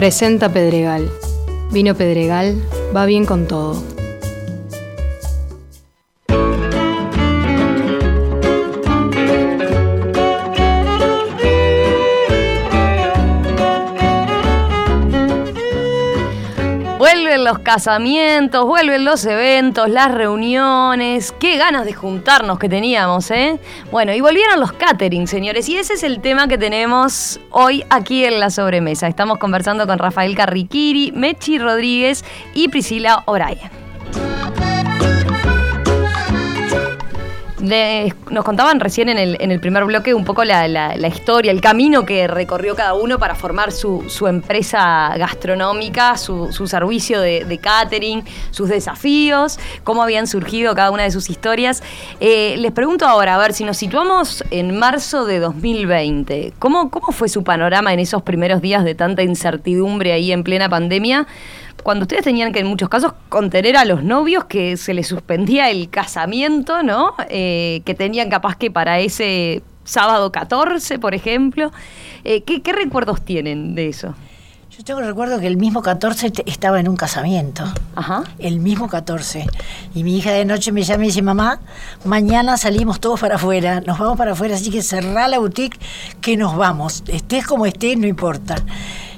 Presenta 0.00 0.50
Pedregal. 0.50 1.10
Vino 1.72 1.94
Pedregal, 1.94 2.56
va 2.96 3.04
bien 3.04 3.26
con 3.26 3.46
todo. 3.46 3.99
Los 17.50 17.58
casamientos, 17.58 18.64
vuelven 18.64 19.04
los 19.04 19.24
eventos, 19.24 19.88
las 19.88 20.12
reuniones. 20.12 21.34
Qué 21.40 21.56
ganas 21.56 21.84
de 21.84 21.92
juntarnos 21.92 22.60
que 22.60 22.68
teníamos, 22.68 23.28
¿eh? 23.32 23.58
Bueno, 23.90 24.14
y 24.14 24.20
volvieron 24.20 24.60
los 24.60 24.72
catering, 24.72 25.26
señores. 25.26 25.68
Y 25.68 25.76
ese 25.76 25.94
es 25.94 26.04
el 26.04 26.20
tema 26.20 26.46
que 26.46 26.58
tenemos 26.58 27.40
hoy 27.50 27.82
aquí 27.90 28.24
en 28.24 28.38
la 28.38 28.50
sobremesa. 28.50 29.08
Estamos 29.08 29.38
conversando 29.38 29.84
con 29.88 29.98
Rafael 29.98 30.36
Carriquiri, 30.36 31.10
Mechi 31.10 31.58
Rodríguez 31.58 32.24
y 32.54 32.68
Priscila 32.68 33.24
O'Brien. 33.26 33.79
Nos 37.62 38.44
contaban 38.44 38.80
recién 38.80 39.08
en 39.08 39.18
el, 39.18 39.36
en 39.40 39.50
el 39.52 39.60
primer 39.60 39.84
bloque 39.84 40.14
un 40.14 40.24
poco 40.24 40.44
la, 40.44 40.66
la- 40.68 41.08
historia, 41.08 41.50
el 41.52 41.60
camino 41.60 42.04
que 42.06 42.26
recorrió 42.28 42.74
cada 42.76 42.94
uno 42.94 43.18
para 43.18 43.34
formar 43.34 43.72
su, 43.72 44.04
su 44.08 44.26
empresa 44.28 45.12
gastronómica, 45.18 46.16
su, 46.16 46.52
su 46.52 46.66
servicio 46.66 47.20
de, 47.20 47.44
de 47.44 47.58
catering, 47.58 48.22
sus 48.50 48.68
desafíos, 48.68 49.58
cómo 49.84 50.02
habían 50.02 50.26
surgido 50.26 50.74
cada 50.74 50.90
una 50.90 51.02
de 51.02 51.10
sus 51.10 51.28
historias. 51.28 51.82
Eh, 52.20 52.54
les 52.58 52.72
pregunto 52.72 53.06
ahora, 53.06 53.34
a 53.34 53.38
ver, 53.38 53.52
si 53.52 53.64
nos 53.64 53.76
situamos 53.76 54.44
en 54.50 54.78
marzo 54.78 55.24
de 55.26 55.40
2020, 55.40 56.52
¿cómo, 56.58 56.90
¿cómo 56.90 57.08
fue 57.12 57.28
su 57.28 57.42
panorama 57.44 57.92
en 57.92 57.98
esos 58.00 58.22
primeros 58.22 58.60
días 58.62 58.84
de 58.84 58.94
tanta 58.94 59.22
incertidumbre 59.22 60.12
ahí 60.12 60.32
en 60.32 60.44
plena 60.44 60.68
pandemia? 60.68 61.26
Cuando 61.82 62.02
ustedes 62.04 62.24
tenían 62.24 62.52
que 62.52 62.60
en 62.60 62.66
muchos 62.66 62.88
casos 62.88 63.12
contener 63.28 63.76
a 63.76 63.84
los 63.84 64.02
novios 64.02 64.44
que 64.44 64.76
se 64.76 64.94
les 64.94 65.06
suspendía 65.08 65.70
el 65.70 65.88
casamiento, 65.90 66.82
¿no? 66.82 67.14
Eh, 67.28 67.82
que 67.84 67.94
tenían 67.94 68.28
capaz 68.30 68.56
que 68.56 68.70
para 68.70 69.00
ese 69.00 69.62
sábado 69.84 70.30
14, 70.32 70.98
por 70.98 71.14
ejemplo. 71.14 71.70
Eh, 72.24 72.42
¿qué, 72.42 72.62
qué 72.62 72.72
recuerdos 72.72 73.22
tienen 73.22 73.74
de 73.74 73.88
eso? 73.88 74.14
Yo 74.76 74.84
tengo 74.84 75.00
recuerdo 75.00 75.40
que 75.40 75.46
el 75.46 75.56
mismo 75.56 75.82
14 75.82 76.30
te- 76.30 76.48
estaba 76.50 76.78
en 76.80 76.88
un 76.88 76.96
casamiento. 76.96 77.64
Ajá. 77.96 78.22
El 78.38 78.60
mismo 78.60 78.88
14. 78.88 79.44
Y 79.94 80.04
mi 80.04 80.16
hija 80.16 80.30
de 80.32 80.44
noche 80.44 80.70
me 80.72 80.82
llama 80.84 81.04
y 81.04 81.06
dice, 81.08 81.22
mamá, 81.22 81.60
mañana 82.04 82.56
salimos 82.56 83.00
todos 83.00 83.20
para 83.20 83.34
afuera, 83.34 83.80
nos 83.80 83.98
vamos 83.98 84.16
para 84.16 84.32
afuera, 84.32 84.54
así 84.54 84.70
que 84.70 84.80
cerrá 84.82 85.28
la 85.28 85.38
boutique 85.38 85.78
que 86.20 86.36
nos 86.36 86.56
vamos. 86.56 87.02
Estés 87.08 87.46
como 87.46 87.66
estés, 87.66 87.98
no 87.98 88.06
importa. 88.06 88.56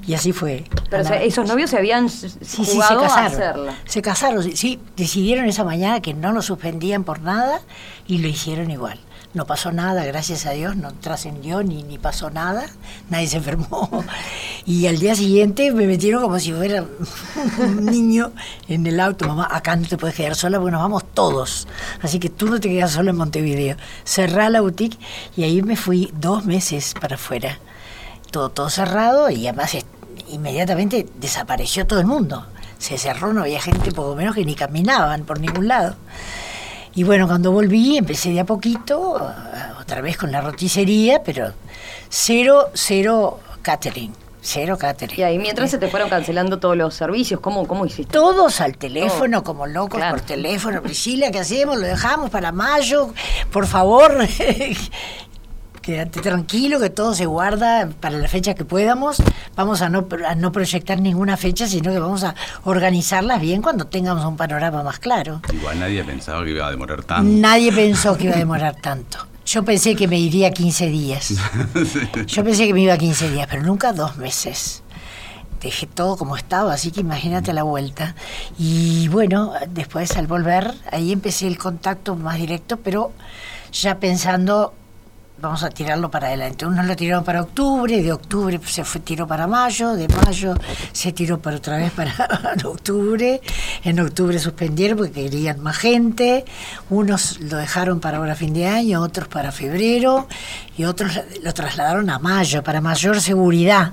Y 0.06 0.14
así 0.14 0.32
fue. 0.32 0.64
Pero 0.90 1.04
la- 1.04 1.22
esos 1.22 1.46
novios 1.48 1.70
se 1.70 1.78
habían 1.78 2.08
Sí, 2.08 2.28
sí, 2.42 2.64
se 2.64 2.72
jugado 2.72 3.00
a 3.00 3.08
casaron. 3.08 3.26
hacerla. 3.32 3.74
Se 3.86 4.02
casaron, 4.02 4.56
sí, 4.56 4.80
decidieron 4.96 5.46
esa 5.46 5.62
mañana 5.64 6.00
que 6.00 6.12
no 6.14 6.32
nos 6.32 6.46
suspendían 6.46 7.04
por 7.04 7.20
nada 7.20 7.60
y 8.06 8.18
lo 8.18 8.28
hicieron 8.28 8.70
igual. 8.70 8.98
No 9.34 9.46
pasó 9.46 9.72
nada, 9.72 10.04
gracias 10.04 10.44
a 10.44 10.50
Dios, 10.50 10.76
no 10.76 10.92
trascendió 10.92 11.62
ni, 11.62 11.82
ni 11.84 11.96
pasó 11.96 12.28
nada, 12.28 12.66
nadie 13.08 13.28
se 13.28 13.38
enfermó. 13.38 13.88
Y 14.64 14.86
al 14.86 14.98
día 15.00 15.16
siguiente 15.16 15.72
me 15.72 15.86
metieron 15.88 16.22
como 16.22 16.38
si 16.38 16.52
fuera 16.52 16.84
un 17.58 17.84
niño 17.90 18.30
en 18.68 18.86
el 18.86 19.00
auto, 19.00 19.26
mamá, 19.26 19.48
acá 19.50 19.74
no 19.74 19.88
te 19.88 19.96
puedes 19.98 20.14
quedar 20.16 20.36
sola 20.36 20.58
porque 20.58 20.70
nos 20.72 20.82
vamos 20.82 21.02
todos. 21.14 21.66
Así 22.00 22.20
que 22.20 22.28
tú 22.28 22.46
no 22.46 22.60
te 22.60 22.68
quedas 22.68 22.92
sola 22.92 23.10
en 23.10 23.16
Montevideo. 23.16 23.76
Cerrá 24.04 24.50
la 24.50 24.60
boutique 24.60 24.98
y 25.36 25.42
ahí 25.44 25.62
me 25.62 25.74
fui 25.76 26.12
dos 26.14 26.44
meses 26.44 26.94
para 27.00 27.16
afuera 27.16 27.58
todo, 28.32 28.48
todo 28.48 28.68
cerrado 28.68 29.30
y 29.30 29.46
además 29.46 29.76
inmediatamente 30.28 31.06
desapareció 31.20 31.86
todo 31.86 32.00
el 32.00 32.06
mundo. 32.06 32.46
Se 32.78 32.98
cerró, 32.98 33.32
no 33.32 33.42
había 33.42 33.60
gente 33.60 33.92
poco 33.92 34.16
menos 34.16 34.34
que 34.34 34.44
ni 34.44 34.56
caminaban 34.56 35.24
por 35.24 35.38
ningún 35.38 35.68
lado. 35.68 35.94
Y 36.94 37.04
bueno, 37.04 37.28
cuando 37.28 37.52
volví 37.52 37.96
empecé 37.96 38.30
de 38.30 38.40
a 38.40 38.44
poquito, 38.44 39.16
ah, 39.20 39.76
otra 39.80 40.00
vez 40.00 40.16
con 40.16 40.32
la 40.32 40.40
roticería, 40.40 41.22
pero 41.22 41.52
cero, 42.08 42.70
cero 42.74 43.38
catering, 43.62 44.12
cero 44.42 44.76
catering. 44.78 45.20
Y 45.20 45.22
ahí 45.22 45.38
mientras 45.38 45.70
se 45.70 45.78
te 45.78 45.88
fueron 45.88 46.10
cancelando 46.10 46.58
todos 46.58 46.76
los 46.76 46.92
servicios, 46.94 47.40
¿cómo, 47.40 47.66
cómo 47.66 47.86
hiciste? 47.86 48.12
Todos 48.12 48.60
al 48.60 48.76
teléfono, 48.76 49.42
como 49.44 49.66
locos 49.66 49.98
Claro. 49.98 50.16
por 50.16 50.26
teléfono. 50.26 50.82
Priscila, 50.82 51.30
¿qué 51.30 51.38
hacemos? 51.38 51.76
Lo 51.78 51.86
dejamos 51.86 52.28
para 52.30 52.52
mayo, 52.52 53.14
por 53.52 53.66
favor. 53.66 54.26
Quédate 55.82 56.20
tranquilo 56.20 56.78
que 56.78 56.90
todo 56.90 57.12
se 57.12 57.26
guarda 57.26 57.88
para 58.00 58.16
la 58.16 58.28
fecha 58.28 58.54
que 58.54 58.64
podamos. 58.64 59.20
Vamos 59.56 59.82
a 59.82 59.88
no, 59.88 60.06
a 60.28 60.36
no 60.36 60.52
proyectar 60.52 61.00
ninguna 61.00 61.36
fecha, 61.36 61.66
sino 61.66 61.90
que 61.92 61.98
vamos 61.98 62.22
a 62.22 62.36
organizarlas 62.62 63.40
bien 63.40 63.62
cuando 63.62 63.88
tengamos 63.88 64.24
un 64.24 64.36
panorama 64.36 64.84
más 64.84 65.00
claro. 65.00 65.40
Igual 65.52 65.80
nadie 65.80 66.04
pensaba 66.04 66.44
que 66.44 66.50
iba 66.52 66.68
a 66.68 66.70
demorar 66.70 67.02
tanto. 67.02 67.28
Nadie 67.28 67.72
pensó 67.72 68.16
que 68.16 68.26
iba 68.26 68.34
a 68.36 68.38
demorar 68.38 68.76
tanto. 68.76 69.26
Yo 69.44 69.64
pensé 69.64 69.96
que 69.96 70.06
me 70.06 70.20
iría 70.20 70.52
15 70.52 70.86
días. 70.86 71.34
Yo 72.28 72.44
pensé 72.44 72.66
que 72.68 72.74
me 72.74 72.82
iba 72.82 72.96
15 72.96 73.30
días, 73.30 73.48
pero 73.50 73.64
nunca 73.64 73.92
dos 73.92 74.16
meses. 74.16 74.84
Dejé 75.60 75.88
todo 75.88 76.16
como 76.16 76.36
estaba, 76.36 76.74
así 76.74 76.92
que 76.92 77.00
imagínate 77.00 77.52
la 77.52 77.64
vuelta. 77.64 78.14
Y 78.56 79.08
bueno, 79.08 79.52
después 79.68 80.16
al 80.16 80.28
volver, 80.28 80.72
ahí 80.92 81.10
empecé 81.10 81.48
el 81.48 81.58
contacto 81.58 82.14
más 82.14 82.38
directo, 82.38 82.76
pero 82.76 83.12
ya 83.72 83.98
pensando, 83.98 84.74
vamos 85.42 85.64
a 85.64 85.70
tirarlo 85.70 86.08
para 86.08 86.28
adelante. 86.28 86.64
Unos 86.64 86.86
lo 86.86 86.94
tiraron 86.94 87.24
para 87.24 87.42
octubre, 87.42 88.00
de 88.00 88.12
octubre 88.12 88.60
se 88.64 88.84
fue, 88.84 89.00
tiró 89.00 89.26
para 89.26 89.48
mayo, 89.48 89.94
de 89.94 90.06
mayo 90.06 90.54
se 90.92 91.12
tiró 91.12 91.40
para 91.40 91.56
otra 91.56 91.78
vez 91.78 91.90
para 91.90 92.14
octubre. 92.64 93.40
En 93.82 93.98
octubre 93.98 94.38
suspendieron 94.38 94.98
porque 94.98 95.12
querían 95.12 95.60
más 95.60 95.76
gente. 95.76 96.44
Unos 96.90 97.40
lo 97.40 97.56
dejaron 97.56 97.98
para 97.98 98.18
ahora 98.18 98.36
fin 98.36 98.54
de 98.54 98.66
año, 98.66 99.02
otros 99.02 99.26
para 99.26 99.50
febrero 99.50 100.28
y 100.78 100.84
otros 100.84 101.20
lo 101.42 101.52
trasladaron 101.52 102.08
a 102.08 102.18
mayo 102.18 102.62
para 102.62 102.80
mayor 102.80 103.20
seguridad 103.20 103.92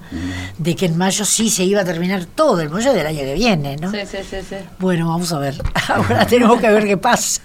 de 0.57 0.75
que 0.75 0.85
en 0.85 0.97
mayo 0.97 1.25
sí 1.25 1.49
se 1.49 1.63
iba 1.63 1.81
a 1.81 1.85
terminar 1.85 2.25
todo 2.25 2.61
el 2.61 2.69
mayo 2.69 2.93
del 2.93 3.07
año 3.07 3.19
que 3.19 3.33
viene, 3.33 3.75
¿no? 3.75 3.91
Sí, 3.91 3.97
sí, 4.05 4.17
sí, 4.29 4.37
sí. 4.47 4.55
Bueno, 4.77 5.09
vamos 5.09 5.33
a 5.33 5.39
ver. 5.39 5.55
Ahora 5.87 6.27
tenemos 6.27 6.61
que 6.61 6.69
ver 6.69 6.85
qué 6.85 6.97
pasa. 6.97 7.41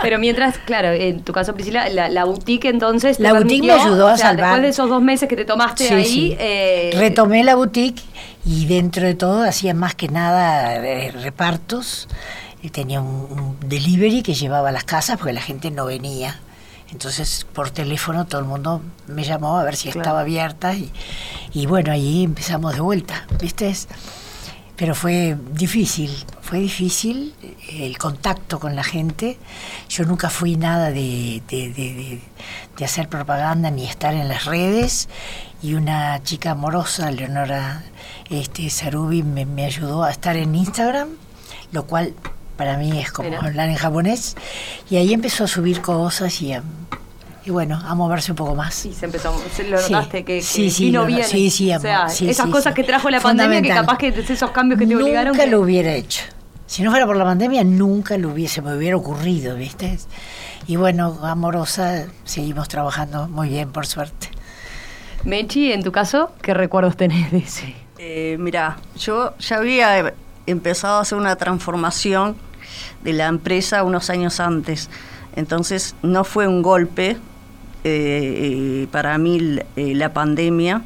Pero 0.00 0.18
mientras, 0.18 0.56
claro, 0.58 0.88
en 0.88 1.20
tu 1.20 1.32
caso, 1.32 1.54
Priscila, 1.54 1.88
la, 1.90 2.08
la 2.08 2.24
boutique 2.24 2.64
entonces. 2.64 3.20
La 3.20 3.41
boutique 3.44 3.66
me 3.66 3.72
ayudó 3.72 4.08
a 4.08 4.12
o 4.14 4.16
sea, 4.16 4.26
salvar. 4.28 4.46
Después 4.46 4.62
de 4.62 4.68
esos 4.68 4.88
dos 4.88 5.02
meses 5.02 5.28
que 5.28 5.36
te 5.36 5.44
tomaste 5.44 5.88
Sí, 5.88 5.94
ahí. 5.94 6.04
sí. 6.04 6.36
eh, 6.38 6.90
Retomé 6.94 7.44
la 7.44 7.54
boutique 7.54 8.02
y 8.44 8.66
dentro 8.66 9.04
de 9.06 9.14
todo 9.14 9.42
hacía 9.42 9.74
más 9.74 9.94
que 9.94 10.08
nada 10.08 10.74
eh, 10.76 11.10
repartos. 11.12 12.08
Eh, 12.62 12.70
Tenía 12.70 13.00
un, 13.00 13.08
un 13.60 13.68
delivery 13.68 14.22
que 14.22 14.34
llevaba 14.34 14.68
a 14.68 14.72
las 14.72 14.84
casas 14.84 15.16
porque 15.18 15.32
la 15.32 15.40
gente 15.42 15.70
no 15.70 15.86
venía. 15.86 16.38
Entonces 16.90 17.46
por 17.52 17.70
teléfono 17.70 18.26
todo 18.26 18.40
el 18.40 18.46
mundo 18.46 18.82
me 19.06 19.24
llamó 19.24 19.58
a 19.58 19.64
ver 19.64 19.76
si 19.76 19.84
Claro. 19.88 20.00
estaba 20.00 20.20
abierta 20.20 20.74
y, 20.74 20.90
y 21.54 21.66
bueno, 21.66 21.90
ahí 21.92 22.22
empezamos 22.24 22.74
de 22.74 22.80
vuelta, 22.80 23.26
¿viste? 23.40 23.74
Pero 24.76 24.94
fue 24.94 25.36
difícil, 25.52 26.10
fue 26.52 26.60
difícil 26.60 27.32
eh, 27.42 27.86
el 27.86 27.96
contacto 27.96 28.60
con 28.60 28.76
la 28.76 28.84
gente. 28.84 29.38
Yo 29.88 30.04
nunca 30.04 30.28
fui 30.28 30.56
nada 30.56 30.90
de, 30.90 31.40
de- 31.48 31.72
de- 31.72 32.20
de- 32.76 32.84
hacer 32.84 33.08
propaganda 33.08 33.70
ni 33.70 33.86
estar 33.86 34.12
en 34.12 34.28
las 34.28 34.44
redes. 34.44 35.08
Y 35.62 35.72
una 35.72 36.22
chica 36.22 36.50
amorosa, 36.50 37.10
Leonora 37.10 37.82
este, 38.28 38.68
Sarubi, 38.68 39.22
me, 39.22 39.46
me 39.46 39.64
ayudó 39.64 40.02
a 40.02 40.10
estar 40.10 40.36
en 40.36 40.54
Instagram, 40.54 41.08
lo 41.72 41.86
cual 41.86 42.12
para 42.58 42.76
mí 42.76 42.98
es 43.00 43.10
como 43.12 43.30
Mira. 43.30 43.40
hablar 43.40 43.70
en 43.70 43.76
japonés. 43.76 44.36
Y 44.90 44.96
ahí 44.96 45.14
empezó 45.14 45.44
a 45.44 45.48
subir 45.48 45.80
cosas 45.80 46.42
y, 46.42 46.52
a- 46.52 46.62
y 47.46 47.50
bueno, 47.50 47.80
a 47.82 47.94
moverse 47.94 48.30
un 48.32 48.36
poco 48.36 48.54
más. 48.54 48.74
Sí, 48.74 48.92
se 48.92 49.06
empezó, 49.06 49.32
lo 49.70 49.78
Sí, 49.78 49.90
notaste 49.90 50.18
que, 50.22 50.34
que 50.36 50.42
sí, 50.42 50.70
sí, 50.70 50.84
vino 50.84 51.00
lo- 51.00 51.06
bien. 51.06 51.24
sí, 51.24 51.48
sí, 51.48 51.72
o 51.74 51.80
sea, 51.80 52.10
sí, 52.10 52.28
esas 52.28 52.44
sí, 52.44 52.52
cosas 52.52 52.74
sí. 52.74 52.82
que 52.82 52.84
trajo 52.86 53.08
la 53.08 53.20
pandemia 53.20 53.62
que 53.62 53.70
capaz 53.70 53.96
que 53.96 54.08
esos 54.08 54.50
cambios 54.50 54.78
que 54.78 54.86
te 54.86 54.94
obligaron. 54.96 55.32
Nunca 55.32 55.44
que- 55.46 55.50
lo 55.50 55.62
hubiera 55.62 55.94
hecho. 55.94 56.24
Si 56.66 56.82
no 56.82 56.90
fuera 56.90 57.06
por 57.06 57.16
la 57.16 57.24
pandemia, 57.24 57.64
nunca 57.64 58.16
lo 58.16 58.30
hubiese, 58.30 58.62
me 58.62 58.74
hubiera 58.76 58.96
ocurrido, 58.96 59.56
¿viste? 59.56 59.98
Y 60.66 60.76
bueno, 60.76 61.18
amorosa, 61.22 62.06
seguimos 62.24 62.68
trabajando 62.68 63.28
muy 63.28 63.48
bien, 63.48 63.70
por 63.70 63.86
suerte. 63.86 64.30
Mechi, 65.24 65.72
en 65.72 65.82
tu 65.82 65.92
caso, 65.92 66.32
¿qué 66.40 66.54
recuerdos 66.54 66.96
tenés 66.96 67.30
de 67.30 67.38
ese? 67.38 67.74
Eh, 67.98 68.36
mira, 68.40 68.78
yo 68.96 69.36
ya 69.38 69.58
había 69.58 70.14
empezado 70.46 70.98
a 70.98 71.00
hacer 71.02 71.18
una 71.18 71.36
transformación 71.36 72.36
de 73.02 73.12
la 73.12 73.26
empresa 73.26 73.84
unos 73.84 74.10
años 74.10 74.40
antes. 74.40 74.88
Entonces 75.36 75.94
no 76.02 76.24
fue 76.24 76.46
un 76.46 76.62
golpe 76.62 77.10
eh, 77.10 77.18
eh, 77.84 78.88
para 78.90 79.18
mí 79.18 79.58
eh, 79.76 79.94
la 79.94 80.12
pandemia. 80.12 80.82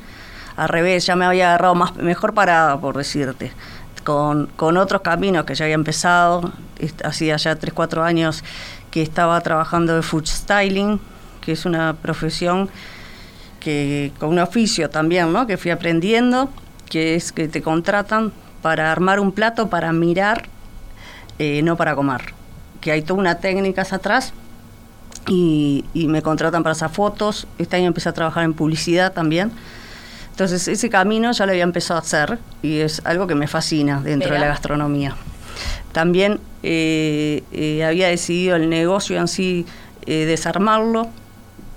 Al 0.57 0.69
revés, 0.69 1.05
ya 1.05 1.17
me 1.17 1.27
había 1.27 1.49
agarrado 1.49 1.75
más, 1.75 1.95
mejor 1.97 2.33
parada, 2.33 2.81
por 2.81 2.97
decirte. 2.97 3.53
Con, 4.07 4.47
con 4.55 4.77
otros 4.77 5.03
caminos 5.03 5.45
que 5.45 5.57
ya 5.57 5.65
había 5.65 5.75
empezado. 5.75 6.53
Hacía 7.03 7.37
ya 7.37 7.57
3, 7.57 7.75
4 7.75 8.05
años 8.05 8.45
que 8.93 9.03
estaba 9.03 9.41
trabajando 9.41 9.97
de 9.97 10.03
food 10.03 10.27
styling, 10.27 11.01
que 11.41 11.51
es 11.53 11.67
una 11.67 11.95
profesión 11.95 12.71
que 13.59 14.13
con 14.21 14.29
un 14.29 14.39
oficio 14.39 14.89
también, 14.91 15.33
¿no? 15.33 15.49
Que 15.49 15.57
fui 15.57 15.73
aprendiendo 15.73 16.49
que 16.89 17.17
es 17.17 17.33
que 17.33 17.49
te 17.49 17.63
contratan 17.63 18.33
para 18.63 18.93
armar 18.93 19.19
un 19.19 19.33
plato 19.33 19.69
para 19.69 19.93
mirar, 19.93 20.45
eh, 21.41 21.63
no 21.63 21.77
para 21.77 21.97
comer. 21.97 22.33
Que 22.81 22.93
hay 22.93 23.03
toda 23.03 23.19
una 23.19 23.41
técnica 23.41 23.85
atrás 23.91 24.33
y, 25.27 25.85
y 25.95 26.07
me 26.07 26.23
contratan 26.23 26.63
para 26.63 26.73
hacer 26.75 26.91
fotos. 26.91 27.49
Este 27.59 27.77
año 27.77 27.89
empecé 27.89 28.09
a 28.09 28.13
trabajar 28.13 28.45
en 28.45 28.55
publicidad 28.55 29.13
también. 29.13 29.51
Entonces 30.37 30.69
ese 30.69 30.91
camino 30.91 31.33
ya 31.33 31.47
lo 31.47 31.53
había 31.53 31.63
empezado 31.65 31.99
a 31.99 32.03
hacer 32.03 32.39
y 32.61 32.81
es 32.81 33.01
algo 33.07 33.27
que 33.27 33.35
me 33.35 33.49
fascina 33.49 34.03
dentro 34.03 34.29
de 34.35 34.39
la 34.39 34.49
gastronomía. 34.49 35.17
También 35.93 36.41
eh, 36.63 37.43
eh, 37.53 37.83
había 37.85 38.09
decidido 38.09 38.57
el 38.57 38.69
negocio 38.69 39.19
en 39.19 39.29
sí 39.29 39.65
eh, 40.05 40.27
desarmarlo 40.27 41.09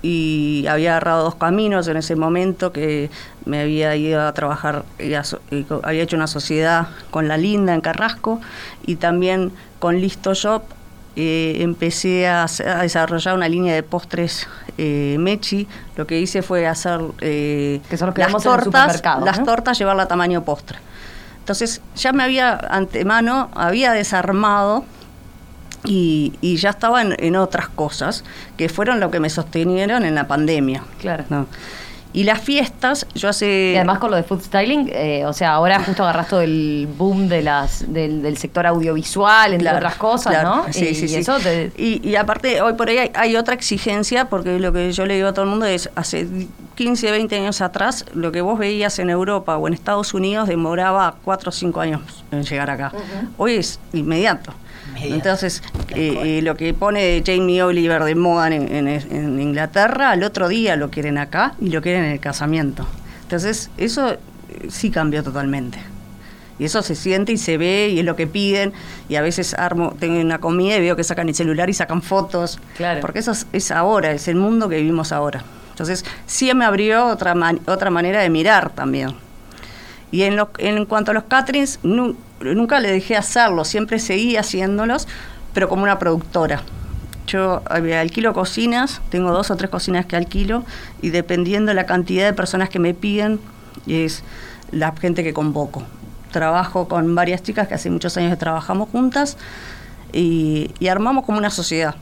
y 0.02 0.66
había 0.68 0.90
agarrado 0.90 1.24
dos 1.24 1.36
caminos 1.36 1.88
en 1.88 1.96
ese 1.96 2.16
momento 2.16 2.70
que 2.70 3.10
me 3.46 3.60
había 3.62 3.96
ido 3.96 4.20
a 4.26 4.32
trabajar, 4.34 4.84
y 4.98 5.14
a 5.14 5.24
so- 5.24 5.40
y 5.50 5.62
co- 5.62 5.80
había 5.82 6.02
hecho 6.02 6.16
una 6.16 6.26
sociedad 6.26 6.88
con 7.10 7.28
La 7.28 7.38
Linda 7.38 7.72
en 7.72 7.80
Carrasco 7.80 8.42
y 8.86 8.96
también 8.96 9.52
con 9.78 10.00
Listo 10.02 10.34
Shop 10.34 10.64
eh, 11.16 11.56
empecé 11.60 12.28
a, 12.28 12.46
desarrollar 12.82 13.34
una 13.34 13.48
línea 13.48 13.74
de 13.74 13.82
postres 13.82 14.46
eh, 14.78 15.16
Mechi. 15.18 15.66
Lo 15.96 16.06
que 16.06 16.20
hice 16.20 16.42
fue 16.42 16.66
hacer 16.66 17.00
eh, 17.20 17.80
Que 17.90 17.96
son 17.96 18.12
que 18.12 18.20
las 18.20 18.28
vemos 18.28 18.46
en 18.46 18.52
el 18.52 18.58
tortas, 18.60 19.02
las 19.24 19.38
¿no? 19.40 19.44
tortas 19.44 19.78
llevarla 19.78 20.04
a 20.04 20.08
tamaño 20.08 20.44
postre. 20.44 20.78
Entonces 21.40 21.80
ya 21.96 22.12
me 22.12 22.22
había 22.22 22.52
antemano, 22.52 23.50
había 23.54 23.92
desarmado 23.92 24.84
y, 25.84 26.34
y 26.40 26.56
ya 26.56 26.70
estaba 26.70 27.02
en, 27.02 27.16
en 27.18 27.34
otras 27.36 27.68
cosas 27.68 28.22
que 28.56 28.68
fueron 28.68 29.00
lo 29.00 29.10
que 29.10 29.18
me 29.18 29.30
sostenieron 29.30 30.04
en 30.04 30.14
la 30.14 30.28
pandemia. 30.28 30.84
Claro. 31.00 31.24
¿no? 31.28 31.46
Y 32.12 32.24
las 32.24 32.40
fiestas, 32.40 33.06
yo 33.14 33.28
hace... 33.28 33.72
Y 33.74 33.76
además 33.76 33.98
con 33.98 34.10
lo 34.10 34.16
de 34.16 34.24
food 34.24 34.42
styling, 34.42 34.90
eh, 34.92 35.24
o 35.26 35.32
sea, 35.32 35.52
ahora 35.52 35.82
justo 35.82 36.02
agarras 36.02 36.28
todo 36.28 36.40
el 36.40 36.88
boom 36.98 37.28
de 37.28 37.42
las, 37.42 37.92
del, 37.92 38.22
del 38.22 38.36
sector 38.36 38.66
audiovisual, 38.66 39.52
entre 39.52 39.64
Claro, 39.64 39.78
otras 39.78 39.94
cosas, 39.94 40.32
claro. 40.32 40.56
¿no? 40.66 40.72
Sí, 40.72 40.88
y, 40.88 40.94
sí, 40.94 41.04
y 41.04 41.22
sí. 41.22 41.32
te... 41.42 41.72
Y, 41.76 42.08
y 42.08 42.16
aparte, 42.16 42.62
hoy 42.62 42.72
por 42.72 42.88
ahí 42.88 42.98
hay, 42.98 43.10
hay 43.14 43.36
otra 43.36 43.54
exigencia, 43.54 44.28
porque 44.28 44.58
lo 44.58 44.72
que 44.72 44.92
yo 44.92 45.06
le 45.06 45.14
digo 45.14 45.28
a 45.28 45.32
todo 45.32 45.44
el 45.44 45.50
mundo 45.50 45.66
es, 45.66 45.88
hace 45.94 46.26
15, 46.74 47.10
20 47.10 47.36
años 47.36 47.60
atrás, 47.60 48.06
lo 48.14 48.32
que 48.32 48.40
vos 48.40 48.58
veías 48.58 48.98
en 48.98 49.10
Europa 49.10 49.56
o 49.56 49.68
en 49.68 49.74
Estados 49.74 50.14
Unidos 50.14 50.48
demoraba 50.48 51.14
4 51.24 51.50
o 51.50 51.52
5 51.52 51.80
años 51.80 52.24
en 52.32 52.42
llegar 52.42 52.70
acá. 52.70 52.92
Hoy 53.36 53.54
es 53.54 53.78
inmediato. 53.92 54.52
Entonces, 55.02 55.62
eh, 55.94 56.38
eh, 56.38 56.42
lo 56.42 56.56
que 56.56 56.74
pone 56.74 57.22
Jamie 57.24 57.62
Oliver 57.62 58.04
de 58.04 58.14
moda 58.14 58.48
en, 58.48 58.74
en- 58.74 58.88
en 58.88 59.40
Inglaterra, 59.40 60.10
al 60.10 60.22
otro 60.22 60.48
día 60.48 60.76
lo 60.76 60.90
quieren 60.90 61.18
acá 61.18 61.54
y 61.60 61.70
lo 61.70 61.80
quieren 61.82 62.04
en 62.04 62.12
el 62.12 62.20
casamiento. 62.20 62.86
Entonces, 63.22 63.70
eso 63.76 64.10
eh, 64.12 64.18
sí 64.68 64.90
cambió 64.90 65.22
totalmente. 65.22 65.78
Y 66.58 66.64
eso 66.64 66.82
se 66.82 66.94
siente 66.94 67.32
y 67.32 67.38
se 67.38 67.56
ve 67.56 67.88
y 67.90 68.00
es 68.00 68.04
lo 68.04 68.16
que 68.16 68.26
piden. 68.26 68.72
Y 69.08 69.14
a 69.14 69.22
veces 69.22 69.54
armo, 69.54 69.94
tengo 69.98 70.20
una 70.20 70.38
comida 70.40 70.76
y 70.76 70.80
veo 70.80 70.94
que 70.96 71.04
sacan 71.04 71.28
el 71.28 71.34
celular 71.34 71.70
y 71.70 71.72
sacan 71.74 72.02
fotos. 72.02 72.58
Claro. 72.76 73.00
Porque 73.00 73.20
eso 73.20 73.30
es, 73.30 73.46
es 73.54 73.70
ahora, 73.70 74.12
es 74.12 74.28
el 74.28 74.36
mundo 74.36 74.68
que 74.68 74.76
vivimos 74.76 75.10
ahora. 75.12 75.42
Entonces, 75.70 76.04
sí 76.26 76.52
me 76.52 76.66
abrió 76.66 77.06
otra, 77.06 77.34
man- 77.34 77.60
otra 77.66 77.88
manera 77.90 78.20
de 78.20 78.28
mirar 78.28 78.70
también. 78.74 79.12
Y 80.12 80.22
en, 80.24 80.36
lo- 80.36 80.50
en 80.58 80.84
cuanto 80.84 81.12
a 81.12 81.14
los 81.14 81.24
caterings, 81.24 81.78
nu- 81.82 82.14
nunca 82.40 82.80
le 82.80 82.90
dejé 82.90 83.16
hacerlo, 83.16 83.64
siempre 83.64 83.98
seguí 83.98 84.36
haciéndolos, 84.36 85.06
pero 85.52 85.68
como 85.68 85.82
una 85.82 85.98
productora. 85.98 86.62
Yo 87.26 87.62
eh, 87.74 87.96
alquilo 87.96 88.32
cocinas, 88.32 89.00
tengo 89.10 89.30
dos 89.30 89.50
o 89.50 89.56
tres 89.56 89.70
cocinas 89.70 90.06
que 90.06 90.16
alquilo, 90.16 90.64
y 91.02 91.10
dependiendo 91.10 91.72
la 91.74 91.86
cantidad 91.86 92.26
de 92.26 92.32
personas 92.32 92.68
que 92.68 92.78
me 92.78 92.94
piden, 92.94 93.40
es 93.86 94.22
la 94.72 94.92
gente 94.92 95.22
que 95.22 95.32
convoco. 95.32 95.82
Trabajo 96.32 96.88
con 96.88 97.14
varias 97.14 97.42
chicas 97.42 97.68
que 97.68 97.74
hace 97.74 97.90
muchos 97.90 98.16
años 98.16 98.30
que 98.30 98.36
trabajamos 98.36 98.88
juntas 98.88 99.36
y 100.12 100.70
armamos 100.88 101.24
como 101.24 101.38
una 101.38 101.50
sociedad. 101.50 101.94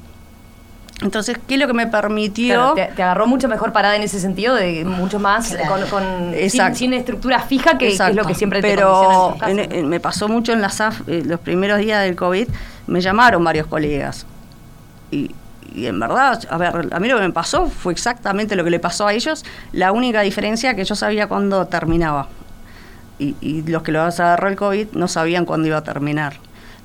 Entonces, 1.01 1.39
¿qué 1.47 1.55
es 1.55 1.61
lo 1.61 1.67
que 1.69 1.75
me 1.75 1.87
permitió? 1.87 2.55
Claro, 2.55 2.75
te, 2.75 2.87
te 2.97 3.03
agarró 3.05 3.27
mucho 3.29 3.47
mejor 3.49 3.73
parada 3.73 3.95
en 3.95 4.03
ese 4.03 4.19
sentido, 4.19 4.55
de 4.57 4.85
mucho 4.85 5.21
más 5.21 5.51
Claro. 5.55 5.87
con, 5.89 6.03
con- 6.03 6.35
sin, 6.51 6.75
sin 6.75 6.93
estructura 6.93 7.39
fija, 7.41 7.79
que, 7.79 7.87
que 7.89 7.93
es 7.95 8.15
lo 8.15 8.25
que 8.25 8.35
siempre 8.35 8.61
te 8.61 8.69
Pero 8.69 9.37
condiciona 9.39 9.63
en 9.65 9.73
en- 9.73 9.89
me 9.89 10.01
pasó 10.01 10.27
mucho 10.29 10.53
en 10.53 10.61
la 10.61 10.71
SAF, 10.71 11.03
eh, 11.09 11.23
los 11.25 11.39
primeros 11.39 11.79
días 11.79 12.03
del 12.03 12.17
COVID, 12.17 12.49
me 12.89 13.01
llamaron 13.01 13.45
varios 13.45 13.69
colegas. 13.69 14.27
Y, 15.13 15.31
y 15.73 15.87
en 15.87 16.01
verdad, 16.01 16.41
a 16.51 16.57
ver, 16.59 16.89
a 16.91 16.99
mí 16.99 17.07
lo 17.09 17.17
que 17.17 17.23
me 17.29 17.33
pasó 17.33 17.67
fue 17.67 17.93
exactamente 17.93 18.57
lo 18.57 18.65
que 18.65 18.71
le 18.71 18.81
pasó 18.81 19.07
a 19.07 19.13
ellos, 19.13 19.45
la 19.73 19.93
única 19.93 20.23
diferencia 20.23 20.75
que 20.75 20.85
yo 20.85 20.97
sabía 20.97 21.29
cuándo 21.29 21.67
terminaba. 21.67 22.27
Y, 23.21 23.37
y 23.41 23.63
los 23.63 23.83
que 23.85 23.93
lo 23.93 24.01
agarró 24.03 24.49
el 24.49 24.57
COVID 24.57 24.89
no 24.93 25.07
sabían 25.07 25.45
cuándo 25.45 25.69
iba 25.69 25.77
a 25.77 25.85
terminar. 25.85 26.35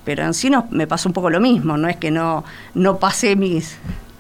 Pero 0.06 0.24
en 0.24 0.34
sí 0.34 0.50
no, 0.50 0.68
me 0.70 0.86
pasó 0.88 1.08
un 1.10 1.14
poco 1.14 1.30
lo 1.30 1.40
mismo, 1.40 1.78
no 1.78 1.88
es 1.88 1.96
que 1.98 2.12
no, 2.12 2.44
no 2.74 2.98
pasé 2.98 3.36
mis, 3.36 3.78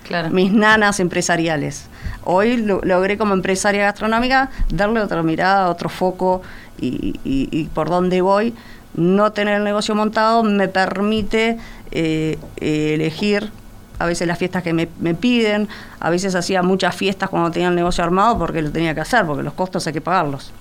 Claro. 0.07 0.29
mis 0.29 0.51
nanas 0.51 0.99
empresariales. 0.99 1.87
Hoy 2.23 2.57
lo- 2.57 2.81
logré 2.83 3.17
como 3.17 3.33
empresaria 3.33 3.83
gastronómica 3.83 4.49
darle 4.69 5.01
otra 5.01 5.21
mirada, 5.23 5.69
otro 5.69 5.89
foco 5.89 6.41
y, 6.79 7.19
y- 7.25 7.49
y 7.51 7.65
por 7.65 7.89
dónde 7.89 8.21
voy. 8.21 8.53
No 8.95 9.31
tener 9.31 9.55
el 9.57 9.63
negocio 9.63 9.95
montado 9.95 10.43
me 10.43 10.67
permite 10.67 11.57
eh, 11.91 12.37
eh, 12.57 12.91
elegir 12.93 13.51
a 13.99 14.05
veces 14.05 14.27
las 14.27 14.37
fiestas 14.37 14.63
que 14.63 14.73
me, 14.73 14.87
me 14.99 15.13
piden, 15.15 15.67
a 15.99 16.09
veces 16.09 16.33
hacía 16.35 16.61
muchas 16.63 16.95
fiestas 16.95 17.29
cuando 17.29 17.51
tenía 17.51 17.69
el 17.69 17.75
negocio 17.75 18.03
armado 18.03 18.37
porque 18.37 18.61
lo 18.61 18.71
tenía 18.71 18.93
que 18.95 19.01
hacer, 19.01 19.25
porque 19.25 19.43
los 19.43 19.53
costos 19.53 19.85
hay 19.87 19.93
que 19.93 20.01
pagarlos. 20.01 20.51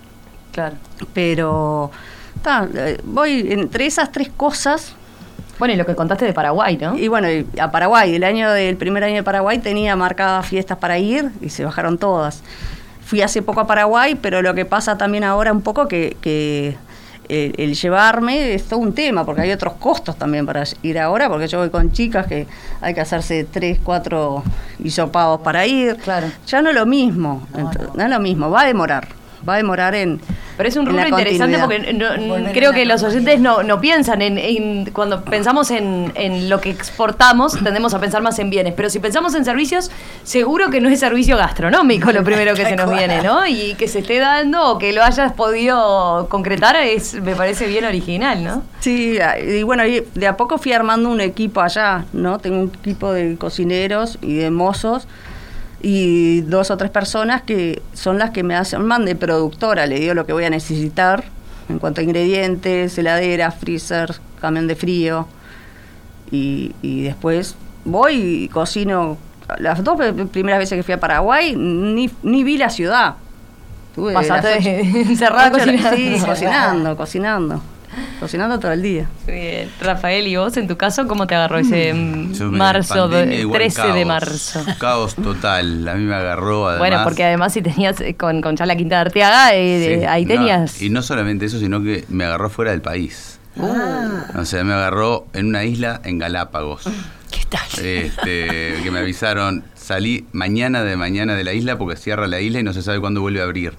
Claro. 0.52 0.76
Pero 1.14 1.90
ta, 2.42 2.68
eh, 2.74 3.00
voy 3.04 3.46
entre 3.52 3.86
esas 3.86 4.12
tres 4.12 4.30
cosas 4.36 4.94
Bueno, 5.62 5.74
y 5.74 5.76
lo 5.76 5.86
que 5.86 5.94
contaste 5.94 6.24
de 6.24 6.32
Paraguay, 6.32 6.76
¿no? 6.76 6.98
y 6.98 7.06
bueno, 7.06 7.30
y 7.30 7.46
a 7.60 7.70
Paraguay, 7.70 8.12
el 8.16 8.24
año 8.24 8.50
del 8.50 8.76
primer 8.76 9.04
año 9.04 9.14
de 9.14 9.22
Paraguay 9.22 9.60
tenía 9.60 9.94
marcadas 9.94 10.44
fiestas 10.44 10.76
para 10.76 10.98
ir 10.98 11.30
y 11.40 11.50
se 11.50 11.64
bajaron 11.64 11.98
todas. 11.98 12.42
Fui 13.04 13.22
hace 13.22 13.42
poco 13.42 13.60
a 13.60 13.66
Paraguay, 13.68 14.16
pero 14.20 14.42
lo 14.42 14.54
que 14.54 14.64
pasa 14.64 14.98
también 14.98 15.22
ahora 15.22 15.52
un 15.52 15.62
poco 15.62 15.86
que, 15.86 16.16
que 16.20 16.76
el, 17.28 17.54
el 17.58 17.74
llevarme 17.76 18.54
es 18.54 18.64
todo 18.64 18.80
un 18.80 18.92
tema, 18.92 19.24
porque 19.24 19.42
hay 19.42 19.52
otros 19.52 19.74
costos 19.74 20.16
también 20.16 20.46
para 20.46 20.64
ir 20.82 20.98
ahora, 20.98 21.28
porque 21.28 21.46
yo 21.46 21.60
voy 21.60 21.70
con 21.70 21.92
chicas 21.92 22.26
que 22.26 22.48
hay 22.80 22.92
que 22.92 23.00
hacerse 23.00 23.44
tres, 23.44 23.78
cuatro 23.84 24.42
hisopados 24.82 25.42
para 25.42 25.64
ir. 25.64 25.96
Claro. 25.98 26.26
Ya 26.44 26.60
no 26.60 26.70
es 26.70 26.74
lo 26.74 26.86
mismo, 26.86 27.46
no 27.94 28.02
es 28.02 28.10
lo 28.10 28.18
mismo, 28.18 28.50
va 28.50 28.62
a 28.62 28.66
demorar, 28.66 29.06
va 29.48 29.54
a 29.54 29.56
demorar 29.56 29.94
en... 29.94 30.20
Pero 30.56 30.68
es 30.68 30.76
un 30.76 30.84
rubro 30.86 31.00
interesante 31.08 31.58
porque 31.58 31.92
no- 31.94 32.52
creo 32.52 32.72
que 32.72 32.84
los 32.84 33.02
oyentes 33.02 33.40
no, 33.40 33.62
no 33.62 33.80
piensan 33.80 34.20
en, 34.22 34.36
en- 34.38 34.90
cuando 34.92 35.24
pensamos 35.24 35.70
en, 35.70 36.12
en 36.14 36.48
lo 36.50 36.60
que 36.60 36.70
exportamos, 36.70 37.54
tendemos 37.64 37.94
a 37.94 38.00
pensar 38.00 38.20
más 38.22 38.38
en 38.38 38.50
bienes, 38.50 38.74
pero 38.76 38.90
si 38.90 38.98
pensamos 38.98 39.34
en 39.34 39.44
servicios, 39.44 39.90
seguro 40.22 40.68
que 40.70 40.80
no 40.80 40.88
es 40.90 41.00
servicio 41.00 41.36
gastronómico 41.38 42.12
lo 42.12 42.22
primero 42.22 42.54
que 42.54 42.64
se 42.66 42.76
nos 42.76 42.90
viene, 42.92 43.22
¿no? 43.22 43.46
Y 43.46 43.74
que 43.74 43.88
se 43.88 44.00
esté 44.00 44.18
dando 44.18 44.72
o 44.72 44.78
que 44.78 44.92
lo 44.92 45.02
hayas 45.02 45.32
podido 45.32 46.26
concretar 46.28 46.76
es 46.76 47.14
me 47.14 47.34
parece 47.34 47.66
bien 47.66 47.84
original, 47.86 48.44
¿no? 48.44 48.62
Sí, 48.80 49.18
y 49.58 49.62
bueno, 49.62 49.86
y 49.86 50.04
de 50.14 50.26
a 50.26 50.36
poco 50.36 50.58
fui 50.58 50.72
armando 50.72 51.08
un 51.08 51.20
equipo 51.22 51.60
allá, 51.62 52.04
¿no? 52.12 52.38
Tengo 52.38 52.60
un 52.60 52.72
equipo 52.78 53.12
de 53.12 53.36
cocineros 53.36 54.18
y 54.20 54.34
de 54.34 54.50
mozos 54.50 55.08
y 55.82 56.42
dos 56.42 56.70
o 56.70 56.76
tres 56.76 56.90
personas 56.90 57.42
que 57.42 57.82
son 57.92 58.18
las 58.18 58.30
que 58.30 58.42
me 58.42 58.54
hacen 58.54 58.82
man 58.82 59.04
de 59.04 59.16
productora, 59.16 59.86
le 59.86 59.98
digo 59.98 60.14
lo 60.14 60.24
que 60.24 60.32
voy 60.32 60.44
a 60.44 60.50
necesitar 60.50 61.24
en 61.68 61.78
cuanto 61.78 62.00
a 62.00 62.04
ingredientes, 62.04 62.96
heladera, 62.96 63.50
freezer, 63.50 64.14
camión 64.40 64.68
de 64.68 64.76
frío 64.76 65.26
y, 66.30 66.74
y 66.82 67.02
después 67.02 67.56
voy 67.84 68.44
y 68.44 68.48
cocino. 68.48 69.18
Las 69.58 69.82
dos 69.84 69.98
primeras 70.30 70.60
veces 70.60 70.76
que 70.76 70.82
fui 70.82 70.94
a 70.94 71.00
Paraguay 71.00 71.54
ni, 71.56 72.08
ni 72.22 72.44
vi 72.44 72.56
la 72.56 72.70
ciudad. 72.70 73.16
Tuve 73.94 74.14
Pasaste 74.14 74.80
encerrada 75.02 75.50
cocinando. 75.50 75.96
Sí, 75.96 76.16
cocinando, 76.24 76.96
cocinando. 76.96 77.62
Cocinando 78.20 78.58
todo 78.58 78.72
el 78.72 78.82
día. 78.82 79.08
Bien. 79.26 79.70
Rafael, 79.80 80.26
¿y 80.26 80.36
vos 80.36 80.56
en 80.56 80.68
tu 80.68 80.76
caso 80.76 81.06
cómo 81.08 81.26
te 81.26 81.34
agarró 81.34 81.58
ese 81.58 81.92
mm, 81.92 82.32
marzo, 82.50 83.08
de- 83.08 83.16
pandemia 83.18 83.40
igual 83.40 83.58
13 83.58 83.92
de 83.92 84.04
marzo? 84.04 84.64
Caos 84.78 85.14
total. 85.16 85.86
A 85.88 85.94
mí 85.94 86.04
me 86.04 86.14
agarró 86.14 86.68
además. 86.68 86.78
Bueno, 86.78 87.00
porque 87.04 87.24
además 87.24 87.52
si 87.52 87.62
tenías 87.62 88.00
eh, 88.00 88.14
con, 88.14 88.40
con 88.40 88.56
ya 88.56 88.64
la 88.66 88.76
Quinta 88.76 88.96
de 88.96 89.00
Arteaga, 89.02 89.54
eh, 89.54 89.98
Sí, 90.00 90.06
ahí 90.06 90.24
no, 90.24 90.28
tenías... 90.34 90.80
y 90.80 90.90
no 90.90 91.02
solamente 91.02 91.46
eso, 91.46 91.58
sino 91.58 91.82
que 91.82 92.04
me 92.08 92.24
agarró 92.24 92.48
fuera 92.50 92.70
del 92.70 92.80
país. 92.82 93.38
Ah, 93.60 94.24
O 94.38 94.44
sea, 94.46 94.64
me 94.64 94.72
agarró 94.72 95.26
en 95.34 95.46
una 95.46 95.64
isla 95.64 96.00
en 96.04 96.18
Galápagos. 96.18 96.84
¿Qué 97.30 97.40
tal? 97.48 97.84
Este, 97.84 98.80
que 98.82 98.90
me 98.90 99.00
avisaron, 99.00 99.64
salí 99.74 100.26
mañana 100.32 100.82
de 100.84 100.96
mañana 100.96 101.34
de 101.34 101.44
la 101.44 101.52
isla 101.52 101.76
porque 101.76 101.96
cierra 101.96 102.26
la 102.26 102.40
isla 102.40 102.60
y 102.60 102.62
no 102.62 102.72
se 102.72 102.82
sabe 102.82 103.00
cuándo 103.00 103.20
vuelve 103.20 103.40
a 103.40 103.44
abrir. 103.44 103.74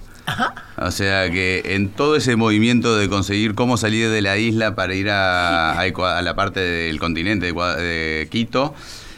O 0.76 0.90
sea 0.90 1.30
que 1.30 1.62
en 1.66 1.88
todo 1.90 2.16
ese 2.16 2.36
movimiento 2.36 2.96
de 2.96 3.08
conseguir 3.08 3.54
cómo 3.54 3.76
salir 3.76 4.10
de 4.10 4.22
la 4.22 4.36
isla 4.38 4.74
para 4.74 4.94
ir 4.94 5.10
a, 5.10 5.78
a 5.78 6.22
la 6.22 6.34
parte 6.34 6.60
del 6.60 6.98
continente 6.98 7.52
de, 7.52 8.28
Quito, 8.30 8.74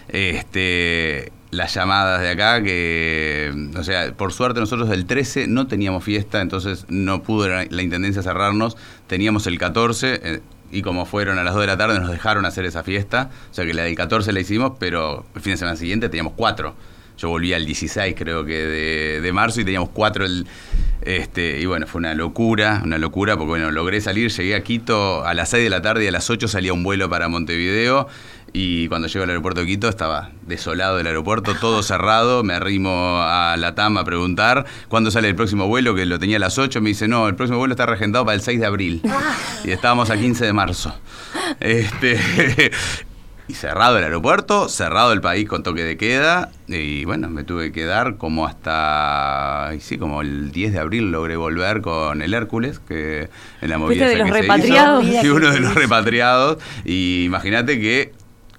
este, 0.09 1.33
las 1.51 1.75
llamadas 1.75 2.21
de 2.21 2.31
acá 2.31 2.63
que, 2.63 3.71
o 3.77 3.83
sea, 3.83 4.13
por 4.13 4.33
suerte 4.33 4.61
nosotros 4.61 4.89
del 4.89 5.07
13 5.07 5.47
no 5.47 5.67
teníamos 5.67 6.05
fiesta, 6.05 6.41
entonces 6.41 6.85
no 6.89 7.23
pudo 7.23 7.49
la, 7.49 7.83
Intendencia 7.83 8.23
cerrarnos, 8.23 8.77
teníamos 9.07 9.47
el 9.47 9.59
14 9.59 10.21
eh, 10.23 10.41
y 10.73 10.83
como 10.83 11.07
fueron 11.07 11.39
a 11.39 11.45
las 11.45 11.55
2 11.55 11.63
de 11.63 11.67
la 11.69 11.77
tarde 11.77 11.99
nos 12.01 12.11
dejaron 12.11 12.45
hacer 12.45 12.65
esa 12.65 12.83
fiesta, 12.83 13.31
o 13.51 13.55
sea 13.55 13.65
que 13.65 13.75
la 13.75 13.85
del 13.85 13.95
14 13.95 14.33
la 14.33 14.41
hicimos, 14.41 14.73
pero 14.79 15.25
el 15.35 15.41
fin 15.41 15.53
de 15.53 15.57
semana 15.57 15.77
siguiente 15.77 16.09
teníamos 16.09 16.35
cuatro. 16.37 16.75
Yo 17.19 17.31
volví 17.31 17.55
al 17.55 17.65
16 17.65 18.15
creo 18.15 18.45
que 18.45 18.53
de, 18.53 19.21
de 19.23 19.33
marzo 19.33 19.63
y 19.63 19.65
teníamos 19.65 19.89
cuatro 19.89 20.27
el, 20.27 20.47
este, 21.07 21.61
y 21.61 21.67
bueno, 21.67 21.87
fue 21.87 22.01
una 22.01 22.15
locura, 22.15 22.83
una 22.85 22.99
locura, 22.99 23.37
porque 23.37 23.51
bueno, 23.51 23.71
logré 23.71 24.01
salir, 24.01 24.31
llegué 24.33 24.57
a 24.57 24.65
Quito 24.65 25.25
a 25.25 25.35
las 25.35 25.51
6 25.51 25.63
de 25.63 25.71
la 25.71 25.81
tarde 25.81 26.05
y 26.05 26.09
a 26.09 26.11
las 26.11 26.29
8 26.29 26.49
salía 26.49 26.73
un 26.73 26.83
vuelo 26.83 27.09
para 27.09 27.29
Montevideo. 27.29 28.09
Y 28.53 28.89
cuando 28.89 29.07
llego 29.07 29.23
al 29.23 29.31
aeropuerto 29.31 29.61
de 29.61 29.67
Quito 29.67 29.89
estaba 29.89 30.31
desolado 30.47 30.99
el 30.99 31.07
aeropuerto, 31.07 31.55
todo 31.55 31.83
cerrado. 31.85 32.43
Me 32.43 32.55
arrimo 32.55 33.21
a 33.23 33.55
la 33.57 33.77
TAM 33.77 33.99
a 33.99 34.05
preguntar 34.05 34.67
cuándo 34.89 35.13
sale 35.13 35.29
el 35.29 35.37
próximo 35.37 35.69
vuelo, 35.69 35.95
que 35.95 36.07
lo 36.07 36.19
tenía 36.19 36.39
a 36.39 36.41
las 36.41 36.59
8. 36.59 36.81
Me 36.81 36.89
dice, 36.89 37.07
no, 37.07 37.29
el 37.29 37.37
próximo 37.37 37.59
vuelo 37.59 37.75
está 37.75 37.87
regendado 37.87 38.25
para 38.25 38.35
el 38.35 38.41
6 38.41 38.59
de 38.59 38.67
abril. 38.67 39.03
Y 39.65 39.71
estábamos 39.71 40.11
a 40.11 40.17
15 40.17 40.45
de 40.45 40.53
marzo. 40.53 40.93
Este, 41.61 42.73
y 43.49 43.55
cerrado 43.55 43.99
el 43.99 44.05
aeropuerto, 44.05 44.69
cerrado 44.69 45.13
el 45.13 45.21
país 45.21 45.49
con 45.49 45.63
toque 45.63 45.85
de 45.85 45.97
queda. 45.97 46.51
Y 46.67 47.05
bueno, 47.05 47.29
me 47.29 47.45
tuve 47.45 47.67
que 47.67 47.73
quedar 47.73 48.17
como 48.17 48.47
hasta. 48.47 49.73
Sí, 49.81 49.99
como 49.99 50.23
el 50.23 50.51
10 50.51 50.73
de 50.73 50.79
abril 50.79 51.13
logré 51.13 51.37
volver 51.37 51.81
con 51.81 52.23
el 52.23 52.35
Hércules, 52.35 52.81
que 52.81 53.29
en 53.61 53.71
la 53.71 53.79
movida 53.79 54.07
¿Fuiste 54.07 54.17
de 54.17 54.17
los 54.17 54.27
que 54.29 54.35
se 54.35 54.43
repatriados? 54.43 55.05
hizo. 55.07 55.21
Sí, 55.21 55.29
uno 55.29 55.51
de 55.51 55.61
los 55.61 55.75
repatriados. 55.75 56.59
Y 56.85 57.25
imagínate 57.25 57.81
que 57.81 58.13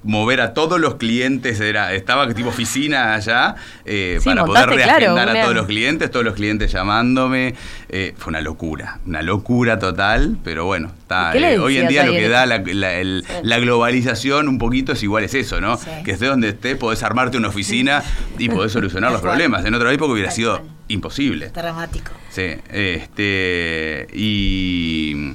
mover 0.03 0.41
a 0.41 0.53
todos 0.53 0.79
los 0.79 0.95
clientes 0.95 1.59
era 1.59 1.93
estaba 1.93 2.31
tipo 2.33 2.49
oficina 2.49 3.13
allá 3.15 3.55
eh, 3.85 4.17
Sí, 4.21 4.25
para 4.29 4.45
poder 4.45 4.65
claro, 4.69 4.75
reagendar 4.77 5.29
a 5.29 5.41
todos 5.41 5.55
los 5.55 5.65
clientes 5.65 6.11
todos 6.11 6.25
los 6.25 6.35
clientes 6.35 6.71
llamándome. 6.71 7.55
Eh, 7.89 8.13
fue 8.17 8.31
una 8.31 8.41
locura 8.41 8.99
una 9.05 9.21
locura 9.21 9.79
total 9.79 10.37
pero 10.43 10.65
bueno 10.65 10.91
está, 10.99 11.29
¿Y 11.29 11.33
qué 11.33 11.39
le 11.39 11.53
eh, 11.55 11.59
hoy 11.59 11.77
en 11.77 11.87
día 11.87 12.05
lo 12.05 12.11
que 12.11 12.27
da 12.29 12.45
la, 12.45 12.57
la- 12.59 12.93
el- 12.95 13.25
la 13.43 13.59
globalización 13.59 14.47
un 14.47 14.57
poquito 14.57 14.91
es 14.93 15.03
igual 15.03 15.23
es 15.23 15.33
eso 15.33 15.59
no 15.61 15.77
Sí. 15.77 15.89
que 16.05 16.11
estés 16.11 16.29
donde 16.29 16.49
estés 16.49 16.75
podés 16.77 17.01
armarte 17.03 17.37
una 17.37 17.47
oficina 17.49 18.03
y 18.37 18.49
podés 18.49 18.71
solucionar 18.71 19.11
los 19.11 19.21
problemas. 19.27 19.65
En 19.65 19.73
otra 19.73 19.91
época 19.93 20.11
hubiera 20.13 20.31
sido 20.31 20.61
imposible. 20.89 21.49
Dramático. 21.49 22.11
Sí, 22.29 22.43
este, 22.71 24.07
y, 24.13 25.33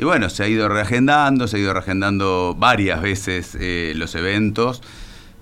y 0.00 0.04
bueno, 0.04 0.30
se 0.30 0.42
ha 0.42 0.48
ido 0.48 0.66
reagendando, 0.70 1.46
se 1.46 1.58
ha 1.58 1.60
ido 1.60 1.74
reagendando 1.74 2.56
varias 2.58 3.02
veces 3.02 3.54
eh, 3.60 3.92
los 3.96 4.14
eventos. 4.14 4.80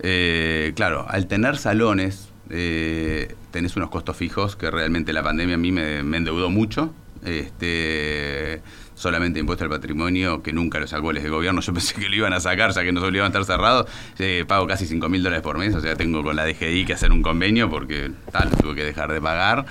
Eh, 0.01 0.73
claro, 0.75 1.07
al 1.09 1.29
tener 1.29 1.59
salones, 1.59 2.31
eh, 2.51 3.37
tenés 3.53 3.77
unos 3.77 3.89
costos 3.89 4.17
fijos 4.17 4.57
que 4.57 4.69
realmente 4.69 5.13
la 5.13 5.23
pandemia 5.23 5.55
a 5.55 5.59
mí 5.59 5.71
me, 5.71 6.03
me 6.03 6.17
endeudó 6.17 6.51
mucho. 6.51 6.93
Este, 7.25 8.61
solamente 8.99 9.39
impuesto 9.39 9.65
al 9.65 9.71
patrimonio, 9.71 10.43
que 10.43 10.53
nunca 10.53 10.81
lo 10.81 10.87
sacó 10.87 11.13
el 11.13 11.23
de 11.23 11.29
gobierno, 11.29 11.61
yo 11.61 11.73
pensé 11.75 11.95
que 11.95 12.09
lo 12.09 12.17
iban 12.17 12.33
a 12.33 12.41
sacar, 12.41 12.73
ya 12.73 12.83
que 12.83 12.93
nos 12.93 13.05
obligaban 13.05 13.33
a 13.33 13.39
estar 13.39 13.57
cerrados. 13.57 13.87
Eh, 14.19 14.45
pago 14.47 14.67
casi 14.67 14.87
5 14.87 15.09
mil 15.09 15.23
dólares 15.23 15.43
por 15.43 15.57
mes, 15.57 15.75
o 15.75 15.81
sea, 15.81 15.95
tengo 15.97 16.23
con 16.23 16.37
la 16.37 16.45
DGI 16.45 16.85
que 16.85 16.93
hacer 16.93 17.13
un 17.13 17.23
convenio 17.23 17.71
porque 17.71 18.11
tal, 18.33 18.51
tuve 18.51 18.75
que 18.75 18.85
dejar 18.85 19.13
de 19.13 19.21
pagar. 19.21 19.65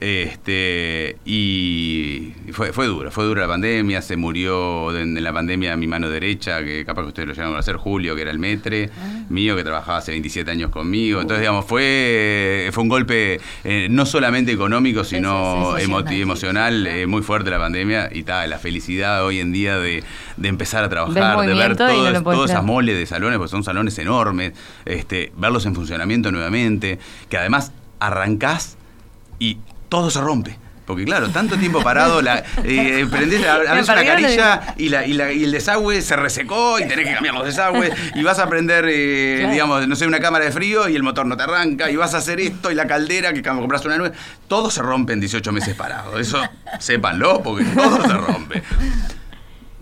Este, 0.00 1.16
y 1.24 2.15
fue, 2.52 2.72
fue 2.72 2.86
duro, 2.86 3.10
fue 3.10 3.24
dura 3.24 3.42
la 3.42 3.48
pandemia, 3.48 4.02
se 4.02 4.16
murió 4.16 4.96
en, 4.96 5.16
en 5.16 5.24
la 5.24 5.32
pandemia 5.32 5.76
mi 5.76 5.86
mano 5.86 6.08
derecha, 6.08 6.62
que 6.62 6.84
capaz 6.84 7.02
que 7.02 7.08
ustedes 7.08 7.28
lo 7.28 7.34
llegaron 7.34 7.52
a 7.52 7.54
conocer, 7.56 7.76
Julio, 7.76 8.14
que 8.14 8.22
era 8.22 8.30
el 8.30 8.38
metre, 8.38 8.90
mío, 9.28 9.56
que 9.56 9.64
trabajaba 9.64 9.98
hace 9.98 10.12
27 10.12 10.50
años 10.50 10.70
conmigo. 10.70 11.20
Entonces, 11.20 11.40
digamos, 11.40 11.64
fue, 11.64 12.68
fue 12.72 12.82
un 12.82 12.88
golpe 12.88 13.40
eh, 13.64 13.88
no 13.90 14.06
solamente 14.06 14.52
económico, 14.52 15.04
sino 15.04 15.76
emocional, 15.78 16.20
emocional, 16.20 16.86
eh, 16.86 17.06
muy 17.06 17.22
fuerte 17.22 17.50
la 17.50 17.58
pandemia. 17.58 18.10
Y 18.12 18.22
tal, 18.22 18.50
la 18.50 18.58
felicidad 18.58 19.24
hoy 19.24 19.40
en 19.40 19.52
día 19.52 19.78
de, 19.78 20.04
de 20.36 20.48
empezar 20.48 20.84
a 20.84 20.88
trabajar, 20.88 21.40
de 21.40 21.54
ver 21.54 21.66
y 21.66 22.12
no 22.12 22.22
todas, 22.22 22.50
esas 22.50 22.64
moles 22.64 22.96
de 22.96 23.06
salones, 23.06 23.38
porque 23.38 23.50
son 23.50 23.64
salones 23.64 23.98
enormes, 23.98 24.52
este, 24.84 25.32
verlos 25.36 25.66
en 25.66 25.74
funcionamiento 25.74 26.30
nuevamente, 26.30 26.98
que 27.28 27.38
además 27.38 27.72
arrancás 27.98 28.76
y 29.38 29.58
todo 29.88 30.10
se 30.10 30.20
rompe. 30.20 30.65
Porque 30.86 31.04
claro, 31.04 31.28
tanto 31.30 31.56
tiempo 31.58 31.82
parado, 31.82 32.22
la, 32.22 32.44
eh, 32.64 33.06
prendés, 33.10 33.44
a- 33.46 33.58
una 33.58 34.04
carilla 34.04 34.74
y, 34.76 34.88
la, 34.88 35.04
y, 35.04 35.12
la- 35.14 35.32
y 35.32 35.44
el 35.44 35.50
desagüe 35.52 36.00
se 36.00 36.14
resecó 36.16 36.78
y 36.78 36.86
tenés 36.86 37.06
que 37.08 37.14
cambiar 37.14 37.34
los 37.34 37.44
desagües 37.44 37.92
y 38.14 38.22
vas 38.22 38.38
a 38.38 38.48
prender, 38.48 38.86
eh, 38.88 39.36
Claro. 39.40 39.52
digamos, 39.52 39.88
no 39.88 39.96
sé, 39.96 40.06
una 40.06 40.20
cámara 40.20 40.44
de 40.44 40.52
frío 40.52 40.88
y 40.88 40.94
el 40.94 41.02
motor 41.02 41.26
no 41.26 41.36
te 41.36 41.42
arranca 41.42 41.90
y 41.90 41.96
vas 41.96 42.14
a 42.14 42.18
hacer 42.18 42.38
esto 42.40 42.70
y 42.70 42.74
la 42.76 42.86
caldera 42.86 43.32
que 43.32 43.42
como 43.42 43.60
compras 43.60 43.84
una 43.84 43.98
nueva. 43.98 44.14
Todo 44.48 44.70
se 44.70 44.80
rompe 44.80 45.12
en 45.12 45.20
18 45.20 45.50
meses 45.52 45.74
parado. 45.74 46.18
Eso 46.18 46.40
sépanlo 46.78 47.42
porque 47.42 47.64
todo 47.64 48.02
se 48.02 48.12
rompe. 48.14 48.62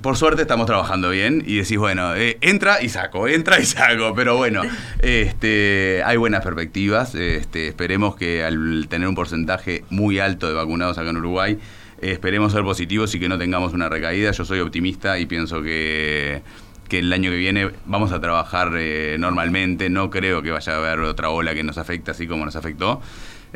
Por 0.04 0.18
suerte 0.18 0.42
estamos 0.42 0.66
trabajando 0.66 1.08
bien 1.08 1.42
y 1.46 1.56
decís, 1.56 1.78
bueno, 1.78 2.14
eh, 2.14 2.36
entra 2.42 2.82
y 2.82 2.90
saco, 2.90 3.26
entra 3.26 3.58
y 3.58 3.64
saco, 3.64 4.12
pero 4.14 4.36
bueno, 4.36 4.60
este, 5.00 6.02
hay 6.04 6.18
buenas 6.18 6.44
perspectivas. 6.44 7.14
Este, 7.14 7.68
esperemos 7.68 8.14
que 8.14 8.44
al 8.44 8.86
tener 8.90 9.08
un 9.08 9.14
porcentaje 9.14 9.82
muy 9.88 10.18
alto 10.18 10.46
de 10.46 10.52
vacunados 10.52 10.98
acá 10.98 11.08
en 11.08 11.16
Uruguay, 11.16 11.58
esperemos 12.02 12.52
ser 12.52 12.64
positivos 12.64 13.14
y 13.14 13.18
que 13.18 13.30
no 13.30 13.38
tengamos 13.38 13.72
una 13.72 13.88
recaída. 13.88 14.30
Yo 14.32 14.44
soy 14.44 14.60
optimista 14.60 15.18
y 15.18 15.24
pienso 15.24 15.62
que, 15.62 16.42
que 16.88 16.98
el 17.00 17.12
año 17.12 17.30
que 17.30 17.36
viene 17.36 17.70
vamos 17.86 18.12
a 18.12 18.20
trabajar 18.20 18.72
eh, 18.76 19.16
normalmente. 19.18 19.88
No 19.90 20.10
creo 20.10 20.42
que 20.42 20.50
vaya 20.50 20.72
a 20.74 20.76
haber 20.78 21.00
otra 21.00 21.30
ola 21.30 21.54
que 21.54 21.62
nos 21.64 21.78
afecte 21.78 22.10
así 22.10 22.26
como 22.26 22.44
nos 22.44 22.56
afectó. 22.56 23.00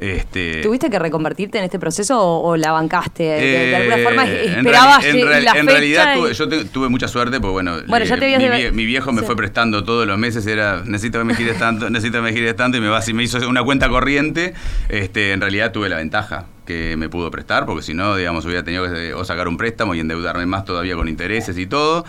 Este, 0.00 0.62
¿Tuviste 0.62 0.90
que 0.90 0.98
reconvertirte 1.00 1.58
en 1.58 1.64
este 1.64 1.80
proceso 1.80 2.20
o, 2.20 2.50
o 2.50 2.56
la 2.56 2.70
bancaste? 2.70 3.24
De, 3.24 3.40
de 3.66 3.76
alguna 3.76 3.96
eh, 3.98 4.04
forma 4.04 4.28
en 4.30 4.58
esperabas 4.58 5.04
en, 5.04 5.26
real- 5.26 5.44
la 5.44 5.50
en 5.50 5.56
fecha 5.66 5.72
realidad 5.72 6.14
y- 6.14 6.18
tuve, 6.20 6.34
yo 6.34 6.48
te- 6.48 6.64
tuve 6.66 6.88
mucha 6.88 7.08
suerte 7.08 7.40
porque 7.40 7.50
bueno, 7.52 7.78
Bueno, 7.88 8.04
ya 8.06 8.16
te 8.16 8.24
habías 8.36 8.40
mi, 8.40 8.62
de- 8.62 8.70
mi 8.70 8.84
viejo 8.86 9.10
me 9.10 9.22
sí. 9.22 9.26
fue 9.26 9.34
prestando 9.34 9.82
todos 9.82 10.06
los 10.06 10.16
meses 10.16 10.46
era 10.46 10.82
necesito 10.84 11.18
que 11.18 11.24
me 11.24 11.34
gires 11.34 11.58
tanto 11.58 11.90
necesito 11.90 12.18
que 12.18 12.22
me 12.22 12.32
gires 12.32 12.54
tanto 12.54 12.76
y 12.78 12.80
me 12.80 12.86
va 12.88 13.00
y 13.04 13.12
me 13.12 13.24
hizo 13.24 13.38
una 13.48 13.64
cuenta 13.64 13.88
corriente 13.88 14.54
este 14.88 15.32
en 15.32 15.40
realidad 15.40 15.72
tuve 15.72 15.88
la 15.88 15.96
ventaja 15.96 16.44
que 16.64 16.94
me 16.96 17.08
pudo 17.08 17.32
prestar 17.32 17.66
porque 17.66 17.82
si 17.82 17.92
no 17.92 18.14
digamos 18.14 18.44
hubiera 18.44 18.62
tenido 18.62 18.84
que 18.84 19.14
o 19.14 19.24
sacar 19.24 19.48
un 19.48 19.56
préstamo 19.56 19.96
y 19.96 20.00
endeudarme 20.00 20.46
más 20.46 20.64
todavía 20.64 20.94
con 20.94 21.08
intereses 21.08 21.58
y 21.58 21.66
todo 21.66 22.04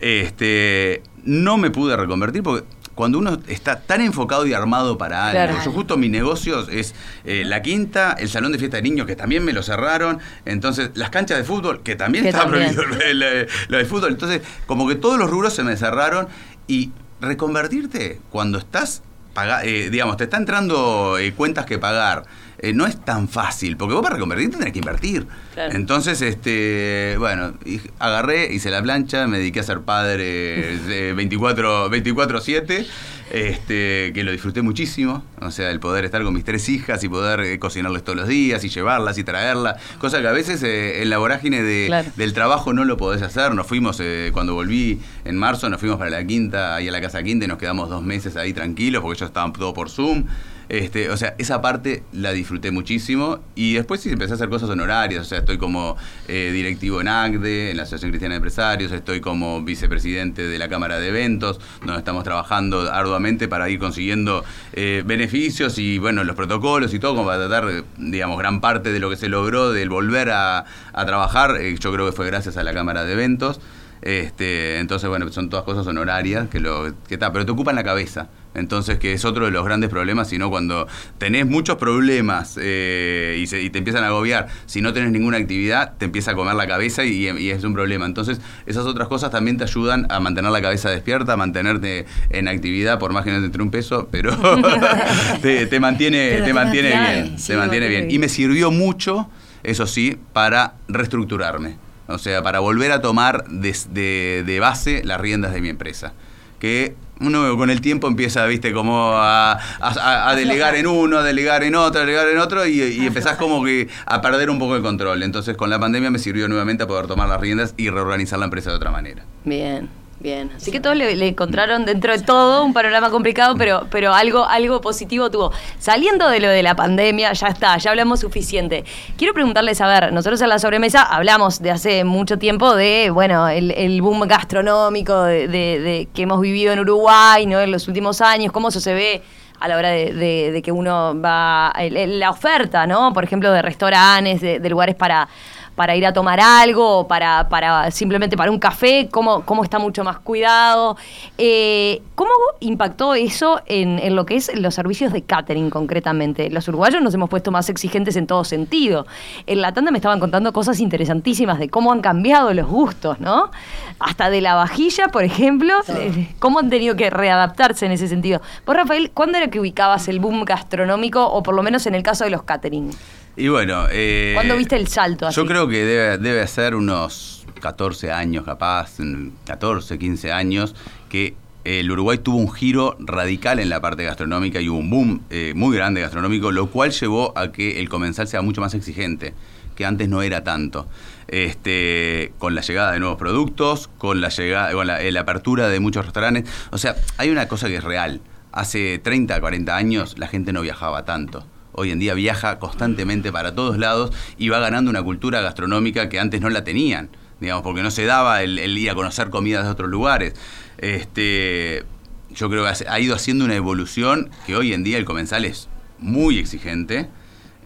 este 0.00 1.02
no 1.24 1.56
me 1.58 1.70
pude 1.70 1.96
reconvertir 1.96 2.42
porque 2.42 2.64
cuando 2.94 3.18
uno 3.18 3.38
está 3.48 3.80
tan 3.80 4.00
enfocado 4.00 4.46
y 4.46 4.54
armado 4.54 4.96
para 4.96 5.26
algo, 5.28 5.32
Claro. 5.52 5.64
yo 5.64 5.70
justo 5.72 5.98
mi 5.98 6.08
negocio 6.08 6.66
es 6.70 6.94
eh, 7.24 7.42
la 7.44 7.60
quinta, 7.60 8.12
el 8.18 8.30
salón 8.30 8.52
de 8.52 8.58
fiesta 8.58 8.78
de 8.78 8.84
niños, 8.84 9.06
que 9.06 9.14
también 9.16 9.44
me 9.44 9.52
lo 9.52 9.62
cerraron, 9.62 10.18
entonces 10.46 10.90
las 10.94 11.10
canchas 11.10 11.36
de 11.36 11.44
fútbol, 11.44 11.82
que 11.82 11.94
también 11.94 12.24
Que 12.24 12.30
estaba 12.30 12.50
también. 12.50 12.74
prohibido 12.74 13.14
lo, 13.14 13.26
de- 13.26 13.48
lo 13.68 13.76
de 13.78 13.84
fútbol, 13.84 14.12
entonces 14.12 14.40
como 14.66 14.88
que 14.88 14.94
todos 14.94 15.18
los 15.18 15.28
rubros 15.28 15.52
se 15.52 15.62
me 15.62 15.76
cerraron 15.76 16.28
y 16.68 16.90
reconvertirte 17.20 18.18
cuando 18.30 18.56
estás, 18.58 19.02
paga- 19.34 19.62
eh, 19.64 19.90
digamos, 19.90 20.16
te 20.16 20.24
está 20.24 20.38
entrando 20.38 21.18
eh, 21.18 21.32
cuentas 21.34 21.66
que 21.66 21.78
pagar. 21.78 22.22
eh, 22.58 22.72
no 22.72 22.86
es 22.86 22.96
tan 23.04 23.28
fácil, 23.28 23.76
porque 23.76 23.92
vos 23.92 24.02
para 24.02 24.14
reconvertirte 24.14 24.56
tenés 24.56 24.72
que 24.72 24.78
invertir. 24.78 25.26
Claro. 25.56 25.74
Entonces, 25.74 26.20
este, 26.20 27.16
bueno, 27.18 27.54
agarré, 27.98 28.52
hice 28.52 28.68
la 28.70 28.82
plancha, 28.82 29.26
me 29.26 29.38
dediqué 29.38 29.60
a 29.60 29.62
ser 29.62 29.80
padre 29.80 30.76
de 30.86 31.14
24 31.14 31.88
24/7, 31.88 32.86
este, 33.30 34.12
que 34.14 34.22
lo 34.22 34.32
disfruté 34.32 34.60
muchísimo, 34.60 35.24
o 35.40 35.50
sea, 35.50 35.70
el 35.70 35.80
poder 35.80 36.04
estar 36.04 36.22
con 36.22 36.34
mis 36.34 36.44
tres 36.44 36.68
hijas 36.68 37.02
y 37.04 37.08
poder 37.08 37.40
eh, 37.40 37.58
cocinarles 37.58 38.04
todos 38.04 38.18
los 38.18 38.28
días 38.28 38.62
y 38.64 38.68
llevarlas 38.68 39.16
y 39.16 39.24
traerlas, 39.24 39.76
cosa 39.98 40.20
que 40.20 40.28
a 40.28 40.32
veces 40.32 40.62
eh, 40.62 41.00
en 41.02 41.08
la 41.08 41.16
vorágine 41.16 41.62
de, 41.62 41.86
Claro. 41.86 42.08
del 42.16 42.34
trabajo 42.34 42.74
no 42.74 42.84
lo 42.84 42.98
podés 42.98 43.22
hacer. 43.22 43.54
Nos 43.54 43.66
fuimos, 43.66 43.98
eh, 44.00 44.30
cuando 44.34 44.52
volví 44.54 45.00
en 45.24 45.36
marzo, 45.38 45.70
nos 45.70 45.80
fuimos 45.80 45.98
para 45.98 46.10
la 46.10 46.24
quinta, 46.26 46.74
ahí 46.76 46.88
a 46.88 46.92
la 46.92 47.00
casa 47.00 47.22
quinta 47.22 47.46
y 47.46 47.48
nos 47.48 47.56
quedamos 47.58 47.88
dos 47.88 48.02
meses 48.02 48.36
ahí 48.36 48.52
tranquilos 48.52 49.00
porque 49.02 49.16
ellos 49.18 49.28
estaban 49.30 49.54
todo 49.54 49.72
por 49.72 49.88
Zoom. 49.88 50.24
Este, 50.68 51.10
o 51.10 51.16
sea, 51.16 51.36
esa 51.38 51.62
parte 51.62 52.02
la 52.12 52.32
disfruté 52.32 52.72
muchísimo 52.72 53.38
y 53.54 53.74
después 53.74 54.00
sí 54.00 54.10
empecé 54.10 54.32
a 54.32 54.34
hacer 54.34 54.48
cosas 54.48 54.68
honorarias, 54.68 55.20
o 55.22 55.24
sea, 55.24 55.38
estoy 55.46 55.58
como 55.58 55.96
eh, 56.26 56.50
directivo 56.52 57.00
en 57.00 57.06
ACDE, 57.06 57.70
en 57.70 57.76
la 57.76 57.84
Asociación 57.84 58.10
Cristiana 58.10 58.32
de 58.32 58.38
Empresarios, 58.38 58.90
estoy 58.90 59.20
como 59.20 59.62
vicepresidente 59.62 60.42
de 60.42 60.58
la 60.58 60.68
Cámara 60.68 60.98
de 60.98 61.08
Eventos, 61.08 61.60
donde 61.78 61.98
estamos 61.98 62.24
trabajando 62.24 62.92
arduamente 62.92 63.46
para 63.46 63.70
ir 63.70 63.78
consiguiendo 63.78 64.44
eh, 64.72 65.04
beneficios 65.06 65.78
y, 65.78 65.98
bueno, 65.98 66.24
los 66.24 66.34
protocolos 66.34 66.92
y 66.94 66.98
todo, 66.98 67.14
como 67.14 67.28
para 67.28 67.46
tratar, 67.46 67.84
digamos, 67.96 68.38
gran 68.38 68.60
parte 68.60 68.90
de 68.90 68.98
lo 68.98 69.08
que 69.08 69.16
se 69.16 69.28
logró 69.28 69.70
del 69.70 69.88
volver 69.88 70.30
a, 70.30 70.64
a 70.92 71.06
trabajar, 71.06 71.56
eh, 71.60 71.76
yo 71.78 71.92
creo 71.92 72.06
que 72.06 72.12
fue 72.12 72.26
gracias 72.26 72.56
a 72.56 72.64
la 72.64 72.74
Cámara 72.74 73.04
de 73.04 73.12
Eventos. 73.12 73.60
Este, 74.02 74.78
entonces, 74.78 75.08
bueno, 75.08 75.28
son 75.32 75.48
todas 75.50 75.64
cosas 75.64 75.86
honorarias 75.86 76.48
que 76.48 76.60
lo 76.60 76.92
que 77.08 77.18
pero 77.18 77.44
te 77.44 77.52
ocupan 77.52 77.74
la 77.76 77.84
cabeza. 77.84 78.28
Entonces, 78.54 78.98
que 78.98 79.12
es 79.12 79.26
otro 79.26 79.44
de 79.44 79.50
los 79.50 79.66
grandes 79.66 79.90
problemas, 79.90 80.30
sino 80.30 80.48
cuando 80.48 80.86
tenés 81.18 81.44
muchos 81.46 81.76
problemas 81.76 82.56
eh, 82.58 83.36
y, 83.38 83.46
se- 83.48 83.60
y 83.60 83.68
te 83.68 83.76
empiezan 83.78 84.02
a 84.02 84.06
agobiar, 84.06 84.48
si 84.64 84.80
no 84.80 84.94
tenés 84.94 85.10
ninguna 85.12 85.36
actividad, 85.36 85.92
te 85.98 86.06
empieza 86.06 86.30
a 86.30 86.34
comer 86.34 86.54
la 86.54 86.66
cabeza 86.66 87.04
y, 87.04 87.28
y 87.28 87.50
es 87.50 87.64
un 87.64 87.74
problema. 87.74 88.06
Entonces, 88.06 88.40
esas 88.64 88.86
otras 88.86 89.08
cosas 89.08 89.30
también 89.30 89.58
te 89.58 89.64
ayudan 89.64 90.06
a 90.10 90.20
mantener 90.20 90.50
la 90.52 90.62
cabeza 90.62 90.88
despierta, 90.88 91.34
a 91.34 91.36
mantenerte 91.36 92.06
en 92.30 92.48
actividad, 92.48 92.98
por 92.98 93.12
más 93.12 93.24
que 93.24 93.30
no 93.32 93.40
te 93.40 93.44
entre 93.44 93.62
un 93.62 93.70
peso, 93.70 94.08
pero 94.10 94.34
te, 95.42 95.66
te 95.66 95.80
mantiene, 95.80 96.28
Pero 96.30 96.40
te 96.44 96.46
te 96.48 96.54
mantiene 96.54 96.88
bien. 96.98 97.38
sí, 97.38 97.48
te 97.48 97.56
mantiene 97.58 97.88
bien. 97.88 98.10
Y 98.10 98.18
me 98.18 98.30
sirvió 98.30 98.70
mucho, 98.70 99.28
eso 99.64 99.86
sí, 99.86 100.16
para 100.32 100.74
reestructurarme. 100.88 101.76
O 102.08 102.18
sea, 102.18 102.42
para 102.42 102.60
volver 102.60 102.92
a 102.92 103.00
tomar 103.00 103.44
de, 103.48 104.42
de 104.46 104.60
base 104.60 105.02
las 105.04 105.20
riendas 105.20 105.52
de 105.52 105.60
mi 105.60 105.68
empresa. 105.68 106.12
Que 106.60 106.94
uno 107.20 107.56
con 107.56 107.68
el 107.70 107.80
tiempo 107.80 108.08
empieza, 108.08 108.44
viste, 108.46 108.72
como 108.72 109.12
a- 109.14 109.58
a 109.80 110.34
delegar 110.36 110.74
en 110.74 110.86
uno, 110.86 111.18
a 111.18 111.22
delegar 111.22 111.62
en 111.64 111.74
otro, 111.74 112.00
a 112.00 112.04
delegar 112.04 112.28
en 112.28 112.38
otro, 112.38 112.66
y, 112.66 112.80
y 112.82 113.06
empezás 113.06 113.36
como 113.36 113.62
que 113.64 113.88
a 114.06 114.20
perder 114.22 114.48
un 114.50 114.58
poco 114.58 114.76
el 114.76 114.82
control. 114.82 115.22
Entonces 115.22 115.56
con 115.56 115.68
la 115.70 115.78
pandemia 115.78 116.10
me 116.10 116.18
sirvió 116.18 116.48
nuevamente 116.48 116.84
a 116.84 116.86
poder 116.86 117.06
tomar 117.06 117.28
las 117.28 117.40
riendas 117.40 117.74
y 117.76 117.90
reorganizar 117.90 118.38
la 118.38 118.46
empresa 118.46 118.70
de 118.70 118.76
otra 118.76 118.90
manera. 118.90 119.24
Bien, 119.44 119.88
bien. 120.20 120.50
Así 120.56 120.70
que 120.70 120.80
todos 120.80 120.96
le, 120.96 121.28
encontraron 121.28 121.84
dentro 121.84 122.12
de 122.16 122.22
todo 122.22 122.64
un 122.64 122.72
panorama 122.72 123.10
complicado, 123.10 123.54
pero, 123.56 123.86
pero 123.90 124.12
algo, 124.14 124.44
algo 124.44 124.80
positivo 124.80 125.30
tuvo. 125.30 125.52
Saliendo 125.78 126.28
de 126.28 126.40
lo 126.40 126.48
de 126.48 126.62
la 126.62 126.74
pandemia, 126.74 127.32
ya 127.32 127.48
está, 127.48 127.76
ya 127.78 127.90
hablamos 127.90 128.20
suficiente. 128.20 128.84
Quiero 129.16 129.34
preguntarles, 129.34 129.80
a 129.80 129.86
ver, 129.86 130.12
nosotros 130.12 130.40
en 130.40 130.48
la 130.48 130.58
sobremesa 130.58 131.02
hablamos 131.02 131.60
de 131.60 131.70
hace 131.70 132.04
mucho 132.04 132.38
tiempo 132.38 132.74
de, 132.74 133.10
bueno, 133.10 133.48
el, 133.48 133.70
el 133.72 134.00
boom 134.02 134.20
gastronómico 134.26 135.22
de, 135.22 135.48
de- 135.48 135.80
de- 135.80 136.08
que 136.14 136.22
hemos 136.22 136.40
vivido 136.40 136.72
en 136.72 136.80
Uruguay, 136.80 137.46
¿no? 137.46 137.60
En 137.60 137.70
los 137.70 137.86
últimos 137.88 138.20
años, 138.20 138.52
cómo 138.52 138.68
eso 138.68 138.80
se 138.80 138.94
ve 138.94 139.22
a 139.58 139.68
la 139.68 139.78
hora 139.78 139.88
de, 139.88 140.60
que 140.62 140.70
uno 140.70 141.18
va, 141.18 141.72
la 141.90 142.30
oferta, 142.30 142.86
¿no? 142.86 143.14
Por 143.14 143.24
ejemplo, 143.24 143.50
de 143.52 143.62
restaurantes, 143.62 144.42
de, 144.42 144.60
de 144.60 144.68
lugares 144.68 144.94
para, 144.94 145.28
para 145.76 145.94
ir 145.94 146.04
a 146.06 146.12
tomar 146.12 146.40
algo, 146.40 146.98
o 146.98 147.06
para, 147.06 147.48
para 147.48 147.90
simplemente 147.90 148.36
para 148.36 148.50
un 148.50 148.58
café, 148.58 149.08
cómo, 149.10 149.42
cómo 149.42 149.62
está 149.62 149.78
mucho 149.78 150.02
más 150.02 150.18
cuidado. 150.18 150.96
Eh, 151.38 152.02
¿Cómo 152.14 152.30
impactó 152.60 153.14
eso 153.14 153.60
en, 153.66 153.98
en 153.98 154.16
lo 154.16 154.24
que 154.24 154.36
es 154.36 154.50
los 154.56 154.74
servicios 154.74 155.12
de 155.12 155.22
catering 155.22 155.68
concretamente? 155.68 156.48
Los 156.50 156.66
uruguayos 156.66 157.02
nos 157.02 157.12
hemos 157.12 157.28
puesto 157.28 157.50
más 157.50 157.68
exigentes 157.68 158.16
en 158.16 158.26
todo 158.26 158.42
sentido. 158.42 159.06
En 159.46 159.60
la 159.60 159.72
tanda 159.72 159.90
me 159.90 159.98
estaban 159.98 160.18
contando 160.18 160.52
cosas 160.52 160.80
interesantísimas 160.80 161.58
de 161.58 161.68
cómo 161.68 161.92
han 161.92 162.00
cambiado 162.00 162.54
los 162.54 162.66
gustos, 162.66 163.20
¿no? 163.20 163.50
Hasta 163.98 164.30
de 164.30 164.40
la 164.40 164.54
vajilla, 164.54 165.08
por 165.08 165.24
ejemplo, 165.24 165.74
eh, 165.88 166.34
cómo 166.38 166.58
han 166.58 166.70
tenido 166.70 166.96
que 166.96 167.10
readaptarse 167.10 167.84
en 167.84 167.92
ese 167.92 168.08
sentido. 168.08 168.40
Vos, 168.64 168.74
Rafael, 168.74 169.10
¿cuándo 169.12 169.36
era 169.36 169.48
que 169.48 169.60
ubicabas 169.60 170.08
el 170.08 170.20
boom 170.20 170.44
gastronómico, 170.46 171.26
o 171.26 171.42
por 171.42 171.54
lo 171.54 171.62
menos 171.62 171.86
en 171.86 171.94
el 171.94 172.02
caso 172.02 172.24
de 172.24 172.30
los 172.30 172.44
catering? 172.44 172.90
Y 173.36 173.48
bueno... 173.48 173.86
eh, 173.90 174.32
¿Cuándo 174.34 174.56
viste 174.56 174.76
el 174.76 174.88
salto 174.88 175.26
así? 175.26 175.36
Yo 175.36 175.46
creo 175.46 175.68
que 175.68 175.84
debe, 175.84 176.18
debe 176.18 176.46
ser 176.46 176.74
unos 176.74 177.46
14 177.60 178.10
años 178.10 178.44
capaz, 178.44 178.98
mm, 178.98 179.28
14, 179.46 179.98
15 179.98 180.32
años, 180.32 180.74
que 181.08 181.34
el 181.64 181.90
Uruguay 181.90 182.18
tuvo 182.18 182.36
un 182.36 182.52
giro 182.52 182.96
radical 183.00 183.58
en 183.58 183.68
la 183.68 183.80
parte 183.80 184.04
gastronómica 184.04 184.60
y 184.60 184.68
hubo 184.68 184.78
un 184.78 184.88
boom 184.88 185.22
eh, 185.30 185.52
muy 185.56 185.76
grande 185.76 186.00
gastronómico, 186.00 186.52
lo 186.52 186.68
cual 186.70 186.92
llevó 186.92 187.36
a 187.36 187.50
que 187.50 187.80
el 187.80 187.88
comensal 187.88 188.28
sea 188.28 188.40
mucho 188.40 188.60
más 188.60 188.72
exigente, 188.74 189.34
que 189.74 189.84
antes 189.84 190.08
no 190.08 190.22
era 190.22 190.44
tanto. 190.44 190.86
Este, 191.28 192.32
con 192.38 192.54
la 192.54 192.60
llegada 192.60 192.92
de 192.92 193.00
nuevos 193.00 193.18
productos, 193.18 193.88
con 193.98 194.20
la 194.20 194.28
llegada, 194.28 194.72
con 194.72 194.86
la, 194.86 195.02
eh, 195.02 195.10
la 195.10 195.22
apertura 195.22 195.68
de 195.68 195.80
muchos 195.80 196.04
restaurantes. 196.04 196.48
O 196.70 196.78
sea, 196.78 196.94
hay 197.18 197.30
una 197.30 197.48
cosa 197.48 197.66
que 197.66 197.76
es 197.76 197.84
real. 197.84 198.20
Hace 198.52 199.00
30, 199.00 199.40
40 199.40 199.76
años 199.76 200.18
la 200.18 200.28
gente 200.28 200.52
no 200.52 200.62
viajaba 200.62 201.04
tanto. 201.04 201.44
Hoy 201.76 201.90
en 201.90 201.98
día 201.98 202.14
viaja 202.14 202.58
constantemente 202.58 203.30
para 203.30 203.54
todos 203.54 203.78
lados 203.78 204.10
y 204.38 204.48
va 204.48 204.58
ganando 204.58 204.90
una 204.90 205.02
cultura 205.02 205.40
gastronómica 205.42 206.08
que 206.08 206.18
antes 206.18 206.40
no 206.40 206.48
la 206.48 206.64
tenían, 206.64 207.10
digamos, 207.38 207.62
porque 207.62 207.82
no 207.82 207.90
se 207.90 208.04
daba 208.06 208.42
el, 208.42 208.58
el 208.58 208.76
ir 208.76 208.90
a 208.90 208.94
conocer 208.94 209.30
comidas 209.30 209.64
de 209.64 209.70
otros 209.70 209.90
lugares. 209.90 210.34
Este, 210.78 211.84
yo 212.30 212.50
creo 212.50 212.64
que 212.64 212.88
ha 212.88 213.00
ido 213.00 213.14
haciendo 213.14 213.44
una 213.44 213.54
evolución 213.54 214.30
que 214.46 214.56
hoy 214.56 214.72
en 214.72 214.84
día 214.84 214.98
el 214.98 215.04
comensal 215.04 215.44
es 215.44 215.68
muy 215.98 216.38
exigente, 216.38 217.08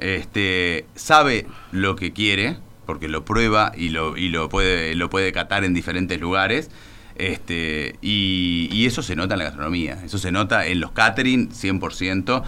este, 0.01 0.87
sabe 0.95 1.47
lo 1.73 1.97
que 1.97 2.13
quiere, 2.13 2.57
porque 2.87 3.09
lo 3.09 3.25
prueba 3.25 3.73
y 3.77 3.91
lo, 3.91 4.17
y 4.17 4.29
lo, 4.29 4.49
puede, 4.49 4.95
lo 4.95 5.11
puede 5.11 5.33
catar 5.33 5.65
en 5.65 5.75
diferentes 5.75 6.21
lugares. 6.21 6.71
Este, 7.17 7.97
y, 8.01 8.69
y 8.73 8.87
eso 8.87 9.03
se 9.03 9.15
nota 9.15 9.35
en 9.35 9.41
la 9.41 9.45
gastronomía, 9.45 10.03
eso 10.05 10.17
se 10.17 10.33
nota 10.33 10.67
en 10.67 10.81
los 10.81 10.93
catering 10.93 11.51
100%. 11.51 12.43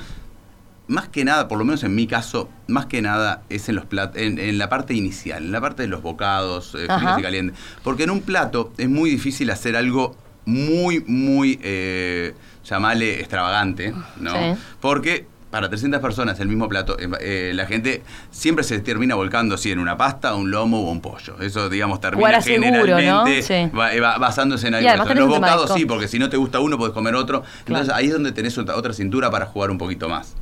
Más 0.93 1.09
que 1.09 1.25
nada, 1.25 1.49
por 1.49 1.59
lo 1.59 1.65
menos 1.65 1.83
en 1.85 1.95
mi 1.95 2.07
caso, 2.07 2.49
más 2.69 2.85
que 2.87 3.01
nada 3.01 3.43
es 3.49 3.69
en 3.69 3.77
los 3.77 3.87
plat 3.87 4.15
en, 4.17 4.39
en 4.39 4.59
la 4.59 4.69
parte 4.69 4.93
inicial, 4.95 5.43
en 5.45 5.51
la 5.53 5.61
parte 5.61 5.83
de 5.83 5.89
los 5.89 6.03
bocados, 6.03 6.75
eh, 6.75 6.87
fríos 6.87 7.19
y 7.19 7.23
calientes. 7.23 7.59
Porque 7.83 8.03
en 8.05 8.11
un 8.11 8.21
plato 8.21 8.73
es 8.77 8.89
muy 8.91 9.09
difícil 9.11 9.51
hacer 9.51 9.75
algo 9.77 10.15
muy, 10.45 11.01
muy, 11.07 11.59
eh, 11.63 12.35
llamale 12.69 13.21
extravagante, 13.21 13.95
¿no? 14.21 14.33
Sí. 14.33 14.61
Porque 14.81 15.27
para 15.51 15.69
300 15.69 16.01
personas 16.01 16.41
el 16.41 16.49
mismo 16.49 16.69
plato, 16.69 16.99
eh, 16.99 17.09
eh, 17.21 17.53
la 17.55 17.67
gente 17.67 18.03
siempre 18.31 18.65
se 18.65 18.79
termina 18.81 19.15
volcando 19.15 19.57
si 19.59 19.71
en 19.71 19.79
una 19.79 19.97
pasta, 19.99 20.35
un 20.35 20.51
lomo 20.51 20.81
o 20.81 20.91
un 20.91 21.01
pollo. 21.01 21.37
Eso, 21.41 21.69
digamos, 21.69 22.01
termina 22.01 22.41
seguro, 22.41 22.97
generalmente 22.97 23.41
¿no? 23.41 23.71
Sí. 23.71 23.77
va- 23.77 23.91
va- 24.01 24.19
basándose 24.19 24.69
en 24.69 24.75
algo. 24.77 24.89
Los 25.15 25.29
bocados 25.29 25.71
sí, 25.75 25.85
porque 25.87 26.09
si 26.09 26.19
no 26.19 26.29
te 26.31 26.37
gusta 26.39 26.59
uno, 26.61 26.77
puedes 26.79 26.95
comer 26.95 27.15
otro. 27.15 27.45
Entonces 27.61 27.87
Claro. 27.87 27.99
ahí 27.99 28.07
es 28.07 28.13
donde 28.13 28.33
tenés 28.33 28.57
otra, 28.59 28.77
otra 28.77 28.93
cintura 28.95 29.31
para 29.31 29.47
jugar 29.47 29.71
un 29.71 29.79
poquito 29.79 30.09
más. 30.09 30.35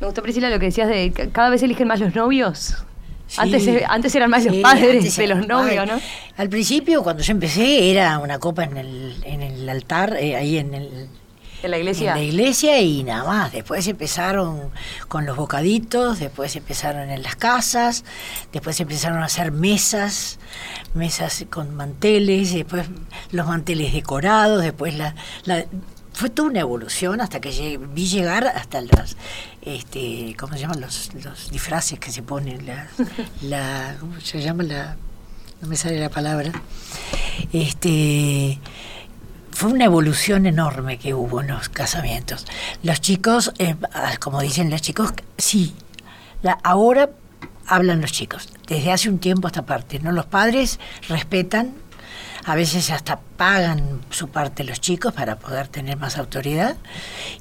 Me 0.00 0.06
gustó, 0.06 0.22
Priscila, 0.22 0.48
lo 0.50 0.58
que 0.58 0.66
decías 0.66 0.88
de 0.88 1.10
que 1.12 1.28
cada 1.30 1.50
vez 1.50 1.62
eligen 1.62 1.86
más 1.88 2.00
los 2.00 2.14
novios. 2.14 2.74
Sí. 3.26 3.36
Antes, 3.40 3.68
antes 3.86 4.14
eran 4.16 4.28
más 4.30 4.44
los 4.44 4.56
padres 4.56 5.14
de 5.16 5.26
los 5.28 5.46
novios. 5.46 5.86
¿no? 5.86 6.00
Al 6.36 6.48
principio, 6.48 7.02
cuando 7.04 7.22
yo 7.22 7.30
empecé, 7.32 7.90
era 7.90 8.18
una 8.18 8.38
copa 8.38 8.64
en 8.64 8.76
el, 8.76 9.22
en 9.24 9.42
el 9.42 9.68
altar, 9.68 10.16
eh, 10.18 10.34
ahí 10.34 10.58
en 10.58 10.74
el, 10.74 11.08
En 11.62 11.70
la 11.70 11.78
iglesia. 11.78 12.10
en 12.12 12.16
la 12.16 12.22
iglesia 12.24 12.80
y 12.80 13.04
nada 13.04 13.22
más. 13.24 13.52
Después 13.52 13.86
empezaron 13.86 14.70
con 15.06 15.26
los 15.26 15.36
bocaditos, 15.36 16.18
después 16.18 16.56
empezaron 16.56 17.08
en 17.10 17.22
las 17.22 17.36
casas, 17.36 18.04
después 18.52 18.80
empezaron 18.80 19.18
a 19.18 19.26
hacer 19.26 19.52
mesas, 19.52 20.40
mesas 20.94 21.44
con 21.50 21.72
manteles, 21.76 22.52
después 22.52 22.86
los 23.30 23.46
manteles 23.46 23.92
decorados, 23.92 24.60
después 24.62 24.94
la, 24.94 25.14
la- 25.44 25.66
fue 26.12 26.28
toda 26.28 26.48
una 26.50 26.60
evolución 26.60 27.20
hasta 27.20 27.40
que 27.40 27.52
llegué- 27.52 27.78
vi 27.94 28.06
llegar 28.08 28.44
hasta 28.48 28.80
las 28.80 29.16
este 29.62 30.34
cómo 30.38 30.54
se 30.54 30.60
llaman 30.60 30.80
los, 30.80 31.12
los 31.22 31.50
disfraces 31.50 31.98
que 31.98 32.10
se 32.10 32.22
ponen 32.22 32.66
la, 32.66 32.88
la 33.42 33.96
¿cómo 34.00 34.20
se 34.20 34.40
llama 34.40 34.62
la 34.62 34.96
no 35.60 35.68
me 35.68 35.76
sale 35.76 36.00
la 36.00 36.08
palabra 36.08 36.52
este 37.52 38.58
fue 39.60 39.72
una 39.72 39.84
evolución 39.84 40.46
enorme 40.46 40.98
que 40.98 41.12
hubo 41.12 41.42
en 41.42 41.48
los 41.48 41.68
casamientos. 41.68 42.46
Los 42.82 43.02
chicos, 43.02 43.52
eh, 43.58 43.76
ah, 43.92 44.14
como 44.18 44.40
dicen 44.40 44.70
los 44.70 44.80
chicos, 44.80 45.12
sí, 45.36 45.74
la, 46.42 46.58
ahora 46.62 47.10
hablan 47.66 48.00
los 48.00 48.10
chicos, 48.10 48.48
desde 48.66 48.90
hace 48.90 49.10
un 49.10 49.18
tiempo 49.18 49.46
a 49.46 49.50
esta 49.50 49.66
parte, 49.66 49.98
¿no? 49.98 50.12
Los 50.12 50.24
padres 50.24 50.80
respetan, 51.08 51.74
a 52.44 52.54
veces 52.54 52.90
hasta 52.90 53.20
pagan 53.20 54.00
su 54.08 54.28
parte 54.28 54.64
los 54.64 54.80
chicos 54.80 55.12
para 55.12 55.36
poder 55.36 55.68
tener 55.68 55.98
más 55.98 56.16
autoridad 56.16 56.76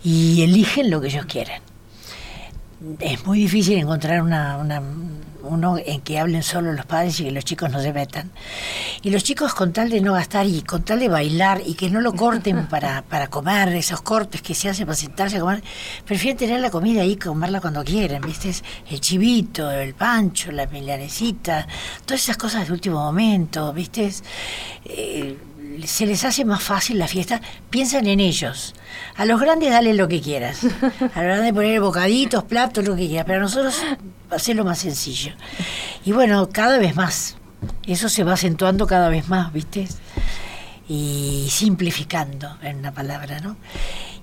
y 0.04 0.44
eligen 0.44 0.92
lo 0.92 1.00
que 1.00 1.08
ellos 1.08 1.26
quieren. 1.26 1.62
Es 3.00 3.26
muy 3.26 3.40
difícil 3.40 3.78
encontrar 3.78 4.22
una, 4.22 4.58
una- 4.58 4.82
uno 5.42 5.78
en 5.84 6.02
que 6.02 6.20
hablen 6.20 6.44
solo 6.44 6.74
los 6.74 6.86
padres 6.86 7.20
y 7.20 7.24
que 7.24 7.32
los 7.32 7.44
chicos 7.46 7.72
no 7.72 7.82
se 7.82 7.92
metan. 7.94 8.30
Y 9.02 9.10
los 9.10 9.24
chicos 9.24 9.54
con 9.54 9.72
tal 9.74 9.90
de 9.90 10.00
no 10.02 10.14
gastar 10.14 10.46
y 10.46 10.62
con 10.62 10.84
tal 10.84 11.00
de 11.00 11.08
bailar 11.10 11.62
y 11.66 11.74
que 11.76 11.90
no 11.90 12.02
lo 12.02 12.14
corten 12.14 12.68
para, 12.70 13.02
para 13.04 13.28
comer, 13.28 13.70
esos 13.70 14.02
cortes 14.02 14.42
que 14.42 14.54
se 14.54 14.70
hacen 14.70 14.86
para 14.86 14.96
sentarse 14.98 15.38
a 15.38 15.40
comer, 15.42 15.64
prefieren 16.06 16.38
tener 16.38 16.60
la 16.60 16.70
comida 16.70 17.02
ahí, 17.02 17.16
comerla 17.16 17.60
cuando 17.62 17.84
quieren, 17.84 18.22
¿viste? 18.22 18.52
El 18.90 19.00
chivito, 19.02 19.70
el 19.72 19.94
pancho, 19.94 20.52
la 20.52 20.66
milanesita, 20.68 21.68
todas 22.06 22.22
esas 22.22 22.38
cosas 22.38 22.68
de 22.68 22.74
último 22.74 23.00
momento, 23.00 23.72
¿viste? 23.74 24.12
Eh, 24.86 25.38
se 25.86 26.06
les 26.06 26.24
hace 26.24 26.46
más 26.46 26.64
fácil 26.64 26.98
la 27.00 27.08
fiesta, 27.08 27.42
piensan 27.70 28.08
en 28.08 28.20
ellos. 28.20 28.74
A 29.16 29.26
los 29.26 29.40
grandes 29.40 29.72
dale 29.72 29.94
lo 29.94 30.08
que 30.08 30.22
quieras. 30.22 30.64
A 30.84 31.04
los 31.04 31.14
grandes 31.14 31.54
poner 31.54 31.80
bocaditos, 31.82 32.44
platos, 32.44 32.86
lo 32.86 32.96
que 32.96 33.08
quieras. 33.08 33.26
Pero 33.26 33.40
a 33.40 33.42
nosotros 33.42 33.82
hacerlo 34.30 34.66
más 34.66 34.80
sencillo. 34.80 35.34
Y 36.06 36.12
bueno, 36.12 36.50
cada 36.50 36.78
vez 36.78 36.96
más. 36.96 37.36
Eso 37.86 38.08
se 38.08 38.24
va 38.24 38.34
acentuando 38.34 38.88
cada 38.88 39.10
vez 39.10 39.28
más, 39.28 39.52
¿viste? 39.52 39.88
Y 40.88 41.48
simplificando, 41.52 42.58
en 42.62 42.78
una 42.78 42.94
palabra, 42.94 43.40
¿no? 43.42 43.58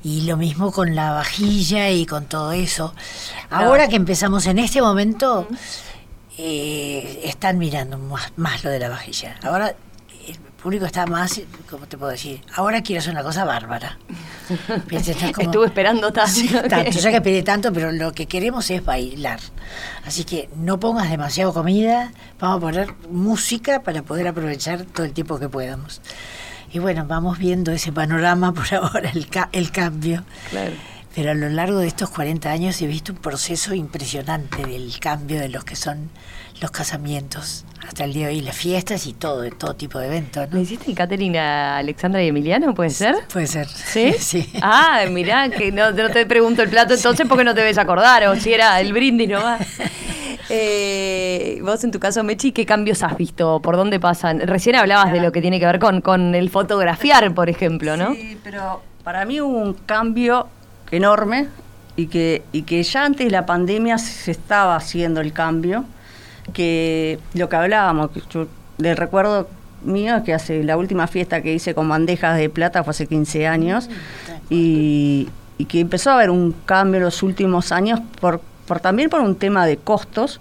Y 0.02 0.22
lo 0.22 0.36
mismo 0.36 0.72
con 0.72 0.94
la 0.94 1.12
vajilla 1.12 1.90
y 1.90 2.06
con 2.06 2.26
todo 2.26 2.52
eso. 2.52 2.94
Ahora 3.50 3.88
que 3.88 3.96
empezamos 3.96 4.46
en 4.46 4.58
este 4.58 4.80
momento, 4.80 5.48
eh, 6.38 7.20
están 7.24 7.58
mirando 7.58 7.98
más, 7.98 8.32
más 8.36 8.64
lo 8.64 8.70
de 8.70 8.78
la 8.78 8.88
vajilla. 8.88 9.36
Ahora, 9.42 9.74
público 10.66 10.84
está 10.84 11.06
más, 11.06 11.40
¿cómo 11.70 11.86
te 11.86 11.96
puedo 11.96 12.10
decir? 12.10 12.40
Ahora 12.56 12.82
quiero 12.82 12.98
hacer 12.98 13.12
una 13.12 13.22
cosa 13.22 13.44
bárbara. 13.44 13.98
Estuve 14.90 15.66
esperando 15.66 16.12
tanto. 16.12 16.68
tanto, 16.68 16.90
ya 16.90 17.12
que 17.12 17.20
pedí 17.20 17.44
tanto, 17.44 17.72
pero 17.72 17.92
lo 17.92 18.10
que 18.10 18.26
queremos 18.26 18.68
es 18.72 18.84
bailar. 18.84 19.38
Así 20.04 20.24
que 20.24 20.48
no 20.56 20.80
pongas 20.80 21.08
demasiado 21.08 21.52
comida, 21.52 22.10
vamos 22.40 22.56
a 22.56 22.60
poner 22.60 22.94
música 23.08 23.84
para 23.84 24.02
poder 24.02 24.26
aprovechar 24.26 24.86
todo 24.86 25.06
el 25.06 25.12
tiempo 25.12 25.38
que 25.38 25.48
podamos. 25.48 26.00
Y 26.72 26.80
bueno, 26.80 27.04
vamos 27.06 27.38
viendo 27.38 27.70
ese 27.70 27.92
panorama 27.92 28.52
por 28.52 28.74
ahora, 28.74 29.08
el, 29.10 29.28
el 29.52 29.70
cambio. 29.70 30.24
Claro. 30.50 30.74
Pero 31.16 31.30
a 31.30 31.34
lo 31.34 31.48
largo 31.48 31.78
de 31.78 31.86
estos 31.86 32.10
40 32.10 32.50
años 32.50 32.82
he 32.82 32.86
visto 32.86 33.10
un 33.10 33.18
proceso 33.18 33.72
impresionante 33.72 34.66
del 34.66 35.00
cambio 35.00 35.40
de 35.40 35.48
los 35.48 35.64
que 35.64 35.74
son 35.74 36.10
los 36.60 36.70
casamientos 36.70 37.64
hasta 37.88 38.04
el 38.04 38.12
día 38.12 38.26
de 38.26 38.34
hoy, 38.34 38.42
las 38.42 38.54
fiestas 38.54 39.06
y 39.06 39.14
todo, 39.14 39.40
de 39.40 39.50
todo 39.50 39.74
tipo 39.74 39.98
de 39.98 40.08
eventos. 40.08 40.52
¿Le 40.52 40.60
hiciste 40.60 40.90
el 40.90 40.94
catering 40.94 41.38
a 41.38 41.78
Alexandra 41.78 42.22
y 42.22 42.28
Emiliano? 42.28 42.74
¿Puede 42.74 42.90
ser? 42.90 43.16
Puede 43.32 43.46
ser. 43.46 43.66
¿Sí? 43.66 44.12
sí. 44.18 44.50
Ah, 44.60 45.04
mirá, 45.10 45.48
que 45.48 45.72
no, 45.72 45.94
te 45.94 46.26
pregunto 46.26 46.62
el 46.62 46.68
plato 46.68 46.92
entonces 46.94 47.26
porque 47.26 47.44
no 47.44 47.54
te 47.54 47.62
ves 47.62 47.78
acordar, 47.78 48.26
o 48.26 48.36
si 48.36 48.52
era 48.52 48.78
el 48.78 48.92
brindis 48.92 49.30
nomás. 49.30 49.66
Eh, 50.50 51.60
vos 51.62 51.82
en 51.82 51.92
tu 51.92 51.98
caso, 51.98 52.24
Mechi, 52.24 52.52
¿qué 52.52 52.66
cambios 52.66 53.02
has 53.02 53.16
visto? 53.16 53.60
¿Por 53.62 53.76
dónde 53.76 53.98
pasan? 53.98 54.40
Recién 54.40 54.76
hablabas 54.76 55.12
de 55.12 55.20
lo 55.20 55.32
que 55.32 55.40
tiene 55.40 55.58
que 55.58 55.66
ver 55.66 55.78
con, 55.78 56.02
con 56.02 56.34
el 56.34 56.50
fotografiar, 56.50 57.32
por 57.32 57.48
ejemplo, 57.48 57.96
¿no? 57.96 58.14
Sí, 58.14 58.38
pero 58.44 58.82
para 59.02 59.24
mí 59.24 59.40
hubo 59.40 59.56
un 59.56 59.72
cambio 59.72 60.48
enorme 60.90 61.48
y 61.96 62.06
que, 62.06 62.42
y 62.52 62.62
que 62.62 62.82
ya 62.82 63.04
antes 63.04 63.26
de 63.26 63.30
la 63.30 63.46
pandemia 63.46 63.98
se 63.98 64.30
estaba 64.30 64.76
haciendo 64.76 65.20
el 65.20 65.32
cambio, 65.32 65.84
que 66.52 67.18
lo 67.34 67.48
que 67.48 67.56
hablábamos, 67.56 68.10
que 68.10 68.22
yo 68.30 68.46
le 68.78 68.94
recuerdo 68.94 69.48
mío 69.82 70.22
que 70.24 70.34
hace 70.34 70.64
la 70.64 70.76
última 70.76 71.06
fiesta 71.06 71.42
que 71.42 71.54
hice 71.54 71.74
con 71.74 71.88
bandejas 71.88 72.36
de 72.38 72.48
plata 72.50 72.82
fue 72.82 72.90
hace 72.90 73.06
15 73.06 73.46
años 73.46 73.88
y, 74.50 75.28
y 75.58 75.64
que 75.66 75.80
empezó 75.80 76.10
a 76.10 76.14
haber 76.14 76.30
un 76.30 76.52
cambio 76.64 76.98
en 76.98 77.04
los 77.04 77.22
últimos 77.22 77.72
años 77.72 78.00
por, 78.20 78.40
por 78.66 78.80
también 78.80 79.10
por 79.10 79.20
un 79.20 79.36
tema 79.36 79.66
de 79.66 79.76
costos 79.76 80.40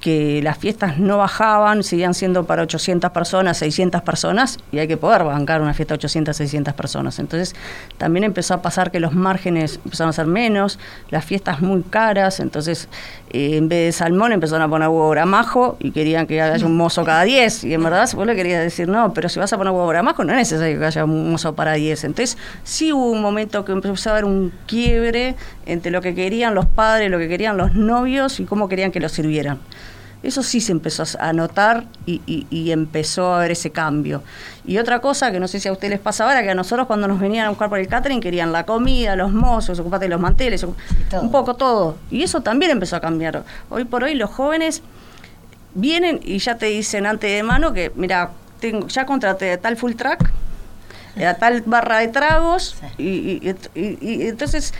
que 0.00 0.40
las 0.42 0.58
fiestas 0.58 0.98
no 0.98 1.18
bajaban, 1.18 1.82
seguían 1.82 2.14
siendo 2.14 2.44
para 2.44 2.62
800 2.62 3.10
personas, 3.10 3.58
600 3.58 4.02
personas, 4.02 4.58
y 4.70 4.78
hay 4.78 4.86
que 4.86 4.96
poder 4.96 5.24
bancar 5.24 5.60
una 5.60 5.74
fiesta 5.74 5.94
de 5.94 5.96
800, 5.96 6.36
600 6.36 6.74
personas. 6.74 7.18
Entonces 7.18 7.54
también 7.96 8.24
empezó 8.24 8.54
a 8.54 8.62
pasar 8.62 8.90
que 8.90 9.00
los 9.00 9.12
márgenes 9.14 9.80
empezaron 9.84 10.10
a 10.10 10.12
ser 10.12 10.26
menos, 10.26 10.78
las 11.10 11.24
fiestas 11.24 11.60
muy 11.60 11.82
caras, 11.82 12.40
entonces 12.40 12.88
en 13.32 13.68
vez 13.68 13.86
de 13.86 13.92
salmón 13.92 14.32
empezaron 14.32 14.62
a 14.62 14.68
poner 14.68 14.88
huevo 14.88 15.10
gramajo 15.10 15.76
y 15.80 15.90
querían 15.90 16.26
que 16.26 16.40
haya 16.40 16.64
un 16.66 16.76
mozo 16.76 17.04
cada 17.04 17.22
10, 17.22 17.64
y 17.64 17.74
en 17.74 17.82
verdad 17.82 18.08
vos 18.14 18.26
le 18.26 18.34
querías 18.34 18.62
decir, 18.62 18.88
no, 18.88 19.12
pero 19.12 19.28
si 19.28 19.38
vas 19.38 19.52
a 19.52 19.58
poner 19.58 19.72
huevo 19.72 19.86
gramajo 19.88 20.24
no 20.24 20.32
es 20.32 20.38
necesario 20.38 20.78
que 20.78 20.86
haya 20.86 21.04
un 21.04 21.30
mozo 21.30 21.54
para 21.54 21.74
10. 21.74 22.04
Entonces 22.04 22.38
sí 22.64 22.92
hubo 22.92 23.10
un 23.10 23.22
momento 23.22 23.64
que 23.64 23.72
empezó 23.72 24.10
a 24.10 24.12
haber 24.12 24.24
un 24.24 24.52
quiebre 24.66 25.36
entre 25.66 25.90
lo 25.90 26.00
que 26.00 26.14
querían 26.14 26.54
los 26.54 26.66
padres, 26.66 27.10
lo 27.10 27.18
que 27.18 27.28
querían 27.28 27.56
los 27.56 27.74
novios 27.74 28.40
y 28.40 28.44
cómo 28.44 28.68
querían 28.68 28.92
que 28.92 29.00
los 29.00 29.12
sirvieran. 29.12 29.58
Eso 30.22 30.42
sí 30.42 30.60
se 30.60 30.72
empezó 30.72 31.04
a 31.20 31.32
notar 31.32 31.84
y, 32.04 32.70
empezó 32.70 33.32
a 33.32 33.38
haber 33.38 33.52
ese 33.52 33.70
cambio. 33.70 34.22
Y 34.66 34.78
otra 34.78 35.00
cosa 35.00 35.30
que 35.30 35.38
no 35.38 35.46
sé 35.46 35.60
si 35.60 35.68
a 35.68 35.72
ustedes 35.72 35.92
les 35.92 36.00
pasa 36.00 36.24
ahora, 36.24 36.42
que 36.42 36.50
a 36.50 36.54
nosotros 36.54 36.86
cuando 36.88 37.06
nos 37.06 37.20
venían 37.20 37.46
a 37.46 37.48
buscar 37.50 37.68
por 37.68 37.78
el 37.78 37.86
catering 37.86 38.20
querían 38.20 38.50
la 38.50 38.66
comida, 38.66 39.14
los 39.14 39.32
mozos, 39.32 39.78
ocupate 39.78 40.06
de 40.06 40.08
los 40.10 40.20
manteles, 40.20 40.64
un 40.64 41.30
poco 41.30 41.54
todo. 41.54 41.96
Y 42.10 42.24
eso 42.24 42.40
también 42.40 42.72
empezó 42.72 42.96
a 42.96 43.00
cambiar. 43.00 43.44
Hoy 43.70 43.84
por 43.84 44.02
hoy 44.02 44.14
los 44.14 44.30
jóvenes 44.30 44.82
vienen 45.74 46.18
y 46.24 46.38
ya 46.38 46.56
te 46.56 46.66
dicen 46.66 47.06
antes 47.06 47.30
de 47.30 47.42
mano 47.44 47.72
que, 47.72 47.92
mira, 47.94 48.30
tengo, 48.58 48.88
ya 48.88 49.06
contraté 49.06 49.56
tal 49.58 49.76
full 49.76 49.92
track, 49.92 50.32
a 51.24 51.34
tal 51.34 51.62
barra 51.62 51.98
de 51.98 52.08
tragos, 52.08 52.76
y, 52.96 53.40
y 53.74 54.28
entonces 54.28 54.74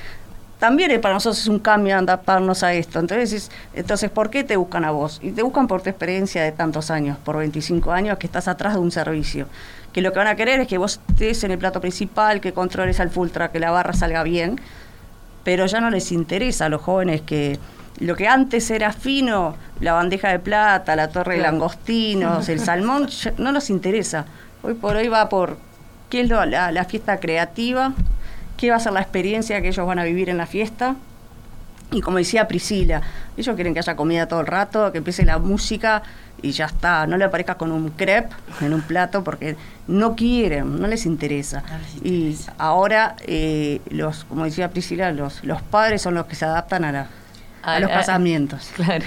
también 0.58 1.00
para 1.00 1.14
nosotros 1.14 1.40
es 1.40 1.46
un 1.46 1.60
cambio 1.60 1.96
adaptarnos 1.96 2.62
a 2.62 2.74
esto. 2.74 2.98
Entonces, 2.98 3.50
entonces, 3.74 4.10
¿por 4.10 4.28
qué 4.30 4.42
te 4.42 4.56
buscan 4.56 4.84
a 4.84 4.90
vos? 4.90 5.20
Y 5.22 5.30
te 5.30 5.42
buscan 5.42 5.68
por 5.68 5.82
tu 5.82 5.90
experiencia 5.90 6.42
de 6.42 6.52
tantos 6.52 6.90
años, 6.90 7.16
por 7.18 7.36
25 7.36 7.92
años 7.92 8.18
que 8.18 8.26
estás 8.26 8.48
atrás 8.48 8.74
de 8.74 8.80
un 8.80 8.90
servicio. 8.90 9.46
Que 9.92 10.02
lo 10.02 10.12
que 10.12 10.18
van 10.18 10.28
a 10.28 10.34
querer 10.34 10.60
es 10.60 10.68
que 10.68 10.78
vos 10.78 11.00
estés 11.08 11.44
en 11.44 11.52
el 11.52 11.58
plato 11.58 11.80
principal, 11.80 12.40
que 12.40 12.52
controles 12.52 12.98
al 12.98 13.10
fultra, 13.10 13.52
que 13.52 13.60
la 13.60 13.70
barra 13.70 13.92
salga 13.92 14.22
bien, 14.24 14.60
pero 15.44 15.66
ya 15.66 15.80
no 15.80 15.90
les 15.90 16.10
interesa 16.12 16.66
a 16.66 16.68
los 16.68 16.82
jóvenes 16.82 17.22
que 17.22 17.58
lo 18.00 18.16
que 18.16 18.28
antes 18.28 18.70
era 18.70 18.92
fino, 18.92 19.56
la 19.80 19.92
bandeja 19.92 20.28
de 20.28 20.38
plata, 20.38 20.94
la 20.94 21.08
torre 21.08 21.36
de 21.36 21.42
langostinos, 21.42 22.48
el 22.48 22.60
salmón, 22.60 23.08
no 23.38 23.52
nos 23.52 23.70
interesa. 23.70 24.26
Hoy 24.62 24.74
por 24.74 24.96
hoy 24.96 25.08
va 25.08 25.28
por 25.28 25.56
qué 26.10 26.20
es 26.20 26.28
la, 26.28 26.70
la 26.72 26.84
fiesta 26.84 27.18
creativa, 27.18 27.92
qué 28.58 28.70
va 28.70 28.76
a 28.76 28.80
ser 28.80 28.92
la 28.92 29.00
experiencia 29.00 29.62
que 29.62 29.68
ellos 29.68 29.86
van 29.86 29.98
a 29.98 30.04
vivir 30.04 30.28
en 30.28 30.36
la 30.36 30.46
fiesta. 30.46 30.96
Y 31.90 32.02
como 32.02 32.18
decía 32.18 32.46
Priscila, 32.46 33.00
ellos 33.38 33.54
quieren 33.54 33.72
que 33.72 33.80
haya 33.80 33.96
comida 33.96 34.28
todo 34.28 34.40
el 34.40 34.46
rato, 34.46 34.92
que 34.92 34.98
empiece 34.98 35.24
la 35.24 35.38
música 35.38 36.02
y 36.42 36.50
ya 36.50 36.66
está, 36.66 37.06
no 37.06 37.16
le 37.16 37.24
aparezca 37.24 37.56
con 37.56 37.72
un 37.72 37.88
crepe 37.90 38.34
en 38.60 38.74
un 38.74 38.82
plato 38.82 39.24
porque 39.24 39.56
no 39.86 40.14
quieren, 40.14 40.78
no 40.78 40.86
les 40.86 41.06
interesa. 41.06 41.62
Y 42.04 42.36
ahora, 42.58 43.16
eh, 43.20 43.80
los, 43.88 44.24
como 44.24 44.44
decía 44.44 44.68
Priscila, 44.70 45.12
los, 45.12 45.42
los 45.44 45.62
padres 45.62 46.02
son 46.02 46.14
los 46.14 46.26
que 46.26 46.34
se 46.34 46.44
adaptan 46.44 46.84
a 46.84 46.92
la, 46.92 47.06
a, 47.74 47.80
los 47.80 47.90
casamientos. 47.90 48.70
Claro. 48.78 49.04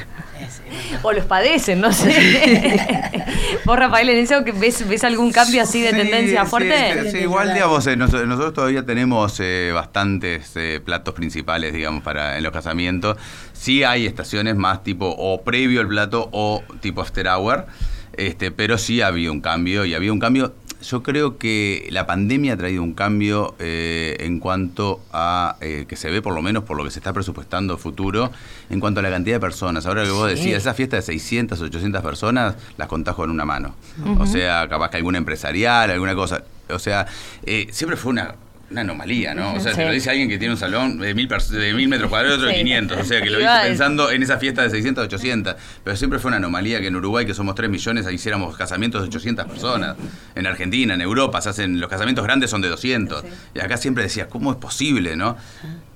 o 1.04 1.14
los 1.14 1.26
padecen, 1.26 1.82
no 1.82 1.94
sé. 1.94 2.12
¿Vos, 3.66 3.78
Rafael, 3.78 4.10
en 4.10 4.18
eso 4.18 4.44
ves, 4.44 4.88
ves 4.88 5.04
algún 5.04 5.32
cambio 5.32 5.62
así 5.62 5.82
de 5.82 5.92
tendencia 5.92 6.46
fuerte? 6.46 7.12
Sí, 7.12 7.20
igual, 7.20 7.54
digamos, 7.54 7.86
eh, 7.88 7.96
nosotros, 7.96 8.54
todavía 8.54 8.86
tenemos 8.86 9.40
eh, 9.40 9.72
bastantes 9.74 10.52
eh, 10.56 10.82
platos 10.84 11.14
principales, 11.14 11.74
digamos, 11.74 12.04
para 12.04 12.38
en 12.38 12.44
los 12.44 12.52
casamientos. 12.52 13.18
Sí 13.54 13.84
hay 13.84 14.06
estaciones 14.06 14.56
más 14.56 14.84
tipo 14.84 15.08
o 15.08 15.42
previo 15.42 15.82
al 15.82 15.88
plato 15.88 16.30
o 16.32 16.64
tipo 16.82 17.02
after 17.02 17.28
hour. 17.28 17.68
Este, 18.14 18.52
pero 18.52 18.78
sí 18.78 19.02
había 19.02 19.32
un 19.32 19.42
cambio 19.42 19.86
y 19.86 19.94
había 19.94 20.12
un 20.12 20.20
cambio 20.20 20.54
yo 20.82 21.04
creo 21.04 21.38
que 21.38 21.88
la 21.92 22.06
pandemia 22.06 22.54
ha 22.54 22.58
traído 22.58 22.84
un 22.84 22.94
cambio 22.94 23.56
eh, 23.60 24.18
en 24.20 24.40
cuanto 24.40 25.02
a, 25.14 25.56
eh, 25.62 25.86
que 25.88 25.96
se 25.96 26.10
ve 26.10 26.22
por 26.22 26.34
lo 26.34 26.42
menos 26.42 26.64
por 26.64 26.78
lo 26.78 26.84
que 26.84 26.92
se 26.92 27.00
está 27.00 27.14
presupuestando 27.14 27.78
futuro, 27.78 28.32
en 28.70 28.80
cuanto 28.80 29.00
a 29.00 29.04
la 29.04 29.10
cantidad 29.10 29.36
de 29.36 29.40
personas. 29.40 29.86
Ahora 29.86 30.04
que 30.04 30.12
vos 30.12 30.28
decías, 30.28 30.58
esa 30.58 30.74
fiesta 30.74 30.96
de 30.96 31.02
600, 31.02 31.62
800 31.62 32.02
personas, 32.02 32.56
las 32.78 32.88
contás 32.88 33.16
con 33.16 33.30
una 33.30 33.46
mano. 33.46 33.76
O 34.20 34.26
sea, 34.26 34.68
capaz 34.68 34.90
que 34.90 34.98
alguna 34.98 35.18
empresarial, 35.18 35.92
alguna 35.92 36.16
cosa. 36.16 36.44
O 36.70 36.80
sea, 36.80 37.06
eh, 37.44 37.68
siempre 37.72 37.98
fue 37.98 38.12
una 38.12 38.36
una 38.72 38.82
anomalía, 38.82 39.34
¿no? 39.36 39.54
O 39.54 39.60
sea, 39.60 39.74
te 39.74 39.86
lo 39.86 39.92
dice 39.92 40.10
alguien 40.10 40.30
que 40.30 40.38
tiene 40.38 40.54
un 40.54 40.60
salón 40.60 40.98
de 40.98 41.14
mil, 41.14 41.28
de 41.28 41.74
mil 41.74 41.88
metros 41.88 42.10
cuadrados 42.10 42.38
otro 42.38 42.50
de 42.50 42.56
500. 42.56 42.98
O 42.98 43.04
sea, 43.04 43.22
que 43.22 43.30
lo 43.30 43.38
viste 43.38 43.54
pensando 43.64 44.12
en 44.12 44.24
esa 44.24 44.38
fiesta 44.38 44.64
de 44.64 44.70
600, 44.70 45.06
800. 45.06 45.56
Pero 45.84 45.98
siempre 45.98 46.20
fue 46.20 46.30
una 46.30 46.38
anomalía 46.38 46.80
que 46.80 46.88
en 46.88 46.96
Uruguay, 46.96 47.26
que 47.26 47.34
somos 47.34 47.56
3 47.56 47.70
millones, 47.70 48.12
hiciéramos 48.12 48.56
casamientos 48.58 49.02
de 49.02 49.08
800 49.08 49.46
personas. 49.46 49.98
En 50.36 50.48
Argentina, 50.48 50.94
en 50.94 51.02
Europa, 51.02 51.42
se 51.42 51.50
hacen, 51.50 51.80
los 51.80 51.90
casamientos 51.90 52.24
grandes 52.24 52.50
son 52.50 52.62
de 52.62 52.70
200. 52.70 53.24
Y 53.54 53.60
acá 53.60 53.78
siempre 53.78 54.04
decías, 54.04 54.28
¿cómo 54.28 54.52
es 54.52 54.58
posible, 54.58 55.16
no? 55.16 55.38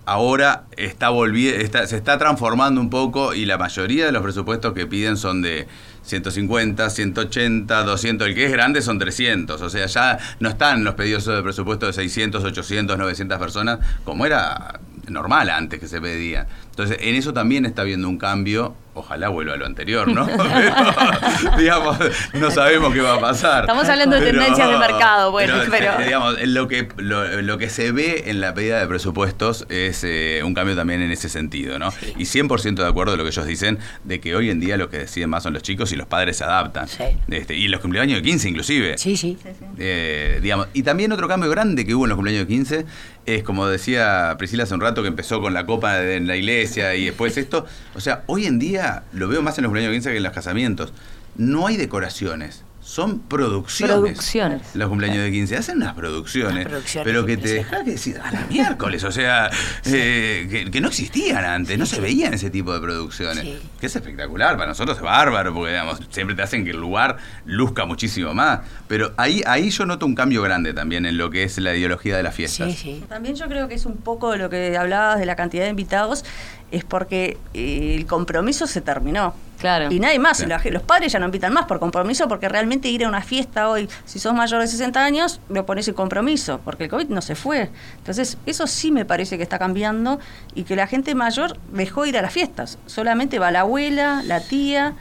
Ahora 0.08 0.66
está 0.78 1.10
volviendo, 1.10 1.88
se 1.88 1.96
está 1.96 2.20
transformando 2.20 2.80
un 2.80 2.92
poco 2.92 3.34
y 3.34 3.46
la 3.46 3.58
mayoría 3.58 4.06
de 4.06 4.12
los 4.12 4.22
presupuestos 4.22 4.74
que 4.74 4.86
piden 4.86 5.18
son 5.18 5.42
de 5.42 5.68
150, 6.06 6.90
180, 6.90 7.84
200, 7.84 8.28
el 8.28 8.36
que 8.36 8.46
es 8.46 8.52
grande 8.52 8.82
son 8.82 9.00
300, 9.00 9.62
o 9.62 9.70
sea, 9.70 9.86
ya 9.88 10.20
no 10.40 10.50
están 10.50 10.84
los 10.84 10.96
pedidos 10.96 11.26
de 11.26 11.42
presupuesto 11.42 11.88
de 11.88 11.94
600, 11.94 12.44
800, 12.44 12.98
900 12.98 13.40
personas, 13.40 13.80
como 14.04 14.26
era 14.26 14.80
normal 15.10 15.50
antes 15.50 15.80
que 15.80 15.88
se 15.88 16.02
pedía. 16.02 16.48
Entonces, 16.70 16.98
en 17.02 17.16
eso 17.16 17.34
también 17.34 17.66
está 17.66 17.82
habiendo 17.82 18.10
un 18.10 18.18
cambio 18.18 18.76
ojalá 18.96 19.28
vuelva 19.30 19.54
a 19.54 19.58
lo 19.58 19.66
anterior, 19.66 20.08
¿no? 20.08 20.26
digamos, 21.58 21.98
no 22.34 22.50
sabemos 22.50 22.94
qué 22.94 23.02
va 23.02 23.16
a 23.16 23.20
pasar. 23.20 23.66
Estamos 23.66 23.88
hablando 23.88 24.16
de 24.16 24.32
tendencias 24.32 24.70
de 24.70 24.78
mercado, 24.78 25.32
bueno, 25.32 25.54
pero, 25.70 26.00
eh, 26.00 26.06
digamos, 26.06 26.42
lo 26.48 26.68
que, 26.68 26.88
lo, 26.98 27.58
que 27.58 27.70
se 27.70 27.92
ve 27.92 28.24
en 28.28 28.40
la 28.40 28.54
pedida 28.54 28.80
de 28.80 28.88
presupuestos 28.88 29.66
es 29.70 30.04
eh, 30.06 30.42
un 30.44 30.54
cambio 30.54 30.76
también 30.76 31.02
en 31.02 31.12
ese 31.12 31.28
sentido, 31.28 31.78
¿no? 31.78 31.94
Y 32.18 32.24
100% 32.24 32.76
de 32.76 32.88
acuerdo 32.88 33.12
con 33.14 33.20
lo 33.20 33.24
que 33.26 33.32
ellos 33.32 33.46
dicen, 33.46 33.80
de 34.06 34.22
que 34.22 34.36
hoy 34.36 34.50
en 34.50 34.62
día 34.62 34.78
lo 34.78 34.90
que 34.90 35.00
deciden 35.00 35.30
más 35.30 35.44
son 35.44 35.54
los 35.54 35.62
chicos 35.62 35.92
y 35.92 35.98
los 35.98 36.08
padres 36.08 36.38
se 36.38 36.46
adaptan. 36.46 36.88
Sí. 36.88 37.04
Este, 37.28 37.56
y 37.56 37.68
los 37.68 37.82
cumpleaños 37.82 38.18
de 38.18 38.24
15 38.24 38.50
inclusive. 38.50 38.98
Sí, 38.98 39.18
sí. 39.18 39.38
Eh, 39.78 40.40
digamos, 40.42 40.68
y 40.74 40.84
también 40.84 41.12
otro 41.12 41.28
cambio 41.28 41.50
grande 41.50 41.86
que 41.86 41.94
hubo 41.94 42.06
en 42.06 42.10
los 42.10 42.16
cumpleaños 42.16 42.48
de 42.48 42.54
15 42.54 42.86
es, 43.26 43.44
como 43.44 43.68
decía 43.68 44.36
Priscila 44.38 44.64
hace 44.64 44.74
un 44.74 44.82
rato, 44.82 45.02
que 45.02 45.08
empezó 45.08 45.42
con 45.42 45.54
la 45.54 45.66
copa 45.66 46.04
en 46.04 46.28
la 46.28 46.36
iglesia 46.36 46.96
y 46.96 47.06
después 47.06 47.38
esto. 47.38 47.66
O 47.96 48.02
sea, 48.02 48.24
hoy 48.28 48.46
en 48.46 48.60
día 48.60 49.04
lo 49.14 49.28
veo 49.28 49.42
más 49.42 49.58
en 49.58 49.64
los 49.64 49.70
cumpleaños 49.70 49.92
de 49.92 49.98
15 49.98 50.12
que 50.12 50.18
en 50.18 50.24
los 50.24 50.34
casamientos. 50.34 50.94
No 51.36 51.68
hay 51.68 51.78
decoraciones. 51.78 52.64
Son 52.86 53.20
producciones. 53.22 53.96
Producciones. 53.96 54.62
Los 54.76 54.90
cumpleaños 54.90 55.24
de 55.24 55.32
15 55.32 55.58
hacen 55.58 55.78
unas 55.78 55.96
producciones, 55.96 56.68
producciones 56.68 57.04
pero 57.04 57.26
que 57.26 57.36
te 57.36 57.58
impresionantes. 57.58 57.84
que 57.84 57.92
decir 57.92 58.22
a 58.24 58.32
la 58.32 58.46
miércoles, 58.46 59.04
o 59.04 59.12
sea, 59.12 59.50
eh, 59.86 60.48
que, 60.48 60.70
que 60.70 60.82
no 60.82 60.90
existían 60.90 61.44
antes, 61.44 61.80
no 61.80 61.88
se 61.88 62.00
veían 62.00 62.36
ese 62.36 62.52
tipo 62.52 62.72
de 62.76 62.80
producciones. 62.80 63.44
Sí. 63.44 63.60
Que 63.80 63.88
es 63.88 63.96
espectacular, 63.96 64.56
para 64.56 64.70
nosotros 64.70 64.98
es 64.98 65.04
bárbaro, 65.04 65.52
porque 65.52 65.72
digamos, 65.72 66.00
siempre 66.12 66.36
te 66.36 66.44
hacen 66.44 66.64
que 66.64 66.72
el 66.72 66.78
lugar 66.78 67.18
luzca 67.46 67.86
muchísimo 67.86 68.36
más. 68.36 68.60
Pero 68.88 69.14
ahí, 69.18 69.42
ahí 69.48 69.72
yo 69.72 69.88
noto 69.88 70.06
un 70.06 70.14
cambio 70.14 70.44
grande 70.44 70.72
también 70.72 71.08
en 71.08 71.18
lo 71.18 71.32
que 71.32 71.42
es 71.42 71.58
la 71.58 71.76
ideología 71.76 72.16
de 72.16 72.22
las 72.22 72.36
fiestas. 72.36 72.72
Sí, 72.72 72.78
sí. 72.78 73.04
También 73.10 73.36
yo 73.36 73.48
creo 73.48 73.68
que 73.68 73.74
es 73.74 73.88
un 73.88 73.98
poco 73.98 74.32
de 74.32 74.38
lo 74.38 74.52
que 74.52 74.78
hablabas 74.78 75.18
de 75.18 75.26
la 75.26 75.36
cantidad 75.36 75.64
de 75.64 75.72
invitados, 75.72 76.24
es 76.72 76.84
porque 76.84 77.40
eh, 77.56 77.96
el 77.98 78.06
compromiso 78.06 78.68
se 78.68 78.82
terminó. 78.82 79.34
Claro. 79.60 79.92
Y 79.92 80.00
nadie 80.00 80.20
más, 80.20 80.46
los 80.72 80.82
padres 80.84 81.12
ya 81.12 81.20
no 81.20 81.26
invitan 81.26 81.54
más 81.54 81.66
por 81.66 81.80
compromiso, 81.80 82.28
porque 82.28 82.50
realmente 82.50 82.88
ir 82.90 83.06
a 83.06 83.08
una 83.08 83.22
fiesta 83.22 83.70
hoy, 83.70 83.90
si 84.06 84.20
sos 84.20 84.34
mayor 84.34 84.62
de 84.62 84.68
60 84.68 85.04
años, 85.04 85.40
lo 85.50 85.66
pones 85.66 85.88
en 85.88 85.94
compromiso, 85.94 86.60
porque 86.64 86.86
el 86.86 86.90
COVID 86.90 87.08
no 87.10 87.22
se 87.22 87.36
fue. 87.36 87.70
Entonces, 87.98 88.38
eso 88.46 88.68
sí 88.68 88.92
me 88.92 89.06
parece 89.06 89.38
que 89.38 89.44
está 89.44 89.58
cambiando 89.60 90.20
y 90.54 90.64
que 90.64 90.76
la 90.76 90.88
gente 90.88 91.16
mayor 91.16 91.58
dejó 91.72 92.06
ir 92.06 92.18
a 92.18 92.22
las 92.22 92.34
fiestas. 92.34 92.78
Solamente 92.86 93.40
va 93.40 93.52
la 93.52 93.62
abuela, 93.62 94.22
la 94.26 94.40
tía. 94.42 94.94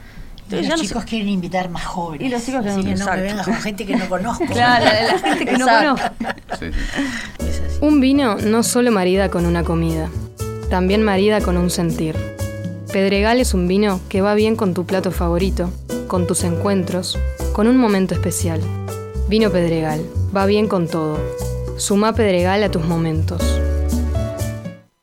Y 0.50 0.56
los 0.56 0.68
no 0.68 0.76
chicos 0.76 1.02
se- 1.02 1.08
quieren 1.08 1.28
invitar 1.30 1.70
más 1.70 1.84
jóvenes. 1.86 2.26
Y 2.26 2.30
los 2.30 2.44
chicos 2.44 2.60
quieren- 2.62 2.76
que 2.82 2.82
no 2.82 2.88
me 2.90 2.92
exacto. 3.00 3.22
vengas 3.22 3.44
con 3.46 3.54
gente 3.56 3.86
que 3.86 3.96
no 3.96 4.08
conozco. 4.08 4.44
Claro, 4.46 4.84
la, 4.84 5.02
la 5.12 5.18
gente 5.18 5.46
que 5.46 5.56
no 5.58 5.66
conozco. 5.66 6.06
Sí, 6.58 6.66
sí. 6.70 7.78
Un 7.80 8.00
vino 8.00 8.36
no 8.36 8.62
solo 8.62 8.92
marida 8.92 9.30
con 9.30 9.46
una 9.46 9.64
comida, 9.64 10.08
también 10.70 11.02
marida 11.02 11.40
con 11.40 11.56
un 11.56 11.70
sentir. 11.70 12.14
Pedregal 12.94 13.40
es 13.40 13.54
un 13.54 13.66
vino 13.66 14.00
que 14.08 14.20
va 14.20 14.36
bien 14.36 14.54
con 14.54 14.72
tu 14.72 14.86
plato 14.86 15.10
favorito, 15.10 15.68
con 16.06 16.28
tus 16.28 16.44
encuentros, 16.44 17.18
con 17.52 17.66
un 17.66 17.76
momento 17.76 18.14
especial. 18.14 18.60
Vino 19.28 19.50
Pedregal, 19.50 20.00
va 20.34 20.46
bien 20.46 20.68
con 20.68 20.86
todo. 20.86 21.18
Suma 21.76 22.14
Pedregal 22.14 22.62
a 22.62 22.70
tus 22.70 22.84
momentos. 22.84 23.42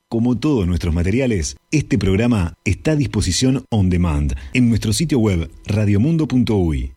Como 0.08 0.38
todos 0.39 0.65
nuestros 0.67 0.93
materiales, 0.93 1.58
este 1.69 1.97
programa 1.97 2.54
está 2.63 2.91
a 2.91 2.95
disposición 2.95 3.65
on 3.69 3.89
demand 3.89 4.36
en 4.54 4.69
nuestro 4.69 4.93
sitio 4.93 5.19
web 5.19 5.51
radiomundo.uy. 5.65 6.93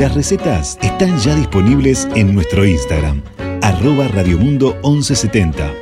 Las 0.00 0.14
recetas 0.14 0.78
están 0.80 1.18
ya 1.18 1.34
disponibles 1.34 2.08
en 2.14 2.34
nuestro 2.34 2.64
Instagram, 2.64 3.20
arroba 3.60 4.08
radiomundo 4.08 4.74
1170. 4.82 5.74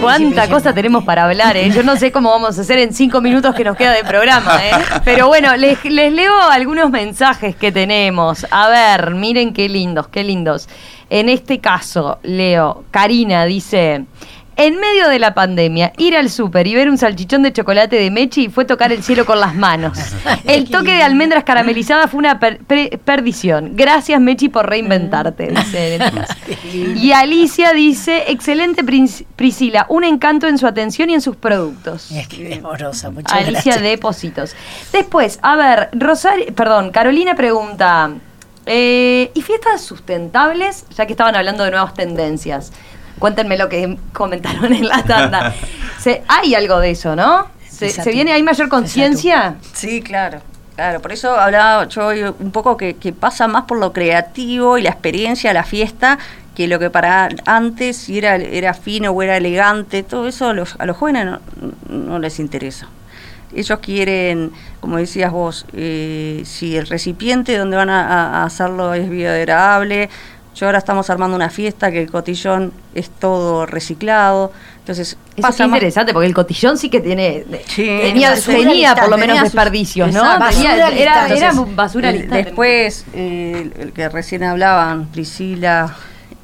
Cuánta 0.00 0.48
cosa 0.48 0.72
tenemos 0.72 1.04
para 1.04 1.24
hablar, 1.24 1.58
¿eh? 1.58 1.70
Yo 1.70 1.82
no 1.82 1.96
sé 1.96 2.10
cómo 2.10 2.30
vamos 2.30 2.56
a 2.56 2.62
hacer 2.62 2.78
en 2.78 2.94
cinco 2.94 3.20
minutos 3.20 3.54
que 3.54 3.64
nos 3.64 3.76
queda 3.76 3.92
de 3.92 4.04
programa, 4.04 4.64
¿eh? 4.64 4.72
Pero 5.04 5.26
bueno, 5.26 5.54
les, 5.54 5.84
les 5.84 6.10
leo 6.10 6.32
algunos 6.50 6.90
mensajes 6.90 7.56
que 7.56 7.70
tenemos. 7.70 8.46
A 8.50 8.70
ver, 8.70 9.14
miren 9.14 9.52
qué 9.52 9.68
lindos, 9.68 10.08
qué 10.08 10.24
lindos. 10.24 10.66
En 11.10 11.28
este 11.28 11.58
caso, 11.58 12.20
Leo, 12.22 12.84
Karina 12.90 13.44
dice... 13.44 14.06
En 14.56 14.76
medio 14.78 15.08
de 15.08 15.18
la 15.18 15.34
pandemia, 15.34 15.92
ir 15.98 16.16
al 16.16 16.30
súper 16.30 16.66
y 16.66 16.74
ver 16.74 16.88
un 16.88 16.96
salchichón 16.98 17.42
de 17.42 17.52
chocolate 17.52 17.96
de 17.96 18.10
Mechi 18.10 18.48
fue 18.48 18.64
tocar 18.64 18.92
el 18.92 19.02
cielo 19.02 19.26
con 19.26 19.40
las 19.40 19.54
manos. 19.54 19.98
El 20.44 20.70
toque 20.70 20.92
de 20.92 21.02
almendras 21.02 21.44
caramelizadas 21.44 22.10
fue 22.10 22.18
una 22.18 22.38
per- 22.38 22.60
perdición. 22.64 23.72
Gracias, 23.74 24.20
Mechi, 24.20 24.48
por 24.48 24.68
reinventarte, 24.68 25.48
dice. 25.48 25.98
Y 26.96 27.12
Alicia 27.12 27.72
dice, 27.72 28.24
excelente 28.28 28.82
Priscila, 29.36 29.86
un 29.88 30.04
encanto 30.04 30.46
en 30.46 30.58
su 30.58 30.66
atención 30.66 31.10
y 31.10 31.14
en 31.14 31.20
sus 31.20 31.36
productos. 31.36 32.10
Es 32.12 32.28
que 32.28 32.52
es 32.52 32.58
amorosa, 32.58 33.10
muchas 33.10 33.32
Alicia 33.32 33.52
gracias. 33.74 33.82
de 33.82 33.98
Positos. 33.98 34.54
Después, 34.92 35.38
a 35.42 35.56
ver, 35.56 35.88
Rosario, 35.92 36.46
perdón, 36.54 36.90
Carolina 36.90 37.34
pregunta, 37.34 38.10
eh, 38.66 39.30
¿y 39.34 39.42
fiestas 39.42 39.82
sustentables? 39.82 40.84
Ya 40.96 41.06
que 41.06 41.12
estaban 41.12 41.34
hablando 41.36 41.64
de 41.64 41.70
nuevas 41.70 41.94
tendencias. 41.94 42.72
Cuéntenme 43.18 43.56
lo 43.56 43.68
que 43.68 43.96
comentaron 44.12 44.72
en 44.72 44.88
la 44.88 45.02
tanda. 45.04 45.54
Se- 45.98 46.22
hay 46.28 46.54
algo 46.54 46.80
de 46.80 46.90
eso, 46.90 47.14
¿no? 47.16 47.46
Se, 47.68 47.90
se 47.90 48.10
viene, 48.12 48.32
hay 48.32 48.42
mayor 48.42 48.68
conciencia. 48.68 49.56
Sí, 49.72 50.00
claro. 50.02 50.40
Claro, 50.76 51.00
por 51.00 51.12
eso 51.12 51.38
hablaba 51.38 51.88
yo 51.88 52.06
hoy 52.06 52.22
un 52.24 52.50
poco 52.50 52.76
que, 52.76 52.94
que 52.94 53.12
pasa 53.12 53.46
más 53.46 53.62
por 53.64 53.78
lo 53.78 53.92
creativo 53.92 54.76
y 54.76 54.82
la 54.82 54.90
experiencia 54.90 55.52
la 55.52 55.62
fiesta 55.62 56.18
que 56.56 56.66
lo 56.66 56.80
que 56.80 56.90
para 56.90 57.28
antes 57.46 57.96
si 57.96 58.18
era, 58.18 58.34
era 58.36 58.74
fino 58.74 59.10
o 59.12 59.22
era 59.22 59.36
elegante, 59.36 60.02
todo 60.02 60.26
eso 60.26 60.48
a 60.48 60.52
los, 60.52 60.74
a 60.80 60.86
los 60.86 60.96
jóvenes 60.96 61.26
no, 61.26 61.40
no 61.88 62.18
les 62.18 62.40
interesa. 62.40 62.88
Ellos 63.54 63.78
quieren, 63.80 64.50
como 64.80 64.96
decías 64.96 65.30
vos, 65.30 65.64
eh, 65.74 66.42
si 66.44 66.76
el 66.76 66.88
recipiente 66.88 67.56
donde 67.56 67.76
van 67.76 67.90
a, 67.90 68.40
a 68.40 68.44
hacerlo 68.44 68.94
es 68.94 69.08
biodegradable, 69.08 70.10
yo 70.54 70.66
ahora 70.66 70.78
estamos 70.78 71.10
armando 71.10 71.34
una 71.36 71.50
fiesta 71.50 71.90
que 71.90 72.00
el 72.02 72.10
cotillón 72.10 72.72
es 72.94 73.10
todo 73.10 73.66
reciclado, 73.66 74.52
entonces 74.78 75.16
Eso 75.34 75.42
pasa 75.42 75.64
es 75.64 75.68
interesante, 75.68 76.12
porque 76.12 76.26
el 76.26 76.34
cotillón 76.34 76.78
sí 76.78 76.88
que 76.90 77.00
tiene, 77.00 77.44
Sí. 77.66 77.84
tenía, 77.84 78.34
tenía 78.40 78.94
por 78.94 79.08
lo 79.10 79.16
menos 79.18 79.38
sus- 79.38 79.44
desperdicios, 79.52 80.12
¿no? 80.12 80.22
Basura 80.38 80.74
era, 80.92 81.26
era 81.28 81.52
basura 81.74 82.10
El- 82.10 82.16
instante. 82.16 82.44
Después, 82.44 83.04
eh, 83.14 83.70
el 83.78 83.92
que 83.92 84.08
recién 84.08 84.44
hablaban, 84.44 85.06
Priscila, 85.06 85.96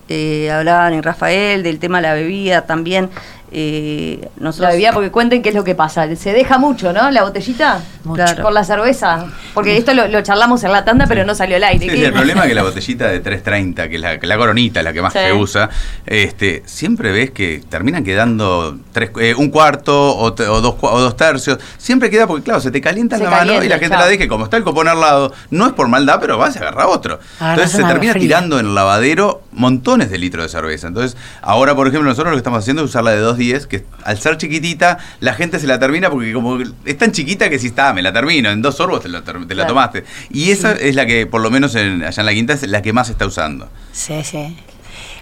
eh, 0.09 0.51
hablaban 0.51 0.95
y 0.95 1.01
Rafael 1.03 1.63
del 1.63 1.79
tema 1.79 1.99
de 1.99 2.03
la 2.09 2.15
bebida 2.15 2.67
también. 2.67 3.11
Eh, 3.53 4.29
nosotros, 4.37 4.69
La 4.69 4.71
bebida, 4.71 4.93
porque 4.93 5.11
cuenten 5.11 5.43
qué 5.43 5.49
es 5.49 5.55
lo 5.55 5.65
que 5.65 5.75
pasa. 5.75 6.15
Se 6.17 6.33
deja 6.33 6.59
mucho, 6.59 6.93
¿no? 6.93 7.11
La 7.11 7.23
botellita. 7.25 7.81
Mucho. 8.05 8.23
Claro. 8.25 8.43
Por 8.45 8.53
la 8.53 8.65
cerveza. 8.65 9.27
Porque 9.55 9.77
esto 9.77 9.93
lo, 9.93 10.07
lo 10.09 10.23
charlamos 10.23 10.63
en 10.65 10.73
la 10.73 10.85
tanda, 10.85 11.07
pero 11.09 11.25
no 11.25 11.35
salió 11.35 11.57
al 11.57 11.65
aire. 11.65 11.85
Sí, 11.87 11.91
¿Qué- 11.91 11.97
sí, 11.97 12.05
el 12.05 12.13
problema 12.13 12.43
es 12.43 12.49
que 12.49 12.55
la 12.55 12.63
botellita 12.63 13.09
de 13.09 13.21
330, 13.21 13.89
que 13.89 13.97
es 13.97 14.01
la, 14.01 14.19
la 14.21 14.37
coronita, 14.37 14.83
la 14.83 14.93
que 14.93 15.03
más 15.03 15.13
Sí. 15.13 15.19
se 15.19 15.33
usa, 15.33 15.69
este, 16.07 16.63
siempre 16.67 17.13
ves 17.13 17.31
que 17.33 17.63
terminan 17.69 18.05
quedando 18.05 18.79
tres, 18.93 19.11
eh, 19.21 19.35
un 19.37 19.51
cuarto 19.51 20.17
o, 20.17 20.33
te- 20.33 20.47
o 20.47 20.61
dos, 20.61 20.77
o 20.81 21.01
dos 21.01 21.17
tercios. 21.17 21.59
Siempre 21.77 22.09
queda 22.11 22.27
porque, 22.27 22.45
claro, 22.45 22.61
se 22.61 22.71
te 22.71 22.81
calienta 22.81 23.19
Se 23.19 23.25
la 23.25 23.31
mano 23.31 23.63
y 23.63 23.69
la 23.69 23.79
gente 23.79 23.95
chao. 23.97 24.01
la 24.01 24.07
deja. 24.07 24.25
y 24.25 24.29
Como 24.29 24.45
está 24.45 24.57
el 24.57 24.65
copón 24.65 24.89
al 24.89 25.01
lado, 25.01 25.33
no 25.51 25.67
es 25.67 25.73
por 25.73 25.89
maldad, 25.89 26.19
pero 26.21 26.39
vas 26.39 26.57
a 26.57 26.61
agarrar 26.61 26.87
otro. 26.87 27.19
Entonces 27.41 27.73
se 27.73 27.83
termina 27.85 28.13
fría. 28.13 28.23
tirando 28.23 28.59
en 28.61 28.67
el 28.67 28.75
lavadero 28.75 29.43
montones 29.53 30.11
de 30.11 30.19
litros 30.19 30.45
de 30.45 30.49
cerveza. 30.49 30.87
Entonces, 30.89 31.17
ahora, 31.43 31.75
por 31.75 31.87
ejemplo, 31.89 32.09
nosotros 32.09 32.31
lo 32.31 32.37
que 32.37 32.41
estamos 32.41 32.61
haciendo 32.61 32.83
es 32.85 32.91
usar 32.91 33.05
la 33.05 33.11
de 33.13 33.19
210, 33.19 33.67
que 33.67 33.85
al 34.05 34.19
ser 34.21 34.37
chiquitita, 34.37 34.99
la 35.21 35.35
gente 35.35 35.59
se 35.59 35.67
la 35.67 35.79
termina 35.79 36.09
porque 36.11 36.33
como 36.33 36.59
es 36.85 36.99
tan 36.99 37.13
chiquita 37.13 37.51
que 37.51 37.59
si 37.59 37.69
está, 37.69 37.93
me 37.93 38.03
la 38.03 38.13
termino, 38.13 38.51
en 38.51 38.63
dos 38.63 38.77
sorbos 38.77 39.03
te, 39.03 39.09
la 39.09 39.23
te 39.23 39.55
la 39.55 39.67
tomaste. 39.67 40.05
Y 40.31 40.51
esa 40.51 40.73
es 40.73 40.95
la 40.95 41.07
que, 41.07 41.27
por 41.27 41.41
lo 41.41 41.51
menos 41.51 41.75
en- 41.75 42.05
allá 42.05 42.21
en 42.21 42.27
la 42.27 42.33
quinta, 42.35 42.53
es 42.55 42.63
la 42.69 42.83
que 42.83 42.93
más 42.93 43.09
se 43.09 43.13
está 43.15 43.27
usando. 43.27 43.69
Sí, 43.93 44.23
sí. 44.25 44.57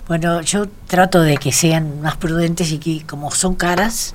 Bueno, 0.09 0.41
yo 0.41 0.65
trato 0.87 1.21
de 1.21 1.37
que 1.37 1.53
sean 1.53 2.01
más 2.01 2.17
prudentes 2.17 2.73
y 2.73 2.79
que 2.79 3.05
como 3.07 3.31
son 3.31 3.55
caras, 3.55 4.15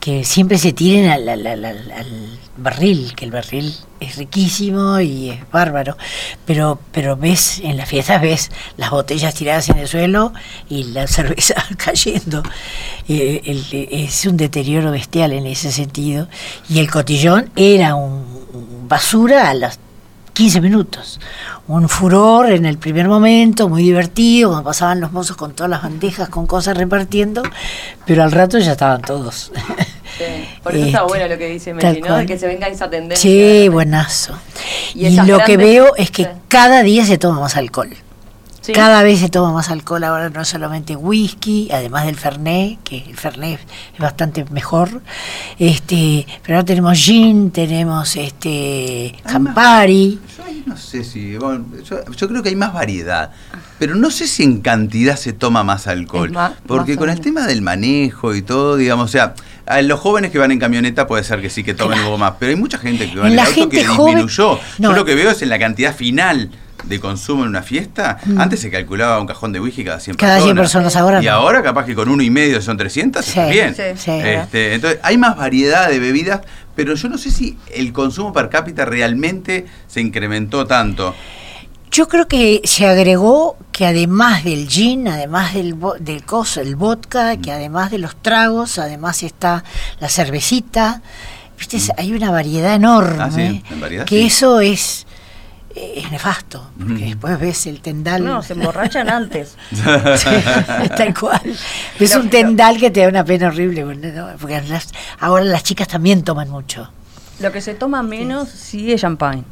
que 0.00 0.24
siempre 0.24 0.56
se 0.56 0.72
tiren 0.72 1.10
al, 1.10 2.40
barril, 2.56 3.14
que 3.14 3.26
el 3.26 3.30
barril 3.30 3.74
es 4.00 4.16
riquísimo 4.16 5.00
y 5.00 5.28
es 5.30 5.50
bárbaro, 5.50 5.98
pero 6.46 6.80
pero 6.92 7.18
ves 7.18 7.60
en 7.62 7.76
las 7.76 7.90
fiestas 7.90 8.22
ves 8.22 8.50
las 8.78 8.90
botellas 8.90 9.34
tiradas 9.34 9.68
en 9.68 9.76
el 9.76 9.86
suelo 9.86 10.32
y 10.70 10.84
la 10.84 11.06
cerveza 11.08 11.56
cayendo. 11.76 12.42
Eh, 13.06 13.88
es 13.90 14.24
un 14.24 14.38
deterioro 14.38 14.92
bestial 14.92 15.34
en 15.34 15.46
ese 15.46 15.70
sentido 15.72 16.26
y 16.70 16.78
el 16.78 16.90
cotillón 16.90 17.50
era 17.54 17.96
un 17.96 18.88
basura 18.88 19.50
a 19.50 19.54
las 19.54 19.78
15 20.34 20.60
minutos. 20.60 21.20
Un 21.68 21.88
furor 21.88 22.50
en 22.50 22.66
el 22.66 22.76
primer 22.76 23.08
momento, 23.08 23.68
muy 23.68 23.82
divertido, 23.82 24.50
cuando 24.50 24.64
pasaban 24.68 25.00
los 25.00 25.12
mozos 25.12 25.36
con 25.36 25.54
todas 25.54 25.70
las 25.70 25.82
bandejas, 25.82 26.28
con 26.28 26.46
cosas 26.46 26.76
repartiendo, 26.76 27.42
pero 28.04 28.22
al 28.22 28.32
rato 28.32 28.58
ya 28.58 28.72
estaban 28.72 29.00
todos. 29.00 29.52
Sí, 30.18 30.24
Por 30.62 30.74
eso 30.74 30.86
está 30.86 30.98
Este, 30.98 31.08
bueno 31.08 31.28
lo 31.28 31.38
que 31.38 31.48
dice 31.48 31.72
Mechi, 31.72 32.00
¿no? 32.02 32.16
De 32.18 32.26
que 32.26 32.38
se 32.38 32.46
venga 32.46 32.66
esa 32.66 32.90
tendencia. 32.90 33.30
Sí, 33.30 33.68
buenazo. 33.68 34.34
Y 34.94 35.20
lo 35.20 35.38
que 35.40 35.56
veo 35.56 35.94
es 35.96 36.10
que 36.10 36.24
sí. 36.24 36.30
cada 36.48 36.82
día 36.82 37.06
se 37.06 37.16
toma 37.16 37.40
más 37.40 37.56
alcohol. 37.56 37.90
Sí. 38.64 38.72
Cada 38.72 39.02
vez 39.02 39.20
se 39.20 39.28
toma 39.28 39.52
más 39.52 39.68
alcohol, 39.68 40.02
ahora 40.04 40.30
no 40.30 40.42
solamente 40.42 40.96
whisky, 40.96 41.68
además 41.70 42.06
del 42.06 42.16
Fernet, 42.16 42.82
que 42.82 43.04
el 43.10 43.14
Fernet 43.14 43.60
es 43.92 43.98
bastante 44.00 44.46
mejor. 44.50 45.02
Este, 45.58 46.26
pero 46.42 46.56
ahora 46.56 46.64
tenemos 46.64 46.96
gin, 46.98 47.50
tenemos 47.50 48.16
este 48.16 49.14
Campari. 49.26 50.18
Yo 50.38 50.44
ahí 50.44 50.62
no 50.66 50.76
sé 50.78 51.04
si. 51.04 51.36
bueno, 51.36 51.66
yo, 51.84 51.98
yo 52.16 52.26
creo 52.28 52.42
que 52.42 52.48
hay 52.48 52.56
más 52.56 52.72
variedad. 52.72 53.32
Pero 53.78 53.96
no 53.96 54.10
sé 54.10 54.26
si 54.26 54.44
en 54.44 54.62
cantidad 54.62 55.16
se 55.16 55.34
toma 55.34 55.62
más 55.62 55.86
alcohol. 55.86 56.30
Más- 56.32 56.52
porque 56.66 56.92
más 56.92 56.98
con 57.00 57.10
el 57.10 57.20
tema 57.20 57.46
del 57.46 57.60
manejo 57.60 58.34
y 58.34 58.40
todo, 58.40 58.76
digamos, 58.76 59.04
o 59.06 59.08
sea, 59.12 59.34
a 59.66 59.82
los 59.82 60.00
jóvenes 60.00 60.30
que 60.30 60.38
van 60.38 60.52
en 60.52 60.58
camioneta 60.58 61.06
puede 61.06 61.22
ser 61.24 61.42
que 61.42 61.50
sí 61.50 61.64
que 61.64 61.74
tomen 61.74 61.96
Claro. 61.98 62.04
algo 62.06 62.18
más. 62.18 62.34
Pero 62.38 62.50
hay 62.50 62.56
mucha 62.56 62.78
gente 62.78 63.10
que 63.10 63.16
va 63.18 63.26
En 63.26 63.26
en 63.26 63.32
el 63.32 63.36
la 63.36 63.42
auto 63.44 63.54
gente 63.54 63.76
que 63.78 63.84
joven- 63.86 64.14
disminuyó. 64.26 64.58
no. 64.78 64.90
Yo 64.90 64.96
lo 64.96 65.04
que 65.04 65.14
veo 65.14 65.30
es 65.32 65.42
en 65.42 65.50
la 65.50 65.58
cantidad 65.58 65.94
final. 65.94 66.50
De 66.86 67.00
consumo 67.00 67.42
en 67.44 67.48
una 67.50 67.62
fiesta, 67.62 68.18
antes 68.38 68.60
se 68.60 68.70
calculaba 68.70 69.20
un 69.20 69.26
cajón 69.26 69.52
de 69.52 69.60
whisky 69.60 69.84
cada 69.84 70.00
100 70.00 70.14
Mm. 70.14 70.18
Cada 70.18 70.34
personas. 70.36 70.44
100 70.44 70.56
personas 70.56 70.96
ahora 70.96 71.22
Y 71.22 71.26
no. 71.26 71.32
ahora 71.32 71.62
capaz 71.62 71.84
que 71.86 71.94
con 71.94 72.08
uno 72.08 72.22
y 72.22 72.30
medio 72.30 72.60
son 72.62 72.76
300, 72.76 73.26
está 73.26 73.46
Sí, 73.46 73.52
bien. 73.52 73.74
sí, 73.74 73.82
sí. 73.96 74.10
Este, 74.10 74.74
entonces, 74.74 75.00
hay 75.02 75.16
más 75.18 75.36
variedad 75.36 75.88
de 75.88 75.98
bebidas, 75.98 76.40
pero 76.74 76.94
yo 76.94 77.08
no 77.08 77.18
sé 77.18 77.30
si 77.30 77.56
el 77.74 77.92
consumo 77.92 78.32
per 78.32 78.48
cápita 78.50 78.84
realmente 78.84 79.66
se 79.86 80.00
incrementó 80.00 80.66
tanto. 80.66 81.14
Yo 81.90 82.08
creo 82.08 82.26
que 82.26 82.60
se 82.64 82.86
agregó 82.88 83.56
que 83.70 83.86
además 83.86 84.42
del 84.42 84.66
gin, 84.68 85.06
además 85.06 85.54
del, 85.54 85.76
del 86.00 86.24
coso, 86.24 86.60
el 86.60 86.74
vodka, 86.74 87.36
que 87.36 87.52
además 87.52 87.92
de 87.92 87.98
los 87.98 88.16
tragos, 88.16 88.78
además 88.80 89.22
está 89.22 89.62
la 90.00 90.08
cervecita. 90.08 91.02
¿Viste? 91.56 91.78
Hay 91.96 92.12
una 92.12 92.32
variedad 92.32 92.74
enorme. 92.74 93.22
Ah, 93.22 93.30
sí, 93.30 93.62
en 93.70 93.80
variedad, 93.80 94.04
que 94.06 94.16
sí. 94.18 94.26
eso 94.26 94.58
es, 94.60 95.06
es 95.74 96.10
nefasto, 96.10 96.70
porque 96.78 97.04
después 97.06 97.38
ves 97.40 97.66
el 97.66 97.80
tendal. 97.80 98.24
No, 98.24 98.42
se 98.42 98.52
emborrachan 98.52 99.08
antes. 99.10 99.56
Tal 100.96 101.14
cual. 101.18 101.40
Es 101.98 102.14
un 102.16 102.30
tendal 102.30 102.78
que 102.78 102.90
te 102.90 103.00
da 103.00 103.08
una 103.08 103.24
pena 103.24 103.48
horrible, 103.48 103.84
¿no? 103.84 104.26
porque 104.40 104.60
las- 104.68 104.92
ahora 105.20 105.44
las 105.44 105.62
chicas 105.64 105.88
también 105.88 106.22
toman 106.22 106.48
mucho. 106.50 106.90
Lo 107.40 107.50
que 107.50 107.60
se 107.60 107.74
toma 107.74 108.02
menos 108.02 108.48
sí 108.48 108.92
es 108.92 109.00
champagne. 109.00 109.42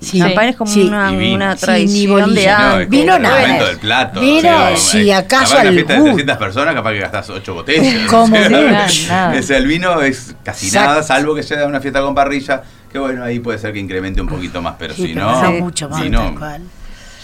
Sí. 0.00 0.18
Champagne 0.18 0.50
es 0.50 0.56
como 0.56 0.70
Sí. 0.70 0.82
una, 0.82 1.10
una 1.12 1.56
Sí, 1.56 1.60
ni 1.60 1.66
tradición 1.66 2.16
de 2.16 2.22
bolilla. 2.24 2.58
No, 2.58 2.80
es 2.80 2.88
Vino 2.88 3.16
el 3.16 3.22
nada. 3.22 3.64
del 3.68 3.78
plato. 3.78 4.20
Vino, 4.20 4.50
Sí, 4.76 4.98
si 5.00 5.10
eh, 5.10 5.14
acaso 5.14 5.56
al 5.56 5.68
una 5.68 5.72
fiesta 5.74 5.92
de 5.94 6.00
bu- 6.00 6.04
300 6.06 6.36
personas, 6.38 6.74
capaz 6.74 6.92
que 6.92 6.98
gastas 6.98 7.30
8 7.30 7.54
botellas. 7.54 8.10
Como 8.10 8.24
O 8.24 8.38
sea, 8.38 8.48
nada, 8.48 8.88
nada. 9.08 9.38
o 9.38 9.42
sea, 9.42 9.56
el 9.58 9.66
vino 9.68 10.00
es 10.02 10.34
casi 10.44 10.66
Exacto. 10.66 10.88
nada, 10.90 11.02
salvo 11.04 11.34
que 11.36 11.44
sea 11.44 11.66
una 11.68 11.80
fiesta 11.80 12.02
con 12.02 12.16
parrilla, 12.16 12.62
que 12.92 12.98
bueno, 12.98 13.24
ahí 13.24 13.38
puede 13.40 13.58
ser 13.58 13.72
que 13.72 13.78
incremente 13.78 14.20
un 14.20 14.28
poquito 14.28 14.60
más, 14.62 14.74
pero 14.78 14.94
Sí, 14.94 15.08
si 15.08 15.14
pero 15.14 15.30
no, 15.42 15.52
mucho 15.52 15.88
más, 15.88 16.02
si 16.02 16.08
no, 16.10 16.20
tal 16.22 16.38
cual. 16.38 16.62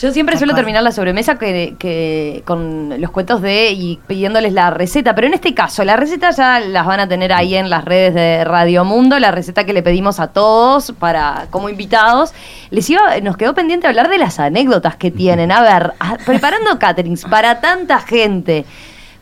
Yo 0.00 0.12
siempre 0.12 0.38
suelo 0.38 0.54
terminar 0.54 0.84
la 0.84 0.92
sobremesa 0.92 1.40
que, 1.40 1.74
que 1.76 2.44
con 2.46 3.00
los 3.00 3.10
cuentos 3.10 3.42
de 3.42 3.72
y 3.72 3.98
pidiéndoles 4.06 4.52
la 4.52 4.70
receta, 4.70 5.12
pero 5.16 5.26
en 5.26 5.34
este 5.34 5.54
caso 5.54 5.82
la 5.84 5.96
receta 5.96 6.30
ya 6.30 6.60
las 6.60 6.86
van 6.86 7.00
a 7.00 7.08
tener 7.08 7.32
ahí 7.32 7.56
en 7.56 7.68
las 7.68 7.84
redes 7.84 8.14
de 8.14 8.44
Radio 8.44 8.84
Mundo, 8.84 9.18
la 9.18 9.32
receta 9.32 9.64
que 9.64 9.72
le 9.72 9.82
pedimos 9.82 10.20
a 10.20 10.28
todos 10.28 10.92
para 11.00 11.48
como 11.50 11.68
invitados. 11.68 12.32
Les 12.70 12.88
iba, 12.88 13.18
nos 13.22 13.36
quedó 13.36 13.54
pendiente 13.56 13.88
hablar 13.88 14.08
de 14.08 14.18
las 14.18 14.38
anécdotas 14.38 14.94
que 14.94 15.10
tienen. 15.10 15.50
A 15.50 15.62
ver, 15.62 15.92
a- 15.98 16.16
preparando 16.24 16.70
caterings 16.78 17.24
para 17.24 17.60
tanta 17.60 17.98
gente, 17.98 18.64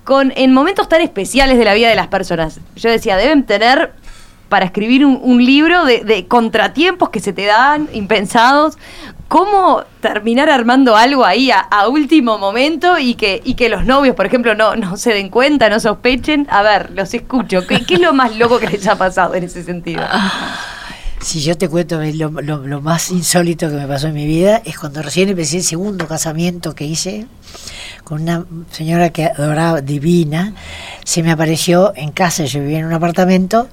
con 0.04 0.30
en 0.36 0.52
momentos 0.52 0.90
tan 0.90 1.00
especiales 1.00 1.56
de 1.56 1.64
la 1.64 1.72
vida 1.72 1.88
de 1.88 1.94
las 1.96 2.08
personas. 2.08 2.60
Yo 2.76 2.90
decía, 2.90 3.16
deben 3.16 3.44
tener 3.44 3.92
para 4.48 4.66
escribir 4.66 5.04
un, 5.04 5.44
libro 5.44 5.84
de, 5.84 6.26
contratiempos 6.28 7.10
que 7.10 7.20
se 7.20 7.32
te 7.32 7.46
dan, 7.46 7.88
impensados. 7.92 8.76
¿Cómo 9.28 9.82
terminar 10.00 10.48
armando 10.48 10.94
algo 10.94 11.24
ahí 11.24 11.50
a, 11.50 11.88
último 11.88 12.38
momento 12.38 12.98
y 12.98 13.14
que, 13.14 13.42
y 13.44 13.54
que 13.54 13.68
los 13.68 13.84
novios, 13.84 14.14
por 14.14 14.26
ejemplo, 14.26 14.54
no, 14.54 14.76
no 14.76 14.96
se 14.96 15.12
den 15.12 15.30
cuenta, 15.30 15.68
no 15.68 15.80
sospechen? 15.80 16.46
A 16.48 16.62
ver, 16.62 16.90
los 16.92 17.12
escucho. 17.12 17.66
¿Qué, 17.66 17.82
es 17.88 18.00
lo 18.00 18.12
más 18.12 18.36
loco 18.36 18.58
que 18.58 18.68
les 18.68 18.86
ha 18.86 18.96
pasado 18.96 19.34
en 19.34 19.44
ese 19.44 19.64
sentido? 19.64 20.02
Si 21.20 21.40
yo 21.42 21.56
te 21.58 21.68
cuento 21.68 22.00
lo- 22.00 22.40
lo 22.40 22.80
más 22.80 23.10
insólito 23.10 23.68
que 23.68 23.74
me 23.74 23.88
pasó 23.88 24.06
en 24.06 24.14
mi 24.14 24.26
vida 24.26 24.62
es 24.64 24.78
cuando 24.78 25.02
recién 25.02 25.28
empecé 25.28 25.56
el 25.56 25.64
segundo 25.64 26.06
casamiento 26.06 26.74
que 26.74 26.84
hice 26.84 27.26
con 28.06 28.22
una 28.22 28.44
señora 28.70 29.10
que 29.10 29.24
adoraba, 29.24 29.80
divina, 29.80 30.54
se 31.04 31.24
me 31.24 31.32
apareció 31.32 31.92
en 31.96 32.12
casa, 32.12 32.44
yo 32.44 32.60
vivía 32.60 32.78
en 32.78 32.84
un 32.84 32.92
apartamento, 32.92 33.68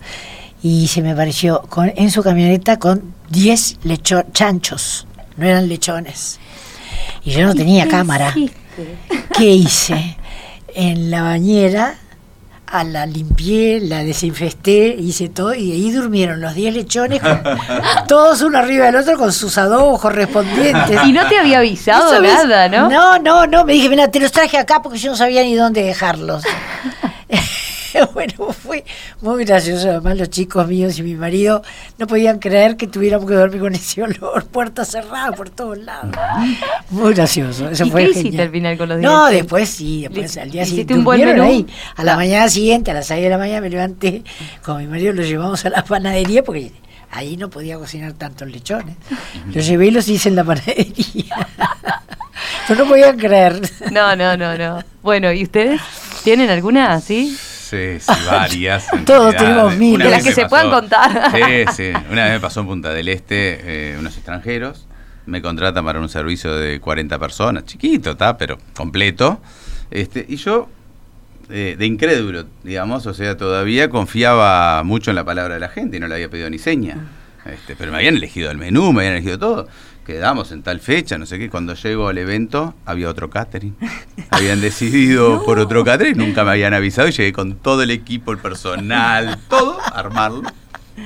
y 0.63 0.87
se 0.87 1.01
me 1.01 1.11
apareció 1.11 1.61
con, 1.69 1.91
en 1.95 2.09
su 2.09 2.23
camioneta 2.23 2.79
con 2.79 3.13
10 3.29 3.79
lecho- 3.83 4.25
chanchos, 4.33 5.05
no 5.37 5.45
eran 5.45 5.67
lechones. 5.67 6.39
Y 7.25 7.31
yo 7.31 7.45
no 7.45 7.53
tenía 7.53 7.87
cámara. 7.87 8.33
¿Qué 9.37 9.45
hice? 9.51 10.17
En 10.73 11.11
la 11.11 11.21
bañera 11.21 11.95
a 12.65 12.83
la 12.83 13.05
limpié, 13.05 13.81
la 13.81 14.03
desinfesté, 14.03 14.95
hice 14.99 15.29
todo 15.29 15.53
y 15.53 15.71
ahí 15.73 15.91
durmieron 15.91 16.41
los 16.41 16.55
10 16.55 16.73
lechones, 16.73 17.21
con- 17.21 17.43
todos 18.07 18.41
uno 18.41 18.57
arriba 18.57 18.87
del 18.87 18.95
otro 18.95 19.15
con 19.17 19.31
sus 19.31 19.57
adobos 19.59 20.01
correspondientes. 20.01 20.99
Y 21.05 21.11
no 21.11 21.27
te 21.27 21.37
había 21.37 21.59
avisado 21.59 22.19
nada, 22.21 22.69
¿no? 22.69 22.89
No, 22.89 23.19
no, 23.19 23.45
no, 23.45 23.63
me 23.65 23.73
dije, 23.73 23.89
mira, 23.89 24.07
te 24.09 24.19
los 24.19 24.31
traje 24.31 24.57
acá 24.57 24.81
porque 24.81 24.97
yo 24.97 25.11
no 25.11 25.17
sabía 25.17 25.43
ni 25.43 25.53
dónde 25.55 25.83
dejarlos. 25.83 26.43
bueno, 28.13 28.51
fue 28.51 28.83
muy 29.21 29.45
gracioso. 29.45 29.89
Además, 29.89 30.17
los 30.17 30.29
chicos 30.29 30.67
míos 30.67 30.97
y 30.99 31.03
mi 31.03 31.15
marido 31.15 31.61
no 31.97 32.07
podían 32.07 32.39
creer 32.39 32.77
que 32.77 32.87
tuviéramos 32.87 33.27
que 33.27 33.35
dormir 33.35 33.61
con 33.61 33.73
ese 33.75 34.03
olor, 34.03 34.45
puertas 34.51 34.89
cerradas 34.91 35.35
por 35.35 35.49
todos 35.49 35.77
lados. 35.77 36.15
Muy 36.89 37.13
gracioso. 37.13 37.69
Eso 37.69 37.85
¿Y 37.85 37.91
fue 37.91 38.03
qué 38.05 38.09
hiciste 38.11 38.29
genial. 38.29 38.47
al 38.47 38.51
final 38.51 38.77
con 38.77 38.89
los 38.89 38.99
No, 38.99 39.27
dientes? 39.27 39.41
después 39.43 39.69
sí, 39.69 40.01
después 40.03 40.37
al 40.37 40.51
día 40.51 40.65
siguiente. 40.65 40.93
un 40.93 41.03
buen 41.03 41.23
menú. 41.23 41.43
ahí. 41.43 41.65
A 41.95 42.03
la 42.03 42.15
mañana 42.15 42.49
siguiente, 42.49 42.91
a 42.91 42.93
las 42.95 43.07
6 43.07 43.23
de 43.23 43.29
la 43.29 43.37
mañana, 43.37 43.61
me 43.61 43.69
levanté 43.69 44.23
con 44.63 44.77
mi 44.77 44.87
marido, 44.87 45.13
lo 45.13 45.23
llevamos 45.23 45.63
a 45.65 45.69
la 45.69 45.83
panadería 45.83 46.43
porque 46.43 46.71
ahí 47.11 47.37
no 47.37 47.49
podía 47.49 47.77
cocinar 47.77 48.13
tantos 48.13 48.47
lechones. 48.49 48.95
Los 49.53 49.65
llevé 49.67 49.87
y 49.87 49.91
los 49.91 50.07
hice 50.07 50.29
en 50.29 50.35
la 50.35 50.43
panadería. 50.43 51.47
Pero 52.67 52.83
no 52.85 52.89
podían 52.89 53.17
creer. 53.17 53.59
No, 53.91 54.15
no, 54.15 54.35
no, 54.37 54.57
no. 54.57 54.83
Bueno, 55.01 55.31
¿y 55.33 55.43
ustedes? 55.43 55.81
¿Tienen 56.23 56.49
alguna 56.49 56.93
así? 56.93 57.37
Sí, 57.99 58.11
varias. 58.29 58.87
Todos 59.05 59.33
realidad. 59.33 59.39
tenemos 59.39 59.77
mil. 59.77 59.95
Una 59.95 60.05
De 60.05 60.11
las 60.11 60.23
que 60.23 60.33
se 60.33 60.45
puedan 60.47 60.69
contar. 60.69 61.31
Sí, 61.31 61.65
sí. 61.75 61.91
Una 62.11 62.25
vez 62.25 62.33
me 62.33 62.39
pasó 62.39 62.61
en 62.61 62.67
Punta 62.67 62.93
del 62.93 63.07
Este 63.07 63.93
eh, 63.93 63.97
unos 63.97 64.15
extranjeros. 64.15 64.87
Me 65.25 65.41
contratan 65.41 65.85
para 65.85 65.99
un 65.99 66.09
servicio 66.09 66.53
de 66.55 66.79
40 66.79 67.17
personas, 67.17 67.65
chiquito, 67.65 68.11
está, 68.11 68.37
pero 68.37 68.57
completo. 68.75 69.41
Este, 69.89 70.25
y 70.27 70.35
yo, 70.35 70.67
eh, 71.49 71.75
de 71.77 71.85
incrédulo, 71.85 72.45
digamos, 72.63 73.05
o 73.05 73.13
sea, 73.13 73.37
todavía 73.37 73.89
confiaba 73.89 74.83
mucho 74.83 75.11
en 75.11 75.15
la 75.15 75.23
palabra 75.23 75.53
de 75.53 75.59
la 75.61 75.69
gente 75.69 75.97
y 75.97 75.99
no 75.99 76.07
le 76.07 76.15
había 76.15 76.29
pedido 76.29 76.49
ni 76.49 76.59
seña. 76.59 76.97
Este, 77.45 77.75
pero 77.75 77.91
me 77.91 77.97
habían 77.97 78.15
elegido 78.15 78.51
el 78.51 78.57
menú, 78.57 78.91
me 78.93 79.01
habían 79.01 79.13
elegido 79.13 79.37
todo. 79.39 79.67
Quedamos 80.05 80.51
en 80.51 80.63
tal 80.63 80.81
fecha, 80.81 81.17
no 81.17 81.25
sé 81.25 81.39
qué. 81.39 81.49
Cuando 81.49 81.75
llego 81.75 82.09
al 82.09 82.17
evento, 82.17 82.75
había 82.85 83.09
otro 83.09 83.29
catering. 83.29 83.75
Habían 84.31 84.59
decidido 84.59 85.43
por 85.45 85.59
otro 85.59 85.83
catering, 85.85 86.17
nunca 86.17 86.43
me 86.43 86.51
habían 86.51 86.73
avisado 86.73 87.07
y 87.07 87.11
llegué 87.11 87.31
con 87.31 87.55
todo 87.55 87.83
el 87.83 87.91
equipo, 87.91 88.31
el 88.31 88.37
personal, 88.39 89.37
todo, 89.49 89.79
a 89.79 89.99
armarlo. 89.99 90.43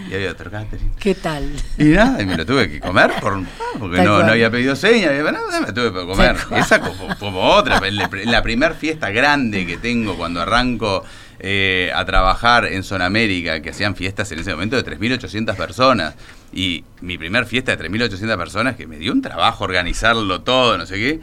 Y 0.09 0.13
había 0.13 0.31
otro 0.31 0.49
catering. 0.51 0.91
¿Qué 0.99 1.15
tal? 1.15 1.49
Y 1.77 1.85
nada, 1.85 2.21
y 2.21 2.25
me 2.25 2.35
lo 2.35 2.45
tuve 2.45 2.69
que 2.69 2.79
comer 2.79 3.11
por, 3.21 3.39
porque 3.79 4.01
no, 4.01 4.23
no 4.23 4.31
había 4.31 4.49
pedido 4.49 4.75
seña, 4.75 5.11
nada, 5.11 5.61
me 5.61 5.71
tuve 5.71 5.93
que 5.93 6.05
comer. 6.05 6.35
Esa 6.55 6.81
como, 6.81 7.15
como 7.17 7.41
otra, 7.41 7.79
la, 7.79 8.09
la 8.25 8.41
primera 8.41 8.73
fiesta 8.73 9.09
grande 9.11 9.65
que 9.65 9.77
tengo 9.77 10.17
cuando 10.17 10.41
arranco 10.41 11.03
eh, 11.39 11.91
a 11.93 12.03
trabajar 12.05 12.65
en 12.65 12.83
Zona 12.83 13.05
América, 13.05 13.61
que 13.61 13.69
hacían 13.69 13.95
fiestas 13.95 14.31
en 14.31 14.39
ese 14.39 14.51
momento 14.51 14.75
de 14.75 14.83
3.800 14.83 15.55
personas. 15.55 16.15
Y 16.51 16.83
mi 17.01 17.17
primer 17.17 17.45
fiesta 17.45 17.75
de 17.75 17.89
3.800 17.89 18.37
personas, 18.37 18.75
que 18.75 18.87
me 18.87 18.97
dio 18.97 19.11
un 19.13 19.21
trabajo 19.21 19.63
organizarlo 19.63 20.41
todo, 20.41 20.77
no 20.77 20.85
sé 20.85 20.95
qué. 20.95 21.19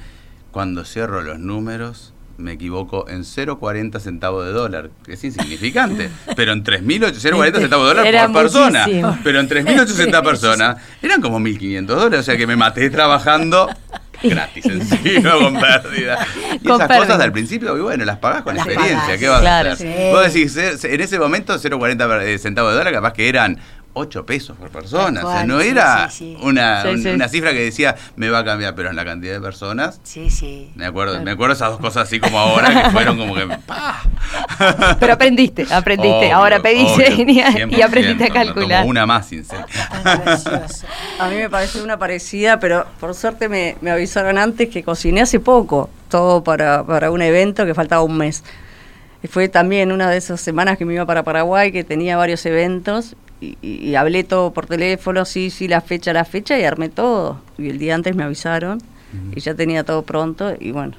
Cuando 0.52 0.84
cierro 0.84 1.22
los 1.22 1.38
números, 1.38 2.13
me 2.36 2.52
equivoco 2.52 3.08
en 3.08 3.20
0,40 3.22 4.00
centavos 4.00 4.44
de 4.44 4.52
dólar, 4.52 4.90
que 5.04 5.12
es 5.14 5.24
insignificante. 5.24 6.10
Pero 6.36 6.52
en 6.52 6.64
3.800, 6.64 7.12
0,40 7.32 7.58
centavos 7.60 7.84
de 7.88 7.94
dólar 7.94 8.06
Era 8.06 8.26
por 8.28 8.42
persona. 8.42 8.80
muchísimo. 8.86 9.18
Pero 9.22 9.40
en 9.40 9.48
3.800 9.48 10.22
personas 10.24 10.76
eran 11.02 11.20
como 11.20 11.38
1.500 11.40 11.86
dólares, 11.86 12.20
o 12.20 12.22
sea 12.22 12.36
que 12.36 12.46
me 12.46 12.56
maté 12.56 12.90
trabajando 12.90 13.68
gratis 14.22 14.64
encima 14.66 15.32
con 15.38 15.54
pérdida. 15.60 16.26
Y 16.54 16.58
Con 16.66 16.76
esas 16.76 16.88
pérdida. 16.88 17.06
cosas 17.06 17.20
al 17.20 17.32
principio, 17.32 17.76
y 17.76 17.80
bueno, 17.80 18.04
las 18.04 18.18
pagás 18.18 18.42
con 18.42 18.56
Las 18.56 18.66
experiencia. 18.66 19.02
pagás, 19.04 19.18
¿Qué 19.20 19.28
vas 19.28 19.40
claro. 19.40 19.70
a 19.70 19.72
hacer? 19.74 19.96
Sí. 19.96 20.12
Vos 20.12 20.24
decís, 20.34 20.56
eh, 20.56 20.94
en 20.94 21.00
ese 21.00 21.18
momento 21.18 21.54
0,40 21.58 22.38
centavos 22.38 22.72
de 22.72 22.78
dólar, 22.78 22.92
capaz 22.94 23.12
que 23.12 23.28
eran 23.28 23.58
8 23.94 24.26
pesos 24.26 24.56
por 24.58 24.68
persona. 24.70 25.24
O 25.24 25.30
sea, 25.32 25.44
no 25.44 25.60
sí, 25.60 25.68
era 25.68 26.10
sí, 26.10 26.36
sí. 26.36 26.44
Una, 26.44 26.82
Sí, 26.82 26.88
un- 26.88 27.02
sí. 27.02 27.08
una 27.08 27.28
cifra 27.28 27.52
que 27.52 27.60
decía 27.60 27.94
me 28.16 28.28
va 28.28 28.40
a 28.40 28.44
cambiar, 28.44 28.74
pero 28.74 28.90
en 28.90 28.96
la 28.96 29.04
cantidad 29.04 29.32
de 29.34 29.40
personas. 29.40 30.00
Sí, 30.02 30.30
sí. 30.30 30.70
Me 30.74 30.84
acuerdo, 30.86 31.22
me 31.22 31.30
acuerdo 31.30 31.54
esas 31.54 31.70
dos 31.70 31.80
cosas 31.80 32.08
así 32.08 32.20
como 32.20 32.38
ahora 32.38 32.84
que 32.84 32.90
fueron 32.90 33.16
como 33.16 33.34
que 33.34 33.46
¡pah! 33.66 34.02
Pero 35.00 35.12
aprendiste, 35.12 35.66
aprendiste. 35.72 36.18
Obvio, 36.26 36.34
Ahora 36.36 36.58
obvio, 36.58 36.96
seña 36.96 37.50
y 37.50 37.54
100%, 37.54 37.82
aprendiste 37.84 38.24
a 38.24 38.28
calcular. 38.30 38.80
tomo 38.80 38.90
una 38.90 39.06
más 39.06 39.26
sin 39.28 39.44
ser. 39.44 39.64
Tan 40.02 40.20
gracioso. 40.24 40.86
A 41.18 41.28
mí 41.28 41.36
me 41.36 41.48
pareció 41.50 41.82
una 41.84 41.98
parecida, 41.98 42.58
pero 42.60 42.86
por 43.00 43.14
suerte 43.14 43.48
me, 43.48 43.76
me 43.80 43.90
avisaron 43.90 44.38
antes 44.38 44.68
que 44.68 44.82
cociné 44.82 45.22
hace 45.22 45.40
poco, 45.40 45.90
todo 46.08 46.42
para, 46.44 46.84
para 46.84 47.10
un 47.10 47.22
evento 47.22 47.64
que 47.66 47.74
faltaba 47.74 48.02
un 48.02 48.16
mes. 48.16 48.42
Y 49.22 49.28
fue 49.28 49.48
también 49.48 49.90
una 49.92 50.10
de 50.10 50.18
esas 50.18 50.40
semanas 50.40 50.76
que 50.78 50.84
me 50.84 50.94
iba 50.94 51.06
para 51.06 51.22
Paraguay, 51.22 51.72
que 51.72 51.82
tenía 51.84 52.16
varios 52.16 52.44
eventos, 52.46 53.16
y, 53.40 53.56
y- 53.62 53.94
hablé 53.94 54.24
todo 54.24 54.52
por 54.52 54.66
teléfono, 54.66 55.24
sí, 55.24 55.50
sí, 55.50 55.68
la 55.68 55.80
fecha, 55.80 56.12
la 56.12 56.24
fecha, 56.24 56.58
y 56.58 56.64
armé 56.64 56.88
todo. 56.88 57.40
Y 57.58 57.68
el 57.68 57.78
día 57.78 57.94
antes 57.94 58.14
me 58.16 58.24
avisaron, 58.24 58.80
y 59.34 59.40
ya 59.40 59.54
tenía 59.54 59.84
todo 59.84 60.02
pronto, 60.02 60.54
y 60.58 60.70
bueno, 60.72 60.94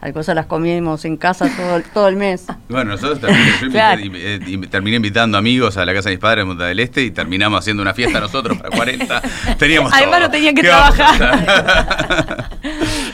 Hay 0.00 0.12
cosas 0.14 0.34
las 0.34 0.46
comimos 0.46 1.04
en 1.04 1.18
casa 1.18 1.50
todo, 1.54 1.82
todo 1.92 2.08
el 2.08 2.16
mes. 2.16 2.46
Bueno, 2.68 2.92
nosotros 2.92 3.20
también, 3.20 3.44
yo 3.60 3.68
Claro. 3.70 4.00
invité- 4.00 4.40
y 4.48 4.56
terminé 4.68 4.96
invitando 4.96 5.36
amigos 5.36 5.76
a 5.76 5.84
la 5.84 5.92
casa 5.92 6.08
de 6.08 6.16
mis 6.16 6.20
padres 6.22 6.42
en 6.44 6.48
Punta 6.48 6.64
del 6.64 6.80
Este 6.80 7.02
y 7.02 7.10
terminamos 7.10 7.58
haciendo 7.60 7.82
una 7.82 7.92
fiesta 7.92 8.18
nosotros 8.20 8.56
para 8.56 8.70
40. 8.74 9.20
Teníamos 9.58 9.92
Además 9.92 10.16
todo. 10.18 10.28
no 10.28 10.30
tenían 10.30 10.54
que 10.54 10.62
¿Qué 10.62 10.68
vamos 10.68 10.98
a 10.98 11.16
trabajar. 11.16 12.50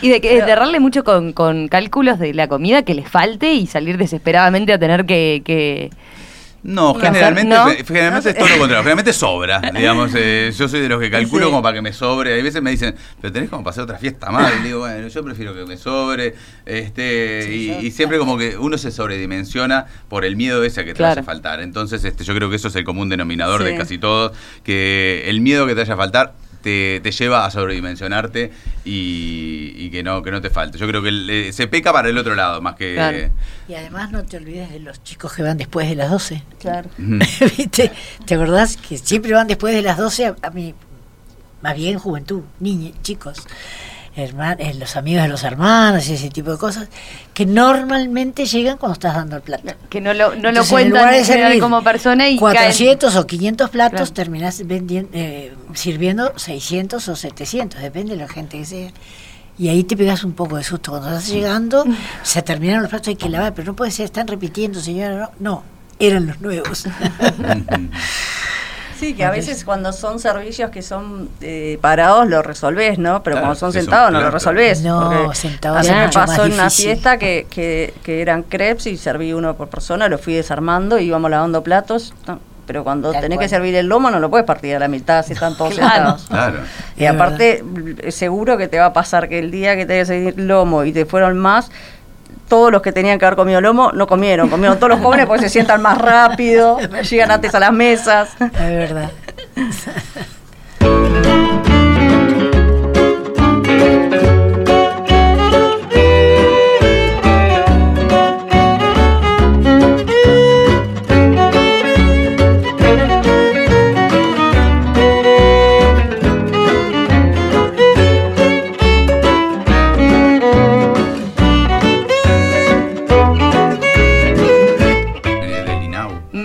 Y 0.03 0.09
de, 0.09 0.21
que, 0.21 0.81
mucho 0.81 1.05
con, 1.05 1.33
con 1.33 1.69
cálculos 1.69 2.19
de 2.19 2.33
la 2.35 2.49
comida 2.49 2.83
que 2.83 2.95
les 2.95 3.09
falte 3.09 3.53
y 3.55 3.67
salir 3.67 3.99
desesperadamente 3.99 4.73
a 4.73 4.79
tener 4.79 5.05
que... 5.05 5.43
que- 5.45 5.91
No, 6.65 6.95
generalmente, 6.95 7.55
¿No? 7.55 7.67
generalmente 7.85 8.31
es 8.31 8.37
todo 8.37 8.47
lo 8.47 8.59
contrario. 8.59 8.83
Generalmente 8.85 9.13
sobra, 9.13 9.61
digamos. 9.75 10.13
eh, 10.15 10.53
yo 10.57 10.69
soy 10.69 10.81
de 10.81 10.89
los 10.89 11.01
que 11.01 11.11
calculo 11.11 11.47
Sí. 11.47 11.51
como 11.51 11.63
para 11.63 11.75
que 11.75 11.83
me 11.83 11.93
sobre. 11.93 12.35
Hay 12.35 12.43
veces 12.43 12.63
me 12.63 12.71
dicen, 12.71 12.95
pero 13.21 13.33
tenés 13.33 13.51
como 13.51 13.65
para 13.65 13.73
hacer 13.73 13.83
otra 13.85 13.99
fiesta 13.99 14.31
más. 14.31 14.53
Y 14.61 14.67
digo, 14.69 14.79
bueno, 14.81 15.09
yo 15.09 15.25
prefiero 15.25 15.55
que 15.55 15.65
me 15.65 15.77
sobre. 15.77 16.35
este 16.65 17.49
y, 17.53 17.87
y 17.87 17.91
siempre 17.91 18.19
como 18.19 18.39
que 18.39 18.57
uno 18.57 18.79
se 18.79 18.91
sobredimensiona 18.93 19.87
por 20.09 20.25
el 20.25 20.37
miedo 20.37 20.63
ese 20.63 20.83
a 20.83 20.85
que 20.85 20.93
te 20.93 20.99
Claro. 20.99 21.11
vaya 21.17 21.21
a 21.23 21.25
faltar. 21.25 21.61
Entonces, 21.61 22.05
este, 22.05 22.23
yo 22.25 22.35
creo 22.35 22.49
que 22.49 22.57
eso 22.57 22.69
es 22.69 22.77
el 22.77 22.85
común 22.85 23.09
denominador 23.09 23.65
de 23.65 23.77
casi 23.77 23.99
todos. 23.99 24.33
Que 24.63 25.25
el 25.27 25.41
miedo 25.41 25.67
que 25.67 25.75
te 25.75 25.81
vaya 25.81 25.95
a 25.95 25.97
faltar 25.97 26.35
te, 26.63 27.01
te 27.01 27.11
lleva 27.11 27.45
a 27.45 27.51
sobredimensionarte 27.51 28.51
y, 28.85 29.73
y 29.77 29.91
que 29.91 30.03
no 30.03 30.23
que 30.23 30.31
no 30.31 30.41
te 30.41 30.51
falte. 30.51 30.79
Yo 30.79 30.87
creo 30.87 31.03
que 31.03 31.53
se 31.53 31.67
peca 31.67 31.93
para 31.93 32.09
el 32.09 32.17
otro 32.19 32.35
lado, 32.35 32.61
más 32.61 32.77
que... 32.77 32.95
Claro. 32.95 33.19
Y 33.69 33.75
además 33.75 34.11
no 34.11 34.25
te 34.25 34.37
olvides 34.37 34.71
de 34.71 34.81
los 34.81 35.03
chicos 35.03 35.33
que 35.33 35.43
van 35.43 35.59
después 35.59 35.89
de 35.89 35.97
las 35.97 36.11
12. 36.11 36.43
Claro. 36.61 36.89
¿Viste? 36.99 37.93
¿Te 38.25 38.35
acordás 38.35 38.77
que 38.77 38.99
siempre 38.99 39.33
van 39.33 39.47
después 39.47 39.75
de 39.75 39.83
las 39.83 39.99
12 39.99 40.27
a, 40.27 40.37
a 40.43 40.51
mi, 40.51 40.75
más 41.61 41.77
bien 41.77 41.99
juventud, 41.99 42.43
niños, 42.61 42.95
chicos, 43.03 43.39
herman- 44.17 44.57
eh, 44.59 44.75
los 44.75 44.97
amigos 44.97 45.23
de 45.23 45.29
los 45.29 45.43
hermanos 45.45 46.07
y 46.09 46.15
ese 46.15 46.29
tipo 46.31 46.51
de 46.53 46.59
cosas, 46.59 46.89
que 47.35 47.47
normalmente 47.47 48.47
llegan 48.47 48.77
cuando 48.77 48.95
estás 48.95 49.15
dando 49.15 49.37
el 49.37 49.43
plato. 49.43 49.73
que 49.89 50.01
no 50.01 50.13
lo, 50.15 50.31
no 50.35 50.43
lo 50.43 50.49
Entonces, 50.49 50.71
cuentan 50.73 50.91
lugar 51.01 51.13
de 51.15 51.19
en 51.21 51.25
servir 51.25 51.61
como 51.61 51.83
persona 51.83 52.29
y 52.29 52.37
400 52.39 53.17
o 53.17 53.27
500 53.27 53.71
platos, 53.71 53.97
Claro. 54.11 54.13
terminás 54.13 54.63
eh, 54.69 55.55
sirviendo 55.75 56.33
600 56.37 57.09
o 57.09 57.17
700, 57.17 57.81
depende 57.81 58.13
de 58.17 58.23
la 58.23 58.29
gente 58.29 58.59
que 58.59 58.65
sea. 58.65 58.91
Y 59.59 59.69
ahí 59.69 59.85
te 59.85 59.97
pegas 59.97 60.25
un 60.25 60.33
poco 60.33 60.57
de 60.57 60.65
susto. 60.65 60.93
Cuando 60.93 61.09
estás 61.11 61.29
llegando, 61.29 61.85
se 62.23 62.41
terminaron 62.43 62.83
los 62.83 62.91
platos, 62.91 63.09
hay 63.09 63.17
que 63.17 63.29
lavar, 63.29 63.53
pero 63.55 63.67
no 63.73 63.77
puede 63.77 63.91
ser, 63.91 64.07
están 64.07 64.27
repitiendo, 64.27 64.81
señora. 64.81 65.15
No, 65.17 65.31
no 65.41 65.65
eran 65.99 66.27
los 66.27 66.41
nuevos. 66.41 66.85
Sí, 69.03 69.15
que 69.15 69.25
a 69.25 69.31
veces 69.31 69.65
cuando 69.65 69.93
son 69.93 70.19
servicios 70.21 70.71
que 70.71 70.81
son 70.81 71.29
eh, 71.41 71.79
parados 71.81 72.29
lo 72.29 72.41
resolvés, 72.43 72.99
¿no? 72.99 73.23
Pero 73.23 73.35
Claro, 73.35 73.47
cuando 73.49 73.59
son 73.59 73.73
sentados 73.73 74.13
no 74.13 74.21
lo 74.21 74.31
resolvés. 74.31 74.83
No, 74.83 75.35
sentados 75.35 75.79
A 75.89 75.93
mí 75.93 75.99
me 75.99 76.09
pasó 76.09 76.45
en 76.47 76.53
una 76.53 76.71
fiesta 76.71 77.19
que, 77.19 77.47
que, 77.51 77.93
que 78.05 78.23
eran 78.23 78.43
crepes 78.45 78.87
y 78.87 78.97
serví 78.97 79.33
uno 79.33 79.55
por 79.57 79.69
persona, 79.69 80.09
lo 80.09 80.19
fui 80.19 80.35
desarmando, 80.35 80.99
íbamos 80.99 81.31
lavando 81.31 81.63
platos. 81.63 82.15
no, 82.29 82.39
Pero 82.67 82.85
cuando 82.85 83.11
Tal 83.13 83.23
tenés 83.23 83.39
cual. 83.39 83.45
que 83.47 83.49
servir 83.49 83.75
el 83.75 83.87
lomo 83.87 84.09
no 84.11 84.21
lo 84.21 84.31
puedes 84.31 84.47
partir 84.47 84.77
a 84.77 84.79
la 84.79 84.87
mitad 84.89 85.27
si 85.27 85.33
están 85.33 85.57
todos 85.57 85.75
Claro. 85.79 86.17
sentados. 86.19 86.25
Claro. 86.29 86.59
Y 86.97 87.07
aparte, 87.07 87.65
seguro 88.11 88.57
que 88.57 88.69
te 88.69 88.79
va 88.79 88.87
a 88.87 88.93
pasar 88.93 89.29
que 89.29 89.41
el 89.41 89.51
día 89.51 89.75
que 89.77 89.85
te 89.85 89.95
que 89.99 90.05
servir 90.07 90.35
lomo 90.39 90.85
y 90.85 90.93
te 90.93 91.07
fueron 91.07 91.37
más, 91.39 91.71
todos 92.49 92.71
los 92.71 92.83
que 92.83 92.93
tenían 92.93 93.19
que 93.19 93.25
haber 93.25 93.37
comido 93.37 93.61
lomo 93.61 93.93
no 93.93 94.07
comieron. 94.07 94.49
Comieron 94.49 94.79
todos 94.79 94.91
los 94.91 95.01
jóvenes 95.01 95.27
porque 95.27 95.45
se 95.45 95.49
sientan 95.49 95.83
más 95.83 95.99
rápido, 95.99 96.79
llegan 97.11 97.31
antes 97.31 97.55
a 97.55 97.61
las 97.61 97.73
mesas. 97.73 98.31
Es 98.41 98.51
verdad. 98.53 99.11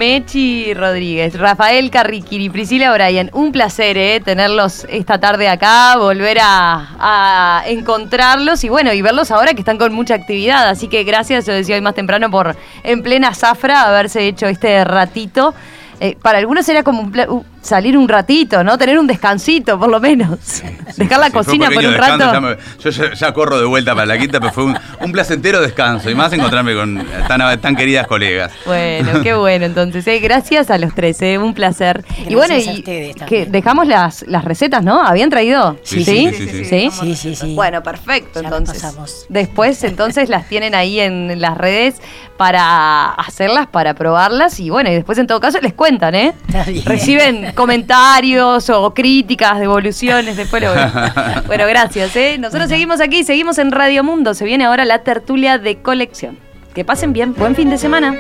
Mechi 0.08 0.74
Rodríguez, 0.74 1.38
Rafael 1.38 1.92
Carriquiri, 1.92 2.50
Priscila 2.50 2.94
O'Brien, 2.94 3.30
un 3.34 3.52
placer 3.52 3.98
eh, 3.98 4.22
tenerlos 4.24 4.88
esta 4.90 5.20
tarde 5.20 5.50
acá, 5.50 5.98
volver 5.98 6.38
a, 6.42 7.64
encontrarlos 7.66 8.64
y 8.64 8.70
bueno, 8.70 8.94
y 8.94 9.02
verlos 9.02 9.32
ahora 9.32 9.54
que 9.54 9.60
están 9.60 9.78
con 9.78 9.94
mucha 9.94 10.16
actividad. 10.16 10.70
Así 10.70 10.88
que 10.88 11.04
gracias, 11.04 11.46
yo 11.46 11.52
decía 11.52 11.76
hoy 11.76 11.82
más 11.82 11.94
temprano, 11.94 12.32
por 12.32 12.56
en 12.84 13.04
plena 13.04 13.34
zafra 13.34 13.82
haberse 13.82 14.26
hecho 14.26 14.46
este 14.46 14.82
ratito. 14.86 15.54
Eh, 16.00 16.16
para 16.22 16.38
algunos 16.38 16.70
era 16.70 16.84
como 16.84 17.02
un 17.02 17.12
salir 17.62 17.98
un 17.98 18.08
ratito, 18.08 18.64
¿no? 18.64 18.78
Tener 18.78 18.98
un 18.98 19.08
descansito, 19.08 19.78
por 19.80 19.90
lo 19.90 20.00
menos. 20.00 20.40
Dejar 20.98 21.20
la 21.20 21.26
Sí, 21.28 21.32
cocina 21.34 21.70
por 21.70 21.84
un 21.84 21.92
descanso, 21.92 22.18
rato. 22.18 22.34
ya 22.34 22.40
me- 22.42 22.58
yo 22.82 22.90
ya, 22.90 23.14
ya 23.14 23.34
corro 23.34 23.60
de 23.60 23.66
vuelta 23.66 23.94
para 23.94 24.06
la 24.06 24.18
quinta, 24.18 24.40
pero 24.40 24.54
fue 24.54 24.64
un, 24.66 24.78
un 25.02 25.12
placentero 25.12 25.60
descanso 25.62 26.10
y 26.10 26.16
más 26.16 26.32
encontrarme 26.34 26.74
con 26.76 27.06
tan, 27.28 27.60
tan 27.60 27.76
queridas 27.76 28.08
colegas. 28.08 28.52
Bueno, 28.66 29.10
qué 29.24 29.34
bueno. 29.34 29.66
Entonces, 29.66 30.08
eh, 30.08 30.20
gracias 30.20 30.70
a 30.72 30.78
los 30.78 30.94
tres, 30.96 31.22
eh, 31.22 31.38
un 31.38 31.54
placer. 31.54 32.06
y 32.28 32.36
bueno, 32.36 32.56
y 32.58 32.82
que 32.84 33.46
dejamos 33.50 33.88
las, 33.88 34.24
las 34.28 34.46
recetas, 34.46 34.84
¿no? 34.84 35.02
¿Habían 35.02 35.30
traído? 35.30 35.78
Sí, 35.84 36.04
¿Sí? 36.06 36.30
sí, 36.32 36.48
sí, 36.48 36.50
sí, 36.50 36.66
¿Sí? 36.66 36.90
Sí, 36.92 37.16
sí, 37.16 37.36
sí. 37.36 37.56
Bueno, 37.56 37.84
perfecto. 37.84 38.42
Ya 38.42 38.48
entonces, 38.48 38.82
pasamos. 38.82 39.26
después, 39.30 39.84
entonces 39.84 40.30
las 40.30 40.48
tienen 40.48 40.74
ahí 40.76 41.00
en 41.00 41.42
las 41.42 41.58
redes 41.58 41.96
para 42.38 43.12
hacerlas, 43.14 43.68
para 43.68 43.94
probarlas 43.96 44.60
y 44.60 44.70
bueno, 44.70 44.90
y 44.92 44.96
después 44.96 45.18
en 45.18 45.28
todo 45.28 45.40
caso 45.40 45.60
les 45.60 45.74
cuentan, 45.74 46.14
¿eh? 46.16 46.34
Está 46.48 46.64
bien. 46.64 46.86
Reciben 46.86 47.47
comentarios 47.56 48.70
o 48.70 48.94
críticas, 48.94 49.60
devoluciones, 49.60 50.38
después 50.38 50.64
lo 50.64 50.72
Bueno, 51.48 51.66
gracias, 51.68 52.16
¿eh? 52.16 52.38
Nosotros 52.40 52.70
seguimos 52.70 53.02
aquí, 53.02 53.24
seguimos 53.24 53.58
en 53.58 53.72
Radio 53.72 54.04
Mundo. 54.04 54.34
Se 54.34 54.46
viene 54.46 54.66
ahora 54.66 54.86
la 54.86 55.04
tertulia 55.04 55.58
de 55.58 55.78
colección. 55.82 56.38
Que 56.74 56.86
pasen 56.86 57.14
bien, 57.14 57.34
buen 57.34 57.56
fin 57.56 57.70
de 57.70 57.78
semana. 57.78 58.16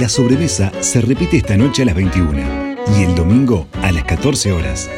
La 0.00 0.08
sobremesa 0.08 0.72
se 0.80 1.00
repite 1.00 1.38
esta 1.38 1.56
noche 1.56 1.82
a 1.82 1.86
las 1.86 1.94
21 1.94 2.76
y 2.96 3.02
el 3.02 3.14
domingo 3.14 3.66
a 3.82 3.92
las 3.92 4.04
14 4.04 4.52
horas. 4.52 4.90